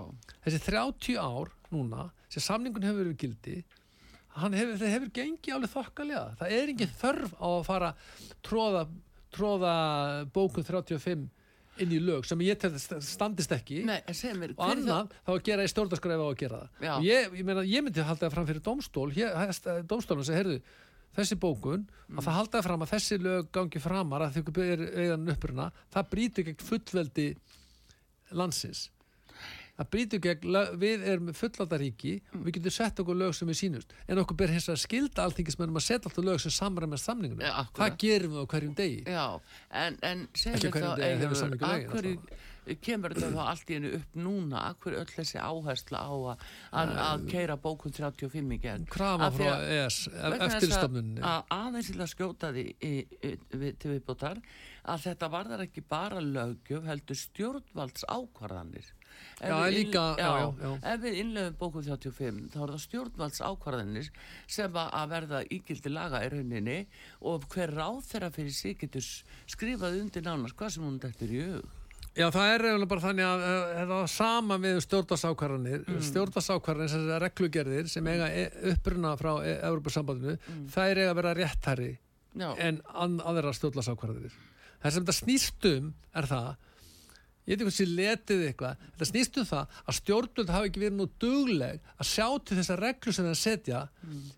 þessi 0.46 0.60
30 0.60 1.18
ár 1.18 1.52
núna 1.72 2.12
sem 2.30 2.42
samningun 2.42 2.84
hefur 2.84 3.04
verið 3.06 3.14
í 3.16 3.22
gildi 3.24 3.64
hefur, 4.54 4.78
það 4.78 4.94
hefur 4.94 5.10
gengið 5.14 5.54
alveg 5.54 5.70
þokkalega. 5.72 6.38
Það 6.38 6.52
er 6.52 6.68
engin 6.74 6.94
þörf 7.00 7.34
á 7.40 7.48
að 7.48 7.66
fara 7.66 7.94
tróða, 8.44 8.88
tróða 9.32 9.74
bókun 10.34 10.64
35 10.66 11.30
inn 11.82 11.92
í 11.96 12.00
lög 12.04 12.26
sem 12.30 12.42
ég 12.46 12.60
að 12.78 13.02
standist 13.08 13.52
ekki 13.56 13.82
nei, 13.88 14.00
mér, 14.38 14.54
og 14.58 14.64
annað 14.70 15.14
þá 15.26 15.32
að 15.34 15.44
gera 15.48 15.64
í 15.66 15.72
stjórnarskræfi 15.72 16.22
á 16.22 16.28
að 16.30 16.38
gera 16.44 16.60
það 16.62 16.88
Já. 16.88 16.94
og 16.98 17.08
ég, 17.08 17.38
ég, 17.40 17.46
meina, 17.48 17.64
ég 17.66 17.84
myndi 17.86 18.04
halda 18.10 18.28
það 18.28 18.34
fram 18.36 18.50
fyrir 18.52 18.66
dómstól 18.68 19.08
hér, 19.16 19.34
dómstólum 19.90 20.28
sem 20.28 20.38
heyrðu 20.38 20.60
þessi 21.18 21.38
bókun, 21.38 21.88
Mm. 22.14 22.20
að 22.20 22.26
það 22.28 22.36
halda 22.38 22.58
það 22.60 22.66
fram 22.68 22.82
að 22.84 22.92
þessi 22.94 23.18
lög 23.24 23.46
gangi 23.56 23.80
framar 23.82 24.22
að 24.22 24.36
þau 24.36 24.64
er 24.64 24.82
eigan 25.02 25.30
uppruna, 25.34 25.72
það 25.94 26.10
brýtur 26.12 26.46
gegn 26.50 26.66
fullveldi 26.68 27.28
landsins 28.38 28.90
það 29.74 29.88
brýtur 29.96 30.22
gegn, 30.22 30.58
við 30.78 31.04
erum 31.10 31.32
fullvaldaríki 31.34 32.12
og 32.38 32.44
við 32.46 32.58
getum 32.60 32.76
sett 32.76 33.00
okkur 33.02 33.18
lög 33.18 33.34
sem 33.38 33.50
við 33.50 33.58
sínust 33.64 33.96
en 34.08 34.22
okkur 34.22 34.38
ber 34.44 34.54
hins 34.54 34.70
að 34.70 34.82
skilda 34.84 35.26
alþingismennum 35.26 35.80
að 35.82 35.88
setja 35.88 36.10
alltaf 36.12 36.28
lög 36.28 36.42
sem 36.44 36.54
samræmast 36.54 37.10
samningunum 37.10 37.42
Ja, 37.48 37.66
það 37.74 37.98
gerum 38.06 38.36
við 38.38 38.44
á 38.44 38.46
hverjum 38.54 38.76
degi. 38.78 39.04
Já, 39.10 39.26
en, 39.84 39.98
en 40.06 40.26
hverjum 40.38 40.76
þá, 40.78 41.88
hverju 41.90 42.18
kemur 42.80 43.12
þetta 43.12 43.30
þá 43.34 43.42
allt 43.52 43.72
í 43.74 43.76
hennu 43.76 43.90
upp 43.98 44.14
núna, 44.24 44.60
af 44.70 44.78
hverju 44.86 45.00
öll 45.02 45.10
þessi 45.12 45.40
áhersla 45.44 46.00
á 46.00 46.14
að, 46.16 46.46
að, 46.80 46.92
að 47.06 47.26
keira 47.34 47.58
bókun 47.60 47.92
35 47.98 48.54
í 48.56 48.60
gegn? 48.64 48.86
krafa 48.94 49.28
frá 49.36 49.50
að- 49.58 49.66
ES 49.82 49.98
vegna 50.14 50.38
þess 50.46 50.56
eftirstofnunni 50.62 51.20
að, 51.20 51.42
að 51.42 51.58
aðeins 51.58 51.90
til 51.92 52.00
að 52.06 52.12
skjóta 52.14 52.52
því 52.56 52.64
í, 52.72 52.94
í, 53.20 53.34
við, 53.58 53.76
til 53.84 53.92
viðbútar 53.98 54.40
að 54.94 55.04
þetta 55.10 55.32
varðar 55.34 55.66
ekki 55.66 55.84
bara 55.92 56.24
löggjöf 56.24 56.88
heldur 56.88 57.20
stjórnvalds 57.20 58.08
ákvarðanir 58.08 58.94
Já, 59.44 59.56
líka- 59.68 60.16
já, 60.18 60.30
já, 60.40 60.54
já. 60.64 60.72
ef 60.94 61.02
við 61.04 61.20
innlefum 61.20 61.56
bókum 61.60 61.84
35 61.84 62.50
þá 62.54 62.58
er 62.64 62.74
það 62.74 62.84
stjórnvalds 62.86 63.42
ákvarðanir 63.44 64.10
sem 64.48 64.78
að 64.80 65.08
verða 65.12 65.44
ígildi 65.52 65.92
laga 65.92 66.24
í 66.24 66.30
rauninni 66.32 66.80
og 67.22 67.48
hver 67.52 67.74
ráð 67.76 68.04
þeirra 68.08 68.32
fyrir 68.32 68.56
sig 68.56 68.78
getur 68.80 69.04
skrifað 69.48 70.00
undir 70.00 70.24
nánast 70.24 70.56
hvað 70.56 70.76
sem 70.76 70.86
hún 70.86 71.00
dættur 71.00 71.34
í 71.34 71.42
hug. 71.44 71.72
Já, 72.14 72.28
það 72.30 72.52
er 72.54 72.64
eiginlega 72.68 72.90
bara 72.92 73.02
þannig 73.02 73.26
að 73.26 73.44
uh, 73.44 73.70
þetta 73.74 73.96
var 73.98 74.10
sama 74.14 74.58
við 74.62 74.80
stjórnarsákvarðanir 74.86 75.80
mm. 75.82 76.02
stjórnarsákvarðanir 76.12 76.92
sem 76.94 77.08
er 77.10 77.24
reglugerðir 77.26 77.90
sem 77.90 78.10
eiga 78.12 78.28
e- 78.30 78.52
uppruna 78.70 79.14
frá 79.18 79.32
Európa-sambandinu 79.42 80.36
þær 80.76 81.02
eiga 81.02 81.08
að 81.10 81.18
vera 81.24 81.34
réttari 81.40 81.90
Já, 82.38 82.52
en 82.62 82.84
aðra 82.94 83.54
stjórnarsákvarðanir 83.58 84.36
það 84.84 84.94
sem 84.94 85.08
þetta 85.08 85.18
snýst 85.18 85.68
um 85.72 85.90
er 86.14 86.30
það 86.30 86.70
ég 87.44 87.54
veit 87.54 87.58
ekki 87.58 87.68
hvað 87.68 87.76
sem 87.78 87.96
letið 87.98 88.46
eitthvað 88.48 88.86
þetta 88.86 89.10
snýst 89.10 89.40
um 89.42 89.50
það 89.50 89.82
að 89.84 89.98
stjórnvöld 90.00 90.54
hafi 90.54 90.70
ekki 90.70 90.84
verið 90.84 90.98
nú 91.00 91.10
dugleg 91.20 91.92
að 91.98 92.10
sjá 92.14 92.28
til 92.40 92.58
þessar 92.60 92.84
reglu 92.88 93.14
sem 93.16 93.28
það 93.28 93.42
setja 93.42 93.82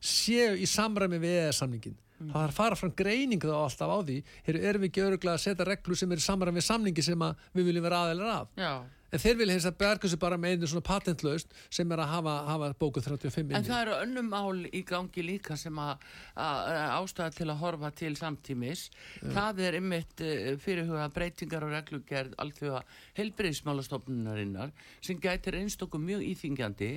séu 0.02 0.58
í 0.58 0.66
samræmi 0.70 1.22
við 1.22 1.38
EES-samningin 1.44 1.98
það 2.16 2.34
þarf 2.34 2.50
að 2.50 2.58
fara 2.58 2.80
fram 2.80 2.94
greining 2.96 3.44
þá 3.44 3.56
alltaf 3.60 3.92
á 3.92 4.00
því 4.08 4.18
erum 4.48 4.86
við 4.86 4.90
ekki 4.90 5.06
öruglega 5.06 5.36
að 5.36 5.44
setja 5.46 5.68
reglu 5.68 5.98
sem 6.00 6.12
er 6.16 6.22
í 6.22 6.26
samræmi 6.26 6.62
við 6.62 6.68
samningi 6.70 7.04
sem 7.06 7.26
að 7.28 7.42
við 7.54 7.70
viljum 7.70 7.86
vera 7.86 8.04
aðeinar 8.06 8.32
af 8.40 8.48
já 8.56 8.72
en 9.16 9.24
þeir 9.24 9.40
vilja 9.42 9.58
að 9.70 9.78
berga 9.80 10.12
sig 10.12 10.22
bara 10.22 10.40
með 10.42 10.56
einu 10.56 10.70
svona 10.72 10.86
patentlaust 10.86 11.54
sem 11.74 11.92
er 11.92 12.04
að 12.04 12.12
hafa, 12.14 12.36
hafa 12.50 12.72
bókuð 12.80 13.08
35 13.10 13.46
En 13.46 13.60
inni 13.60 13.70
það 13.70 13.84
eru 13.86 13.98
önnum 14.04 14.32
mál 14.32 14.66
í 14.68 14.82
gangi 14.88 15.26
líka 15.26 15.58
sem 15.60 15.80
að, 15.82 16.04
ástæða 16.36 17.30
til 17.38 17.50
að 17.50 17.62
horfa 17.62 17.92
til 17.96 18.14
samtímis. 18.20 18.90
Það 19.24 19.62
er 19.68 19.80
ymmit 19.80 20.26
fyrirhuga 20.64 21.08
breytingar 21.16 21.68
og 21.68 21.76
reglugerð 21.76 22.36
alþjóða 22.44 22.84
helbriðismálastofnunarinnar 23.20 24.76
sem 25.00 25.22
gætir 25.22 25.60
einstakku 25.62 26.02
mjög 26.02 26.28
íþingjandi 26.34 26.92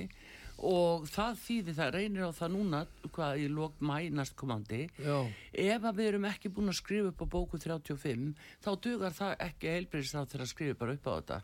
og 0.65 1.05
það 1.07 1.37
þýðir 1.43 1.77
það 1.77 1.93
reynir 1.95 2.27
á 2.27 2.31
það 2.35 2.51
núna 2.55 2.81
hvað 3.15 3.43
í 3.43 3.45
lók 3.51 3.79
mæ 3.79 4.09
næstkomandi 4.11 4.81
Já. 4.99 5.17
ef 5.53 5.85
að 5.87 5.99
við 5.99 6.09
erum 6.11 6.27
ekki 6.29 6.51
búin 6.51 6.71
að 6.71 6.79
skrifa 6.81 7.13
upp 7.13 7.23
á 7.23 7.27
bóku 7.31 7.59
35 7.61 8.33
þá 8.65 8.69
dugar 8.83 9.15
það 9.15 9.45
ekki 9.47 9.71
heilbriðisráð 9.75 10.33
til 10.33 10.41
að 10.43 10.51
skrifa 10.51 10.79
bara 10.81 10.97
upp 10.97 11.07
á 11.07 11.11
þetta 11.15 11.39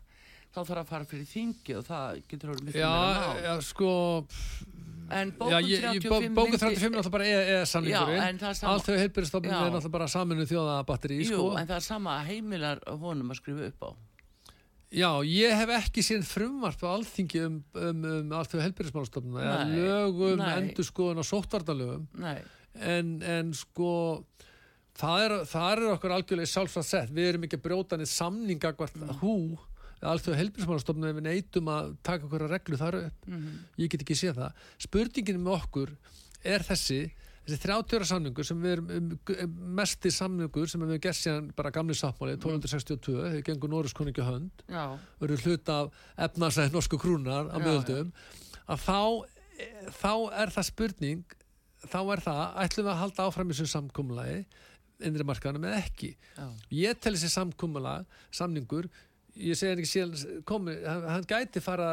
þá 0.55 0.61
þarf 0.69 0.81
að 0.83 0.91
fara 0.93 1.05
fyrir 1.11 1.27
þingi 1.29 1.75
og 1.79 1.85
það 1.89 2.21
getur 2.31 2.53
orðið 2.55 2.69
miklu 2.69 2.81
meira 2.81 3.27
mál. 3.27 3.43
já, 3.45 3.53
sko 3.69 3.91
en 5.15 5.31
bókun 5.37 5.53
ég, 5.53 5.67
ég, 5.69 5.83
35 5.85 6.33
bókuð 6.33 6.55
myndi- 6.55 6.61
35 6.63 6.85
er 6.85 6.95
náttúrulega 6.95 7.11
bara 7.11 7.25
er 7.29 7.65
sama- 7.69 8.71
Allt 8.71 8.87
þau 8.87 8.97
heilbyrðistofnum 8.97 9.51
Já. 9.51 9.59
er 9.67 9.71
náttúrulega 9.75 9.91
bara 9.99 10.07
saminu 10.09 10.45
þjóðabatteri 10.49 11.19
Jú, 11.21 11.27
sko. 11.35 11.57
en 11.59 11.67
það 11.67 11.75
er 11.75 11.85
sama 11.85 12.15
að 12.19 12.25
heimilar 12.31 12.79
honum 12.87 13.29
að 13.31 13.39
skrifa 13.41 13.67
upp 13.69 13.83
á. 13.85 13.89
Já, 14.95 15.09
ég 15.27 15.51
hef 15.59 15.69
ekki 15.75 16.01
síðan 16.05 16.23
frumvarp 16.25 16.81
á 16.81 16.89
alþingi 16.95 17.41
um, 17.45 17.63
um, 17.75 18.05
um 18.05 18.31
allt 18.37 18.49
þau 18.53 18.61
heilbyrðismálastofnum 18.63 19.39
eða 19.41 19.65
lögum, 19.75 20.41
endur 20.41 20.85
skoðun 20.87 21.19
og 21.19 21.27
sóttvartalögum 21.27 22.07
Nei, 22.17 22.37
en, 22.79 23.21
en 23.21 23.51
sko 23.53 24.23
það 24.95 25.25
er, 25.25 25.33
það 25.51 25.71
er 25.75 25.83
okkur 25.97 26.13
algjörlega 26.15 26.47
sjálfsagt 26.53 26.87
sett. 26.87 27.09
Við 27.11 27.27
erum 27.33 27.43
ekki 27.43 27.57
að 27.59 27.65
brjóta 27.67 27.97
neitt 27.99 28.07
samninga 28.13 28.71
hvort 28.77 28.95
Mm. 28.95 29.19
hú 29.19 29.57
allt 30.09 30.25
þau 30.25 30.37
heilbyrðismálastofnum 30.39 31.09
ef 31.09 31.19
við 31.19 31.27
neytum 31.27 31.69
að 31.73 31.91
taka 32.05 32.27
okkur 32.27 32.45
að 32.47 32.55
reglu 32.55 32.79
þar 32.81 32.97
upp. 33.03 33.29
Mhm. 33.29 33.53
ég 33.81 33.91
get 33.91 34.05
ekki 34.05 34.17
séð 34.19 34.41
það. 34.41 34.65
Spurningin 34.87 35.43
með 35.43 35.59
okkur 35.59 35.95
er 36.45 36.65
þessi 36.65 36.99
þessi 37.45 37.61
30 37.61 37.99
ára 37.99 38.07
samningur 38.09 38.45
sem 38.47 38.61
við 38.61 38.71
erum 38.73 38.87
um, 38.89 39.09
um, 39.29 39.55
mesti 39.77 40.09
samningur 40.13 40.69
sem 40.69 40.81
við 40.81 40.95
hefum 40.95 41.03
gert 41.05 41.19
síðan 41.19 41.49
bara 41.57 41.71
gamli 41.73 41.93
sáttmáli 41.97 42.39
1262, 42.39 43.17
þegar 43.21 43.45
gengur 43.45 43.69
Norris 43.69 43.93
koningi 43.93 44.25
hönd. 44.25 44.63
Já, 44.65 44.97
verður 45.21 45.45
hlut 45.45 45.69
af 45.69 45.99
efnarsæð 46.27 46.73
norsku 46.73 46.97
krúnar 47.01 47.51
á 47.53 47.57
Já, 47.57 47.61
miðöldum. 47.61 48.13
Að 48.65 48.81
þá, 48.81 49.01
þá 49.93 50.13
er 50.41 50.55
það 50.55 50.69
spurning 50.71 51.35
þá 51.85 51.99
er 52.15 52.23
það, 52.25 52.45
ætlum 52.63 52.87
við 52.87 52.93
að 52.93 53.01
halda 53.03 53.27
áfram 53.29 53.51
í 53.51 53.55
þessu 53.55 53.73
samkumulagi 53.75 54.39
innri 55.05 55.25
markaðanum 55.27 55.67
eða 55.69 55.81
ekki? 55.83 56.13
Já, 56.37 56.45
ég 56.79 57.01
tel 57.03 57.13
þessi 57.13 57.29
samkumulag, 57.33 58.07
samningur 58.33 58.87
ég 59.35 59.57
segi 59.59 59.71
hann 59.73 59.81
ekki 59.83 59.91
síðan 59.91 60.43
komi, 60.47 60.75
hann, 60.85 61.07
hann 61.15 61.25
gæti 61.29 61.61
fara 61.63 61.89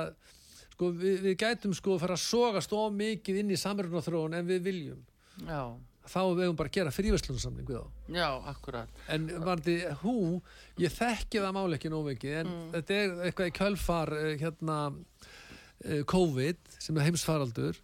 sko 0.72 0.90
við, 0.96 1.16
við 1.26 1.36
gætum 1.42 1.74
sko 1.76 1.98
fara 2.00 2.14
að 2.18 2.22
sogast 2.26 2.72
of 2.76 2.92
mikið 2.96 3.40
inn 3.42 3.50
í 3.54 3.58
samrunarþróun 3.60 4.38
en 4.38 4.46
við 4.48 4.62
viljum 4.68 5.00
Já, 5.48 5.62
þá 6.06 6.18
við 6.34 6.42
hefum 6.44 6.56
bara 6.58 6.70
að 6.70 6.76
gera 6.76 6.92
fríverslunarsamning 6.94 7.68
við 7.68 7.78
þá 7.80 8.16
já, 8.18 8.28
akkurat. 8.52 8.88
en 9.14 9.28
varði 9.44 9.76
hú, 10.02 10.14
ég 10.82 10.92
þekki 10.96 11.40
það 11.44 11.54
máli 11.56 11.78
ekki 11.78 11.92
nóg 11.92 12.08
mikið 12.12 12.36
en 12.42 12.50
Mm. 12.52 12.66
þetta 12.74 12.98
er 13.02 13.14
eitthvað 13.28 13.48
í 13.50 13.54
kjölfar 13.58 14.12
eh, 14.18 14.34
hérna 14.42 14.78
eh, 15.84 16.02
COVID 16.04 16.58
sem 16.78 16.96
er 17.00 17.08
heimsfaraldur 17.08 17.78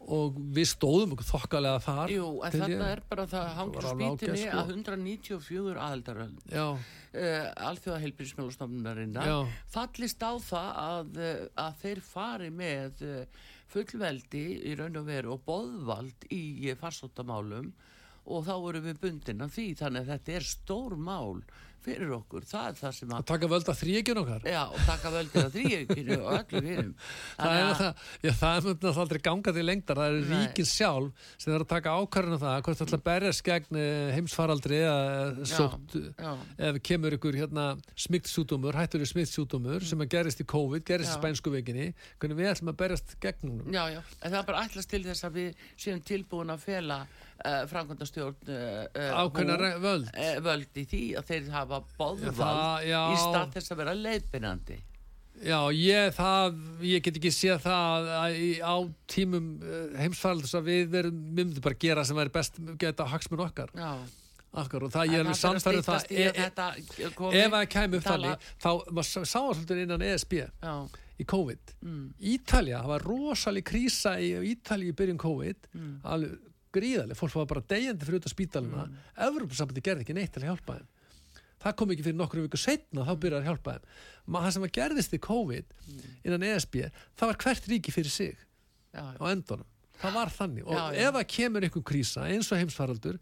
og 0.00 0.38
við 0.56 0.68
stóðum 0.70 1.12
okkur 1.14 1.28
þokkalega 1.28 1.82
þar 1.84 2.12
Jú, 2.14 2.26
en 2.46 2.54
þetta 2.56 2.88
er 2.88 3.02
bara 3.10 3.26
það 3.28 3.50
spýtinni 3.84 4.08
ágætt, 4.16 4.40
sko. 4.40 4.62
að 4.62 4.72
194 4.74 5.84
aðeldaröld 5.86 6.50
uh, 6.56 7.46
alþjóða 7.68 8.00
heilbyrðismjölustofnunarinnar 8.06 9.28
já, 9.28 9.36
fallist 9.76 10.24
á 10.24 10.32
það 10.40 10.70
að, 10.86 11.14
uh, 11.20 11.46
að 11.66 11.80
þeir 11.84 12.02
fari 12.08 12.50
með 12.54 13.04
uh, 13.04 13.40
fullveldi 13.70 14.44
í 14.66 14.74
raun 14.78 14.98
og 14.98 15.06
veru 15.06 15.34
og 15.36 15.44
boðvald 15.46 16.28
í 16.34 16.72
farsóttamálum. 16.80 17.70
Og 18.30 18.44
þá 18.46 18.54
erum 18.56 18.84
við 18.84 19.00
bundin 19.02 19.44
af 19.44 19.54
því 19.54 19.66
þannig 19.80 20.04
að 20.04 20.10
þetta 20.14 20.34
er 20.36 20.46
stór 20.46 20.96
mál 21.00 21.40
fyrir 21.84 22.12
okkur, 22.16 22.44
það 22.48 22.68
er 22.70 22.78
það 22.80 22.94
sem 22.96 23.12
að 23.12 23.20
að 23.20 23.26
taka 23.30 23.48
völd 23.50 23.70
að 23.70 23.78
þrýekjun 23.80 24.20
okkar? 24.20 24.46
Já, 24.50 24.60
og 24.66 24.80
taka 24.86 25.12
völdin 25.14 25.46
að 25.46 25.56
þrýjökinu 25.56 26.18
og 26.20 26.30
öllum 26.36 26.68
hinnum 26.70 26.94
það 27.40 27.56
er, 27.60 27.72
það, 27.80 28.02
já, 28.24 28.32
það 28.40 28.56
er 28.56 28.66
náttúrulega 28.66 29.04
aldrei 29.04 29.20
ganga 29.28 29.54
til 29.56 29.64
lengdar. 29.66 30.00
Það 30.00 30.10
er 30.10 30.18
Nei. 30.20 30.34
ríkin 30.34 30.68
sjálf 30.70 31.30
sem 31.36 31.54
er 31.54 31.64
að 31.64 31.70
taka 31.70 31.94
ákvarðan 32.00 32.36
um 32.36 32.42
það 32.44 32.58
hvort 32.66 32.80
það 32.80 32.86
ætla 32.88 33.00
að 33.00 33.06
berjast 33.08 33.44
gegn 33.46 33.80
eh, 33.80 34.12
heimsfaraldri 34.16 34.80
eða 34.80 35.48
sótt 35.50 35.96
ef 36.70 36.80
kemur 36.90 37.16
ykkur 37.16 37.40
hérna 37.40 37.66
smygtsjúdómur, 38.06 38.78
hættur 38.80 39.04
í 39.04 39.08
smygtsjúdómur 39.10 39.86
sem 39.86 40.04
að 40.04 40.12
gerist 40.16 40.44
í 40.44 40.48
COVID, 40.50 40.84
gerist 40.86 41.14
í 41.14 41.18
spænsku 41.18 41.52
vikinni 41.54 41.90
hvernig 42.20 42.40
við 42.40 42.52
ætlum 42.52 42.72
að 42.74 42.78
berjast 42.84 43.16
gegn 43.22 43.54
húnum 43.54 43.74
já, 43.74 43.82
já, 43.94 44.00
en 44.20 44.32
það 44.32 44.38
er 44.42 44.48
bara 44.52 44.64
ætlast 44.66 44.92
til 44.92 45.02
þess 45.06 45.26
að 45.28 45.40
við 45.40 45.66
séum 45.80 46.04
tilbúin 46.10 46.54
að 46.54 46.64
fela 46.64 47.00
uh, 47.40 47.64
framkvæmdastjórn 47.70 48.52
uh, 48.52 48.84
uh, 48.90 49.24
ákveðna 49.24 49.56
re- 49.60 49.72
völd. 49.82 50.12
uh, 50.14 50.36
völd 50.44 50.80
í 50.82 50.86
því 50.92 51.02
að 51.20 51.32
þeir 51.32 51.50
hafa 51.54 51.82
já. 52.86 53.02
í 53.10 53.18
stað 53.24 53.56
þess 53.56 53.74
að 53.74 53.82
vera 53.84 53.98
leiðbyrjandi 54.04 54.78
Já, 55.40 55.56
ég, 55.72 56.10
það, 56.12 56.56
ég 56.84 57.04
get 57.04 57.16
ekki 57.16 57.30
séð 57.32 57.62
það 57.64 58.08
að 58.12 58.34
á 58.60 58.76
tímum 59.08 59.46
heimsfaraldurs 59.96 60.56
að 60.58 60.66
við 60.68 60.90
verum, 60.92 61.20
við 61.30 61.38
myndum 61.38 61.64
bara 61.64 61.78
gera 61.80 62.04
sem 62.04 62.18
væri 62.18 62.32
best 62.34 62.58
geta 62.82 63.06
hagsmun 63.08 63.40
okkar. 63.46 63.72
Já, 63.72 63.94
okkar 64.60 64.84
og 64.84 64.92
það 64.92 65.14
ég 65.14 65.22
er 65.22 65.30
alveg 65.30 65.86
það. 65.86 66.04
í 66.10 66.18
e, 66.20 66.26
e, 66.28 66.48
ef 67.40 67.54
það 67.54 67.64
tala- 68.04 68.34
þannig 68.34 68.50
þá 68.66 68.92
var 68.98 69.08
sá 69.08 69.22
svolítið 69.32 69.82
innan 69.86 70.04
ESB 70.10 70.36
Já, 70.42 70.74
í 71.16 71.28
COVID. 71.32 71.74
Mm, 71.86 72.04
Ítalja, 72.34 72.82
það 72.84 72.92
var 72.92 73.08
rosalig 73.08 73.64
krísa 73.70 74.14
í 74.20 74.30
Ítalja 74.52 74.92
í 74.92 74.96
byrjun 75.00 75.24
COVID. 75.24 75.70
Mm, 75.72 75.94
alveg 76.04 76.38
gríðarlega, 76.74 77.18
fólk 77.18 77.36
var 77.38 77.48
bara 77.50 77.62
deyjandi 77.72 78.06
fyrir 78.06 78.20
út 78.20 78.28
af 78.28 78.34
spítalina 78.34 78.86
mm. 78.86 78.96
Evropasambandi 79.26 79.84
gerði 79.84 80.04
ekki 80.06 80.16
neitt 80.16 80.32
til 80.34 80.42
að 80.44 80.50
hjálpa 80.52 80.78
þeim. 80.78 80.88
Það 81.60 81.74
kom 81.76 81.90
ekki 81.92 82.04
fyrir 82.06 82.16
nokkru 82.16 82.44
viku 82.46 82.60
setna 82.60 83.04
þá 83.04 83.12
byrjaði 83.20 83.42
að 83.42 83.48
hjálpa 83.50 83.74
þeim. 83.76 83.90
Það 84.36 84.52
sem 84.56 84.64
að 84.68 84.72
gerðist 84.78 85.16
í 85.16 85.20
COVID 85.26 85.74
innan 86.24 86.46
ESB 86.50 86.78
það 86.86 87.26
var 87.32 87.40
hvert 87.44 87.68
ríki 87.72 87.92
fyrir 87.92 88.14
sig 88.14 88.32
já, 88.38 89.04
á 89.04 89.24
endunum, 89.28 89.66
það 90.00 90.16
var 90.16 90.32
þannig. 90.38 90.64
Og 90.64 90.78
Já, 90.78 90.82
já. 90.94 91.02
ef 91.08 91.16
það 91.18 91.28
kemur 91.34 91.66
einhver 91.68 91.86
krísa 91.90 92.24
eins 92.30 92.48
og 92.54 92.62
heimsfaraldur 92.62 93.20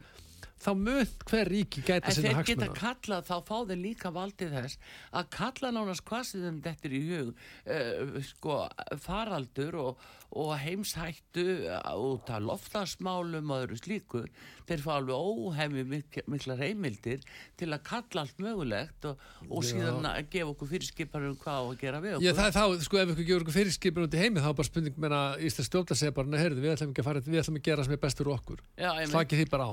þá 0.58 0.70
mun 0.74 1.10
hver 1.30 1.50
ríki 1.52 1.82
gæta 1.86 2.10
En 2.10 2.16
sinna 2.16 2.32
þeir 2.34 2.48
geta 2.50 2.68
hagsmuna. 2.68 2.78
kallað, 2.82 3.26
þá 3.28 3.36
fá 3.48 3.56
þeir 3.70 3.80
líka 3.82 4.12
valdið 4.14 4.54
þess 4.58 4.78
að 5.20 5.30
kalla 5.38 5.72
nánast 5.76 6.04
hvað 6.08 6.24
sem 6.30 6.46
þeim 6.46 6.60
dettur 6.66 6.96
í 6.98 7.02
hug 7.08 7.32
uh, 7.32 8.20
sko, 8.26 8.58
faraldur 9.04 9.78
og, 9.82 10.06
og 10.38 10.52
heimshættu 10.60 11.46
uh, 11.70 11.92
út 11.96 12.30
af 12.34 12.42
loftasmálum 12.44 13.52
og 13.54 13.64
öðru 13.66 13.78
slíku. 13.80 14.24
Þeir 14.68 14.82
fá 14.84 14.90
alveg 14.98 15.16
óhefmi 15.16 15.84
mik 15.88 16.18
miklar 16.28 16.58
heimildir 16.60 17.22
til 17.56 17.70
að 17.72 17.84
kalla 17.88 18.24
allt 18.26 18.42
mögulegt 18.44 19.06
og, 19.08 19.22
og 19.48 19.64
síðan 19.64 20.04
að 20.10 20.26
gefa 20.34 20.50
okkur 20.52 20.68
fyrirskipar 20.74 21.24
um 21.30 21.38
hvað 21.40 21.56
á 21.56 21.64
að 21.64 21.78
gera 21.80 22.02
við 22.04 22.18
okkur. 22.18 22.26
Já, 22.26 22.34
það 22.36 22.50
er 22.50 22.56
þá, 22.58 22.84
sko, 22.84 23.00
ef 23.00 23.12
ykkur 23.14 23.28
gefur 23.30 23.46
ykkur 23.46 23.56
fyrirskipin 23.56 24.04
út 24.04 24.16
í 24.18 24.20
heimi 24.20 24.42
þá 24.44 24.50
er 24.50 24.58
bara 24.58 24.68
spurning 24.68 24.98
meina 25.00 25.22
Íslands 25.40 25.70
stjórn 25.70 25.88
að 25.94 26.00
segja 26.02 26.16
bara, 26.18 26.28
nei, 26.28 26.38
heyrðu, 26.42 26.60
við 26.66 26.74
ætlum 26.74 26.92
ekki 26.92 27.04
að 27.04 27.08
fara 27.08 27.22
við 27.24 27.40
ætlum 27.40 27.58
að 27.62 27.64
gera 27.70 27.86
sem 27.88 27.96
er 27.96 28.02
bestur 28.04 28.30
okkur, 28.34 28.60
Já, 28.76 28.90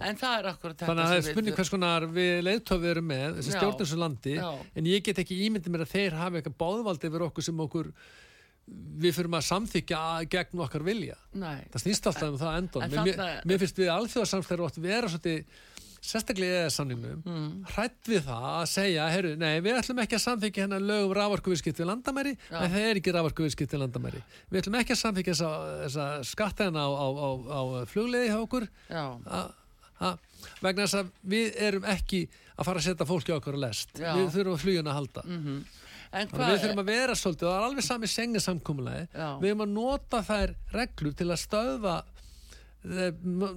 En 0.08 0.20
það 0.22 0.38
er 0.40 0.48
þetta 0.56 0.75
þannig 0.82 1.04
að 1.04 1.10
það 1.12 1.18
er 1.18 1.26
sem 1.26 1.36
spurning 1.36 1.58
hvers 1.60 1.72
konar 1.74 2.08
við 2.16 2.36
leiðtofi 2.48 2.92
erum 2.92 3.10
með, 3.12 3.40
þessi 3.40 3.54
Já. 3.54 3.58
stjórn 3.58 3.80
þessu 3.82 4.00
landi 4.02 4.36
Já. 4.38 4.50
en 4.76 4.90
ég 4.92 5.06
get 5.06 5.22
ekki 5.24 5.40
ímyndið 5.48 5.76
mér 5.76 5.86
að 5.86 5.94
þeir 5.96 6.18
hafa 6.20 6.40
eitthvað 6.40 6.58
báðvaldi 6.64 7.12
yfir 7.12 7.28
okkur 7.30 7.48
sem 7.48 7.64
okkur 7.66 7.92
við 9.06 9.14
fyrum 9.14 9.38
að 9.38 9.46
samþykja 9.46 10.02
gegn 10.34 10.66
okkar 10.66 10.86
vilja 10.86 11.16
Nei, 11.38 11.68
það 11.70 11.84
snýst 11.84 12.10
alltaf 12.10 12.32
um 12.32 12.40
það 12.42 12.60
endan 12.64 12.86
En 12.88 12.96
mér, 12.96 13.20
mér, 13.22 13.42
mér 13.46 13.62
finnst 13.62 13.78
við 13.78 13.92
alþjóðarsamslæður 13.94 14.66
átt 14.66 14.80
vera 14.82 15.12
svolítið 15.14 15.44
sérstaklega 16.06 16.66
í 16.68 16.74
samningnum 16.74 17.22
mm, 17.26 17.50
hrætt 17.74 18.10
við 18.10 18.24
það 18.28 18.46
að 18.52 18.66
segja 18.70 19.08
heru, 19.10 19.34
nei, 19.42 19.54
við 19.66 19.80
ætlum 19.80 20.02
ekki 20.04 20.18
að 20.18 20.24
samþykja 20.26 20.66
hennar 20.66 20.86
lög 20.86 21.08
um 21.08 21.14
raforkuviðskipt 21.18 21.82
við 21.82 21.90
landamæri, 21.90 22.34
Já. 22.50 22.58
en 22.60 22.74
það 22.76 22.88
er 22.90 23.00
ekki 23.02 23.14
raforkuviðskipt 23.16 23.76
við 23.76 23.84
landamæri. 23.84 24.24
Við 24.52 24.62
ætlum 24.62 24.80
ekki 24.82 24.96
að 24.96 25.02
samþykja 25.02 25.36
þessa, 25.36 25.52
þessa 25.84 26.08
skattaðina 26.32 26.86
á, 26.86 26.90
á, 26.94 27.08
á, 27.10 27.30
á 27.50 27.62
flugleiði 27.90 28.32
hjá 28.32 28.38
okkur 28.44 28.68
já, 28.70 29.06
a, 30.06 30.12
a, 30.14 30.56
vegna 30.66 30.86
þess 30.86 31.00
að 31.02 31.12
við 31.36 31.60
erum 31.70 31.88
ekki 31.96 32.22
að 32.56 32.68
fara 32.70 32.82
að 32.82 32.88
setja 32.90 33.08
fólki 33.10 33.34
á 33.34 33.38
okkur 33.40 33.58
að 33.58 33.64
lest. 33.66 33.96
Já. 34.00 34.12
Við 34.16 34.30
þurfum 34.38 34.56
að 34.58 34.64
flugina 34.66 34.92
að 34.94 35.00
halda. 35.02 35.26
Þannig 36.16 36.36
að 36.40 36.52
við 36.54 36.60
þurfum 36.64 36.82
að 36.84 36.92
vera 36.94 37.16
svolítið, 37.20 37.48
og 37.48 37.52
það 37.52 37.60
er 37.62 37.70
alveg 37.70 37.84
sami 37.90 38.08
sengi 38.12 38.40
samkúmulegi, 38.46 39.08
Já. 39.12 39.30
við 39.42 39.50
erum 39.52 39.64
að 39.66 39.74
nota 39.76 40.22
þær 40.24 40.54
reglur 40.78 41.16
til 41.20 41.28
að 41.34 41.42
stöðva 41.42 41.96
eh, 42.86 43.10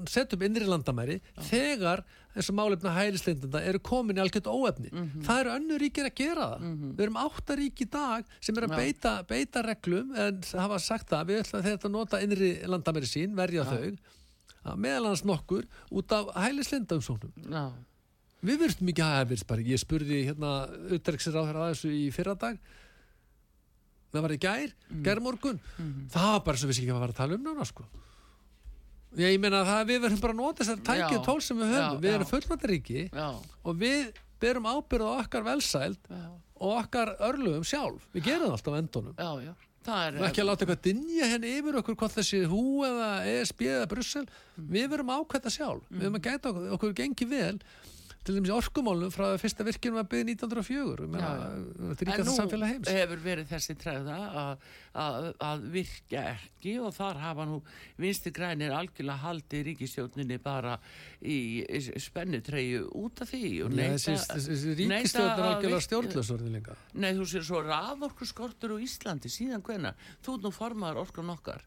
setja 0.09 0.34
upp 0.38 0.42
innri 0.49 0.66
landamæri 0.66 1.18
þegar 1.51 2.03
þessar 2.34 2.57
málefna 2.59 2.92
hælislindanda 2.96 3.61
eru 3.68 3.80
komin 3.84 4.16
í 4.18 4.22
algjört 4.22 4.49
óefni 4.49 4.88
Mhm. 4.92 5.22
það 5.26 5.40
eru 5.42 5.51
önnur 5.59 5.82
ríkir 5.82 6.07
að 6.09 6.14
gera 6.16 6.46
það 6.55 6.66
við 6.96 7.03
erum 7.07 7.18
átta 7.22 7.57
ríki 7.59 7.84
í 7.86 7.90
dag 7.92 8.24
sem 8.40 8.57
eru 8.57 8.68
að 8.68 8.74
Já. 8.74 8.78
beita, 8.82 9.12
beita 9.28 9.62
reglum 9.66 10.14
en 10.16 10.40
hafa 10.55 10.78
sagt 10.80 11.09
það, 11.12 11.26
við 11.28 11.42
ætlum 11.44 11.62
þetta 11.68 11.88
að 11.88 11.94
nota 11.99 12.20
innri 12.24 12.51
landamæri 12.64 13.07
sín, 13.11 13.34
verja 13.36 13.64
Já. 13.64 13.70
þau 13.70 13.99
meðal 14.78 15.11
hans 15.11 15.24
nokkur 15.26 15.68
út 15.90 16.14
af 16.16 16.32
hælislindumsóknum 16.36 17.48
Já, 17.48 17.64
við 18.42 18.61
verðum 18.64 18.92
ekki 18.92 19.04
að 19.04 19.14
hafa 19.16 19.61
ég 19.66 19.80
spurði 19.82 20.20
hérna 20.28 20.52
utverksir 20.98 21.38
á 21.38 21.42
þessu 21.48 21.92
í 21.94 22.09
fyrradag. 22.14 22.61
Það 24.09 24.24
var 24.24 24.32
í 24.32 24.40
gær, 24.40 24.70
mm. 24.88 25.00
gærmorgun 25.04 25.59
það 26.12 26.28
var 26.32 26.44
bara 26.46 26.61
svo 26.61 26.68
við 26.70 26.78
sér 26.78 26.86
ekki 26.86 26.94
að 26.94 27.02
fara 27.02 27.12
að 27.12 27.18
tala 27.18 27.36
um 27.36 27.44
núna 27.44 27.66
sko. 27.68 27.84
Ég, 29.18 29.34
ég 29.34 29.40
meina 29.40 29.64
það 29.64 29.82
við 29.88 30.00
verðum 30.04 30.22
bara 30.22 30.34
að 30.34 30.40
nota 30.40 30.64
þessar 30.64 30.80
tækið 30.86 31.18
Já. 31.18 31.24
tól 31.26 31.38
sem 31.44 31.61
við 31.61 31.70
höfum. 31.72 31.84
Já, 31.84 32.00
við 32.02 32.11
já. 32.11 32.16
erum 32.16 32.30
fullvættaríki 32.32 33.04
já, 33.09 33.28
og 33.64 33.78
við 33.80 34.20
berum 34.38 34.68
ábyrð 34.68 35.09
á 35.09 35.12
okkar 35.18 35.46
velsæld 35.46 36.11
já, 36.12 36.26
og 36.59 36.74
okkar 36.78 37.14
örlugum 37.28 37.66
sjálf. 37.68 38.09
Við 38.14 38.28
gerum 38.28 38.48
það 38.48 38.56
alltaf 38.59 38.78
endunum 38.80 39.16
já, 39.18 39.30
já. 39.48 39.68
Það 39.89 40.07
er 40.07 40.24
ekki 40.28 40.43
að 40.43 40.49
láta 40.51 40.64
eitthvað 40.66 40.80
dinja 40.84 41.28
henni 41.32 41.53
yfir 41.57 41.78
okkur 41.80 41.97
hvort 41.97 42.16
þessi 42.18 42.43
hú 42.51 42.64
eða 42.84 43.11
ESB 43.32 43.62
eða 43.72 43.86
Brussel. 43.89 44.24
Við 44.57 44.91
verum 44.93 45.12
ákvæða 45.14 45.53
sjálf. 45.55 45.86
Við 45.89 46.03
verum 46.05 46.18
að 46.18 46.26
gæta 46.26 46.51
okkur, 46.53 46.66
okkur 46.76 46.97
gengi 46.99 47.28
vel 47.30 47.55
til 48.27 48.37
dæmis 48.37 48.51
í 48.51 48.55
orkumálunum 48.55 49.12
frá 49.14 49.25
að 49.31 49.39
fyrsta 49.43 49.64
virkinu 49.66 49.99
var 49.99 50.09
byggð 50.11 50.33
1904 50.35 51.07
Ég 51.07 51.12
meina, 51.12 51.31
þetta 51.91 52.05
er 52.05 52.11
En 52.12 52.29
nú 52.29 52.35
hefur 52.99 53.23
verið 53.25 53.49
þessi 53.53 53.77
træða 53.79 54.19
að, 54.43 54.66
að, 55.05 55.29
að 55.49 55.64
virka 55.77 56.25
ekki 56.35 56.75
og 56.83 56.93
þar 56.97 57.23
hafa 57.23 57.47
nú 57.49 57.61
vinstri 58.01 58.33
grænir 58.37 58.75
algjörlega 58.77 59.25
haldið 59.25 59.64
ríkistjórninni 59.71 60.41
bara 60.45 60.77
í, 61.23 61.39
spennutreyju 62.09 62.91
út 63.01 63.25
af 63.25 63.33
því 63.33 63.55
ríkistjórn 63.73 65.33
er 65.33 65.33
að 65.39 65.49
algjörlega 65.49 66.53
líka. 66.59 66.79
Nei, 66.99 67.11
þú 67.16 67.31
sér 67.33 67.49
svo 67.49 67.64
raforku 67.64 68.29
skortur 68.29 68.77
á 68.77 68.79
Íslandi 68.83 69.33
síðan 69.33 69.64
hvenær, 69.64 69.99
þú 70.25 70.41
nú 70.45 70.55
formaður 70.55 71.05
orkun 71.07 71.35
okkar 71.35 71.64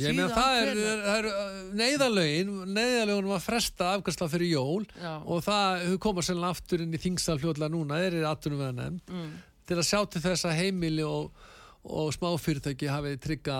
ég 0.00 0.16
meina 0.16 0.28
það 0.32 0.58
er, 0.58 0.70
er, 0.72 1.04
er 1.12 1.28
uh, 1.28 1.54
neyðalögin 1.76 2.52
neyðalögin 2.72 3.30
var 3.32 3.44
fresta 3.44 3.92
afgærsla 3.98 4.28
fyrir 4.32 4.54
jól 4.54 4.86
Já, 4.96 5.14
og 5.20 5.44
það 5.44 5.86
komað 6.02 6.28
sérlega 6.28 6.56
aftur 6.56 6.84
inn 6.84 6.96
í 6.96 7.00
þingsal 7.02 7.38
fljóðlega 7.42 7.74
núna, 7.74 8.00
þeir 8.00 8.18
eru 8.20 8.28
aðtunum 8.30 8.62
við 8.62 8.68
að 8.70 8.76
nefnd 8.80 9.14
mm, 9.14 9.32
til 9.68 9.78
að 9.78 9.88
sjá 9.90 10.00
til 10.08 10.24
þess 10.24 10.48
að 10.48 10.58
heimili 10.62 11.06
og, 11.06 11.48
og 11.84 12.12
smáfyrirtæki 12.16 12.90
hafi 12.90 13.16
trygga 13.22 13.58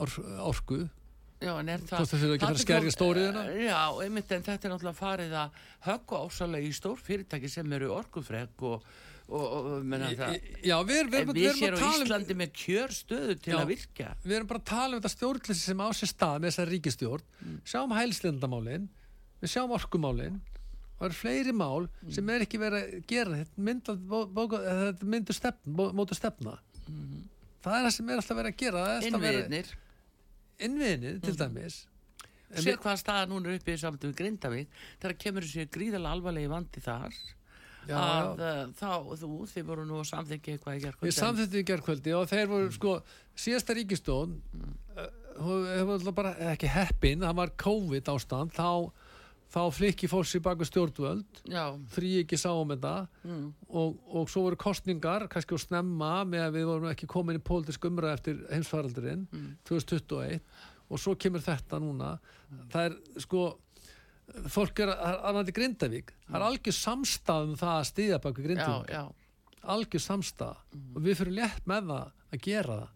or, 0.00 0.12
orku. 0.50 0.84
Já, 1.44 1.52
en 1.58 1.68
er 1.68 1.82
það 1.84 1.98
hvort 1.98 2.12
það 2.12 2.22
fyrir 2.22 2.36
að 2.36 2.44
að 2.48 2.60
skerja 2.62 2.92
stóriðina 2.94 3.42
Já, 3.58 3.80
einmitt, 4.04 4.30
en 4.32 4.44
þetta 4.46 4.68
er 4.68 4.72
náttúrulega 4.72 4.98
farið 4.98 5.34
að 5.42 5.58
höggva 5.84 6.20
ásalega 6.24 6.68
í 6.68 6.76
stór 6.78 7.02
fyrirtæki 7.04 7.50
sem 7.52 7.74
eru 7.76 7.90
orkufrek 7.92 8.64
og, 8.64 8.86
og, 9.28 9.44
og, 9.56 9.84
menna 9.88 10.10
það 10.18 10.34
Já, 10.64 10.74
við 10.84 10.88
við 10.88 10.98
En 10.98 11.14
erum, 11.20 11.34
við 11.34 11.44
við 11.48 11.58
sér 11.58 11.68
erum 11.72 11.76
á 11.76 11.80
að 11.80 11.84
tala 11.84 11.96
um 11.96 12.06
Íslandi 12.06 12.34
með 12.40 12.50
kjör 12.60 12.92
stöðu 12.98 13.36
til 13.40 13.52
Já. 13.54 13.58
að 13.62 13.70
virka 13.72 14.08
við 14.24 14.34
erum 14.38 14.50
bara 14.50 14.60
að 14.60 14.66
tala 14.70 14.90
um 14.96 15.00
þetta 15.00 15.12
stjórnleysi 15.14 15.60
sem 15.64 15.80
á 15.80 15.88
sér 15.96 16.10
stað 16.12 16.36
með 16.42 16.50
þessar 16.52 16.72
ríkistjórn 16.74 17.24
Mm. 17.44 17.60
sjáum 17.64 17.94
hælslindamálin 17.96 18.88
við 19.42 19.52
sjáum 19.54 19.72
orkumálin 19.78 20.36
og 20.40 21.00
það 21.00 21.06
eru 21.08 21.18
fleiri 21.22 21.52
mál 21.56 21.88
Mm. 21.88 22.12
sem 22.12 22.28
er 22.30 22.44
ekki 22.44 22.58
verið 22.60 22.82
að 22.84 23.06
gera 23.06 23.38
þetta 23.40 23.64
myndu, 23.68 23.96
bó, 23.96 24.18
bó, 24.26 24.42
þetta 24.48 25.04
myndu 25.14 25.32
stefn, 25.36 25.72
bó, 25.76 25.90
mótu 25.92 26.14
stefna 26.14 26.58
Mm-hmm. 26.84 27.22
það 27.64 27.74
er 27.78 27.84
það 27.88 27.92
sem 27.96 28.08
er 28.10 28.16
alltaf 28.20 28.36
verið 28.36 28.52
að 28.52 28.60
gera 28.60 28.84
er 28.98 29.08
innviðinir 29.08 29.68
innviðinir 30.60 31.20
til 31.24 31.36
dæmis 31.40 31.86
En 32.54 32.62
sé 32.62 32.70
við- 32.70 32.82
hvað 32.84 32.98
staða 33.00 33.26
núna 33.26 33.48
er 33.50 33.58
uppið 33.58 33.78
samt 33.80 34.04
við 34.04 34.12
Grindavík 34.14 34.68
þegar 35.00 35.14
kemur 35.18 35.42
þessi 35.42 35.64
gríðalega 35.74 36.12
alvarlegi 36.14 36.50
vandi 36.52 36.80
þar 36.84 37.16
já, 37.88 37.96
að 37.98 38.42
já. 38.42 38.50
uh, 38.50 38.72
þá 38.80 38.90
þú, 39.22 39.30
þið 39.52 39.64
voru 39.70 39.84
nú 39.88 40.00
að 40.00 40.08
samþykja 40.12 40.54
eitthvað 40.56 40.76
í 40.78 40.82
gerð 40.84 41.06
Við 41.08 41.16
samþýttum 41.18 41.60
í 41.60 41.66
gerðkvöldi 41.72 42.14
og 42.18 42.28
þeir 42.30 42.44
Mm. 42.46 42.52
voru 42.54 42.72
sko 42.78 42.94
síðasta 43.44 43.74
ríkistón 43.78 44.36
hefur 45.34 45.96
alltaf 45.98 46.14
bara 46.14 46.34
ekki 46.52 46.68
heppin 46.70 47.24
það 47.24 47.36
var 47.40 47.52
COVID 47.64 48.10
ástand 48.12 48.52
þá, 48.54 48.68
þá 49.54 49.60
flikki 49.74 50.08
fólks 50.10 50.34
í 50.38 50.42
baku 50.44 50.66
stjórnvöld 50.68 51.40
já, 51.50 51.64
þrý 51.96 52.12
ekki 52.22 52.38
sáum 52.38 52.70
þetta 52.74 52.92
mm, 53.24 53.48
og, 53.74 53.96
og 54.14 54.30
svo 54.30 54.44
voru 54.48 54.58
kostningar 54.62 55.26
kannski 55.32 55.56
að 55.58 55.64
snemma 55.66 56.12
með 56.28 56.46
að 56.48 56.54
við 56.60 56.68
vorum 56.70 56.90
ekki 56.92 57.10
komin 57.10 57.40
í 57.40 57.42
pólitísk 57.44 57.88
umræð 57.90 58.14
eftir 58.18 58.40
heimsfaraldurinn 58.52 59.26
Mm. 59.34 59.50
2021 59.66 60.40
og 60.92 61.00
svo 61.00 61.14
kemur 61.18 61.42
þetta 61.42 61.78
núna 61.82 62.14
það 62.70 62.84
er 62.90 62.96
sko 63.24 63.44
fólk 64.54 64.80
er 64.84 64.94
að 64.94 65.52
Grindavík. 65.56 66.14
Það 66.28 66.40
er 66.40 66.46
algjör 66.48 66.78
samstað 66.78 67.50
um 67.50 67.60
það 67.60 67.76
að 67.76 67.86
stiðja 67.90 68.22
baku 68.24 68.42
já, 68.42 68.46
Grindavík 68.48 69.20
algjör 69.70 70.02
samstað 70.02 70.60
og 70.94 71.00
við 71.04 71.20
fyrir 71.20 71.40
létt 71.40 71.64
með 71.68 71.88
það 71.92 72.12
að 72.34 72.44
gera 72.48 72.76
það. 72.82 72.92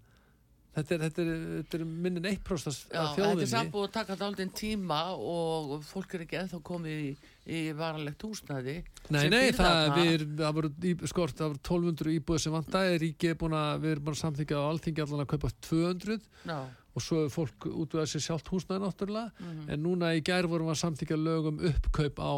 Þetta 0.78 0.94
er, 0.94 1.00
þetta 1.02 1.22
er, 1.22 1.38
þetta 1.56 1.78
er 1.78 1.84
minnin 2.04 2.26
1% 2.28 2.68
já 2.68 2.68
af 2.68 2.82
þetta 2.86 3.00
er 3.08 3.16
þjóðinni. 3.16 3.46
samt 3.50 3.72
búið 3.74 3.86
að 3.88 3.94
taka 3.96 4.16
daldinn 4.20 4.52
tíma 4.54 4.98
og 5.16 5.72
fólk 5.88 6.12
er 6.14 6.22
ekki 6.22 6.38
ennþá 6.38 6.60
komið 6.68 7.00
í, 7.02 7.08
í 7.50 7.62
varanlegt 7.74 8.22
húsnæði. 8.22 8.76
Nei, 9.08 9.24
nei, 9.32 9.48
það, 9.56 9.80
við, 9.96 10.24
það 10.38 10.54
voru 10.60 10.70
skort, 11.10 11.34
það 11.40 11.54
voru 11.54 11.62
1200 11.64 12.14
íbúið 12.14 12.44
sem 12.44 12.60
ríkið 13.02 13.32
er 13.32 13.40
búin 13.40 13.58
að, 13.58 13.72
við 13.82 13.94
erum 13.96 14.06
bara 14.06 14.20
samþykjað 14.22 14.62
á 14.62 14.68
alþingi 14.68 15.04
allan 15.06 15.24
að 15.24 15.30
kaupa 15.32 15.52
200 15.66 16.20
já, 16.52 16.58
og 16.98 17.04
svo 17.04 17.24
er 17.24 17.32
fólk 17.32 17.68
útveðað 17.70 18.10
sér 18.12 18.24
sjálft 18.26 18.50
húsnæði 18.52 18.82
náttúrulega, 18.84 19.32
mhm, 19.38 19.66
en 19.70 19.84
núna 19.86 20.12
í 20.18 20.22
gær 20.26 20.48
vorum 20.50 20.70
við 20.70 20.74
að 20.76 20.82
samþykja 20.82 21.18
lögum 21.22 21.60
uppkaup 21.70 22.18
á, 22.18 22.34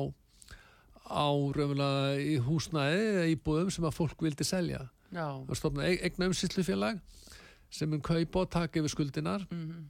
á 1.10 1.28
raunverulega 1.56 2.20
í 2.20 2.36
húsnæði 2.44 3.06
eða 3.14 3.28
íbúðum 3.34 3.72
sem 3.72 3.88
að 3.88 3.96
fólk 3.96 4.26
vildi 4.26 4.46
selja. 4.46 4.84
Það 5.10 5.46
var 5.48 5.58
stofnað 5.58 6.04
eigna 6.04 6.28
umsýslufélag 6.30 7.00
sem 7.70 7.90
mun 7.90 8.02
kaupa 8.02 8.44
og 8.44 8.50
taka 8.50 8.80
yfir 8.80 8.92
skuldinar 8.92 9.46
mhm, 9.50 9.84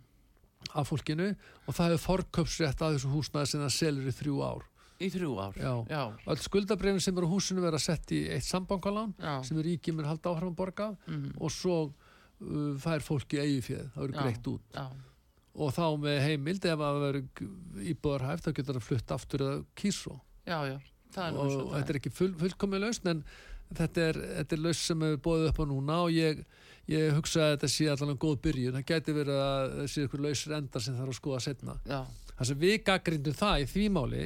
af 0.76 0.88
fólkinu 0.88 1.30
og 1.66 1.74
það 1.76 1.94
hefur 1.94 2.04
forköpsrétt 2.06 2.84
að 2.84 2.96
þessu 2.96 3.12
húsnæði 3.14 3.52
sem 3.52 3.64
það 3.64 3.74
selur 3.76 4.10
í 4.10 4.14
þrjú 4.16 4.42
ár. 4.44 4.66
í 5.00 5.08
þrjú 5.08 5.30
ár? 5.40 5.54
Já. 5.56 5.74
já, 5.88 6.02
Öll 6.28 6.42
skuldabrefin 6.44 7.00
sem 7.00 7.16
eru 7.16 7.28
á 7.28 7.32
húsinu 7.32 7.64
verða 7.64 7.80
sett 7.80 8.12
í 8.12 8.26
eitt 8.28 8.44
sambankalán 8.44 9.14
sem 9.44 9.58
er 9.58 9.92
mun 9.96 10.04
halda 10.08 10.34
að 10.34 10.54
borga 10.56 10.90
mhm, 11.06 11.36
og 11.40 11.50
svo 11.50 11.78
uh, 12.41 12.72
fær 12.82 13.05
fólki 13.05 13.41
eigi 13.43 13.61
fjöð, 13.68 13.86
það 13.95 14.05
verður 14.05 14.24
greitt 14.24 14.51
út. 14.53 14.64
já, 14.74 14.86
og 15.61 15.74
þá 15.76 15.84
með 16.05 16.18
heimild 16.24 16.66
ef 16.70 16.72
að 16.78 16.97
það 16.97 17.05
verður 17.05 17.84
íbúðarhæft 17.93 18.47
þá 18.47 18.51
getur 18.59 18.78
það 18.78 18.86
flutt 18.86 19.14
aftur 19.16 19.47
það 21.14 21.26
er 21.26 21.36
nú 21.36 21.47
og 21.47 21.72
þetta 21.74 21.95
er 21.95 22.01
ekki 22.01 22.14
full, 22.14 22.32
fullkomið 22.41 22.84
lausn 22.86 23.12
en 23.14 23.22
þetta 23.76 24.07
er, 24.09 24.20
þetta 24.41 24.57
er 24.57 24.64
lausn 24.66 24.84
sem 24.86 25.07
hefur 25.07 25.22
bóðið 25.26 25.51
upp 25.51 25.61
á 25.62 25.64
núna 25.70 25.99
og 26.07 26.14
ég, 26.14 26.45
ég 26.91 27.12
hugsa 27.18 27.45
að 27.45 27.53
þetta 27.57 27.72
sé 27.74 27.91
allan 27.91 28.20
góð 28.22 28.41
byrjun, 28.47 28.78
það 28.78 28.88
gæti 28.93 29.16
verið 29.18 29.43
að 29.45 29.76
það 29.76 29.93
sé 29.95 30.07
ykkur 30.07 30.24
lausir 30.26 30.57
endar 30.57 30.86
sem 30.86 30.99
þarf 30.99 31.14
að 31.14 31.20
skoða 31.20 31.43
setna 31.47 31.76
það 32.41 32.49
sem 32.51 32.62
við 32.62 32.76
gaggrindum 32.86 33.36
það 33.36 33.64
í 33.64 33.68
því 33.74 33.86
máli 33.99 34.24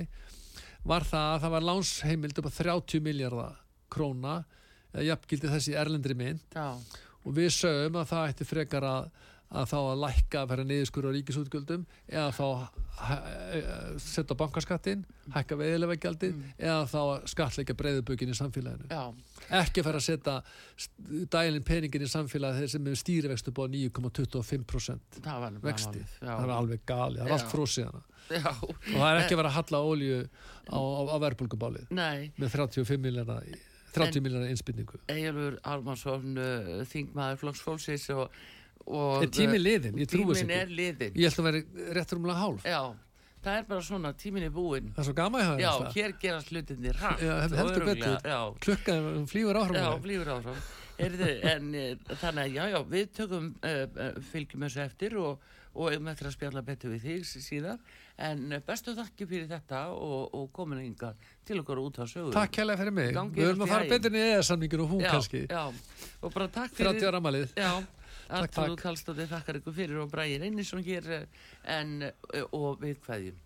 var 0.85 1.07
það 1.09 1.31
að 1.33 1.43
það 1.45 1.55
var 1.57 1.67
lánsheimild 1.71 2.41
upp 2.41 2.49
á 2.49 2.53
30 2.61 3.05
miljardar 3.05 3.57
króna 3.95 4.35
eða 4.95 5.07
jafngildi 5.09 5.51
þessi 5.51 5.75
erlendri 5.79 6.17
mynd. 6.19 6.45
Já, 6.55 6.69
og 7.25 7.37
við 7.39 7.51
sögum 7.57 8.01
að 8.03 8.11
það 8.13 8.29
ætti 8.33 8.45
frekar 8.49 8.85
að, 8.89 9.07
að 9.55 9.69
þá 9.71 9.77
að 9.81 10.01
lækka 10.05 10.41
að 10.43 10.49
færa 10.53 10.65
niðurskur 10.69 11.07
á 11.07 11.11
ríkisútgjöldum 11.15 11.83
eða 12.11 12.31
þá 12.35 12.47
hæ- 12.95 13.27
eh, 13.55 13.69
setja 14.03 14.35
á 14.35 14.41
bankaskattin, 14.41 15.05
hækka 15.35 15.59
veiðilegvegjaldin 15.61 16.41
eða 16.59 16.81
þá 16.91 17.01
skatleika 17.31 17.75
breyðubökin 17.79 18.33
í 18.33 18.37
samfélaginu. 18.39 18.89
já, 18.91 19.05
Ekki 19.61 19.83
að 19.83 19.89
færa 19.91 20.01
að 20.01 20.07
setja 20.09 20.35
dælinn 21.35 21.65
peningin 21.67 22.07
í 22.07 22.11
samfélagi 22.11 22.63
þeir 22.65 22.73
sem 22.75 22.87
er 22.91 22.99
stýrivextu 23.03 23.53
búið 23.55 23.77
9,25% 23.91 25.21
það 25.25 25.41
var 25.45 25.55
nefnilega 25.55 25.71
vexti. 25.71 26.05
Það 26.21 26.45
er 26.49 26.55
alveg 26.57 26.85
gali, 26.89 27.21
það 27.21 27.27
er 27.31 27.37
allt 27.39 27.53
frósið 27.53 27.89
hana. 27.91 28.03
já, 28.31 28.51
Og 28.65 28.97
það 28.97 29.09
er 29.11 29.21
ekki 29.23 29.35
að 29.37 29.41
vera 29.43 29.51
að 29.53 29.59
halla 29.59 29.81
ólju 29.91 30.19
á, 30.73 30.79
á, 30.81 30.81
á 31.13 31.17
verðbólgubálið 31.27 31.91
nei 31.95 32.33
með 32.41 32.55
35 32.57 33.03
miljonar 33.05 33.45
30 33.95 34.21
miljonar 34.27 34.51
innspynningu. 34.53 35.01
Egilur 35.15 35.57
Armansson 35.63 36.37
uh, 36.37 36.85
þingmaður 36.91 37.41
flokks 37.45 37.63
fólksins 37.65 38.05
og, 38.15 38.37
og 38.87 39.25
Er 39.25 39.33
tíminn 39.33 39.63
liðinn? 39.65 39.99
Ég 40.03 40.11
trúi 40.11 40.27
þess 40.29 40.43
tíminn 40.45 40.57
er 40.59 40.67
ekki. 40.69 40.79
liðin 40.83 41.19
Ég 41.23 41.31
ætla 41.33 41.45
að 41.45 41.51
vera 41.51 41.95
réttur 42.01 42.21
umlega 42.21 42.41
hálf. 42.43 42.65
já, 42.69 42.81
það 43.45 43.59
er 43.61 43.67
bara 43.69 43.85
svona, 43.89 44.15
tíminn 44.21 44.47
er 44.49 44.55
búinn 44.55 44.93
Það 44.97 45.03
er 45.05 45.09
svo 45.11 45.17
gaman 45.19 45.41
að 45.43 45.51
hafa 45.51 45.61
já, 45.65 45.73
þetta. 45.73 45.93
hér 45.99 46.15
gerast 46.23 46.53
Já, 47.25 47.35
og 47.35 47.59
heldur 47.61 47.85
betur. 47.91 48.17
Klukkan 48.65 49.27
flýgur 49.31 49.59
áfram. 49.61 49.77
já, 49.83 49.91
flýgur 50.09 50.33
áfram 50.39 50.65
Heyrðu, 50.95 51.29
en 51.51 51.73
uh, 51.75 52.17
þannig 52.21 52.45
að 52.45 52.53
já, 52.55 52.65
já, 52.71 52.79
við 52.95 53.09
tökum 53.17 53.47
uh, 53.67 53.85
uh, 53.99 54.19
fylgjum 54.31 54.63
þessu 54.63 54.83
eftir 54.85 55.17
og, 55.19 55.41
og 55.75 55.89
eigum 55.91 56.07
eftir 56.13 56.29
að 56.31 56.35
spjalla 56.37 56.63
betur 56.63 56.93
við 56.95 57.03
þig 57.09 57.25
s- 57.27 57.43
síðar 57.49 57.81
en 58.23 58.45
uh, 58.55 58.61
bestu 58.63 58.95
þakki 58.95 59.27
fyrir 59.27 59.49
þetta 59.51 59.81
og, 59.91 60.29
og 60.39 60.53
komin 60.55 60.85
yngar 60.85 61.17
til 61.49 61.61
okkur 61.63 61.83
út 61.83 62.01
á 62.01 62.05
sögu 62.09 62.33
Takk 62.35 62.61
hérlega 62.61 62.81
fyrir 62.83 62.97
mig. 62.97 63.11
Gangi 63.17 63.41
Við 63.41 63.51
höfum 63.51 63.67
að 63.67 63.75
fara 63.75 63.91
betur 63.91 64.15
niður 64.15 64.33
eða 64.37 64.47
samningin 64.51 64.85
og 64.85 64.95
hún 64.95 65.05
já, 65.05 65.11
kannski. 65.13 65.45
já, 65.51 65.65
og 66.21 66.35
bara 66.35 66.49
takk 66.49 66.75
fyrir 66.75 66.99
30 66.99 67.11
ára 67.13 67.21
Takk, 68.25 68.57
Artur. 68.57 68.77
Kallstóttir 68.81 69.29
þakkar 69.29 69.59
ykkur 69.61 69.75
fyrir 69.77 70.01
og 70.01 70.13
Bræði 70.13 70.39
Reynisson 70.41 70.85
hér 70.85 71.09
eh, 71.13 71.25
en, 71.77 71.99
eh, 72.09 72.47
og 72.57 72.81
við 72.81 72.97
kveðjum. 73.05 73.41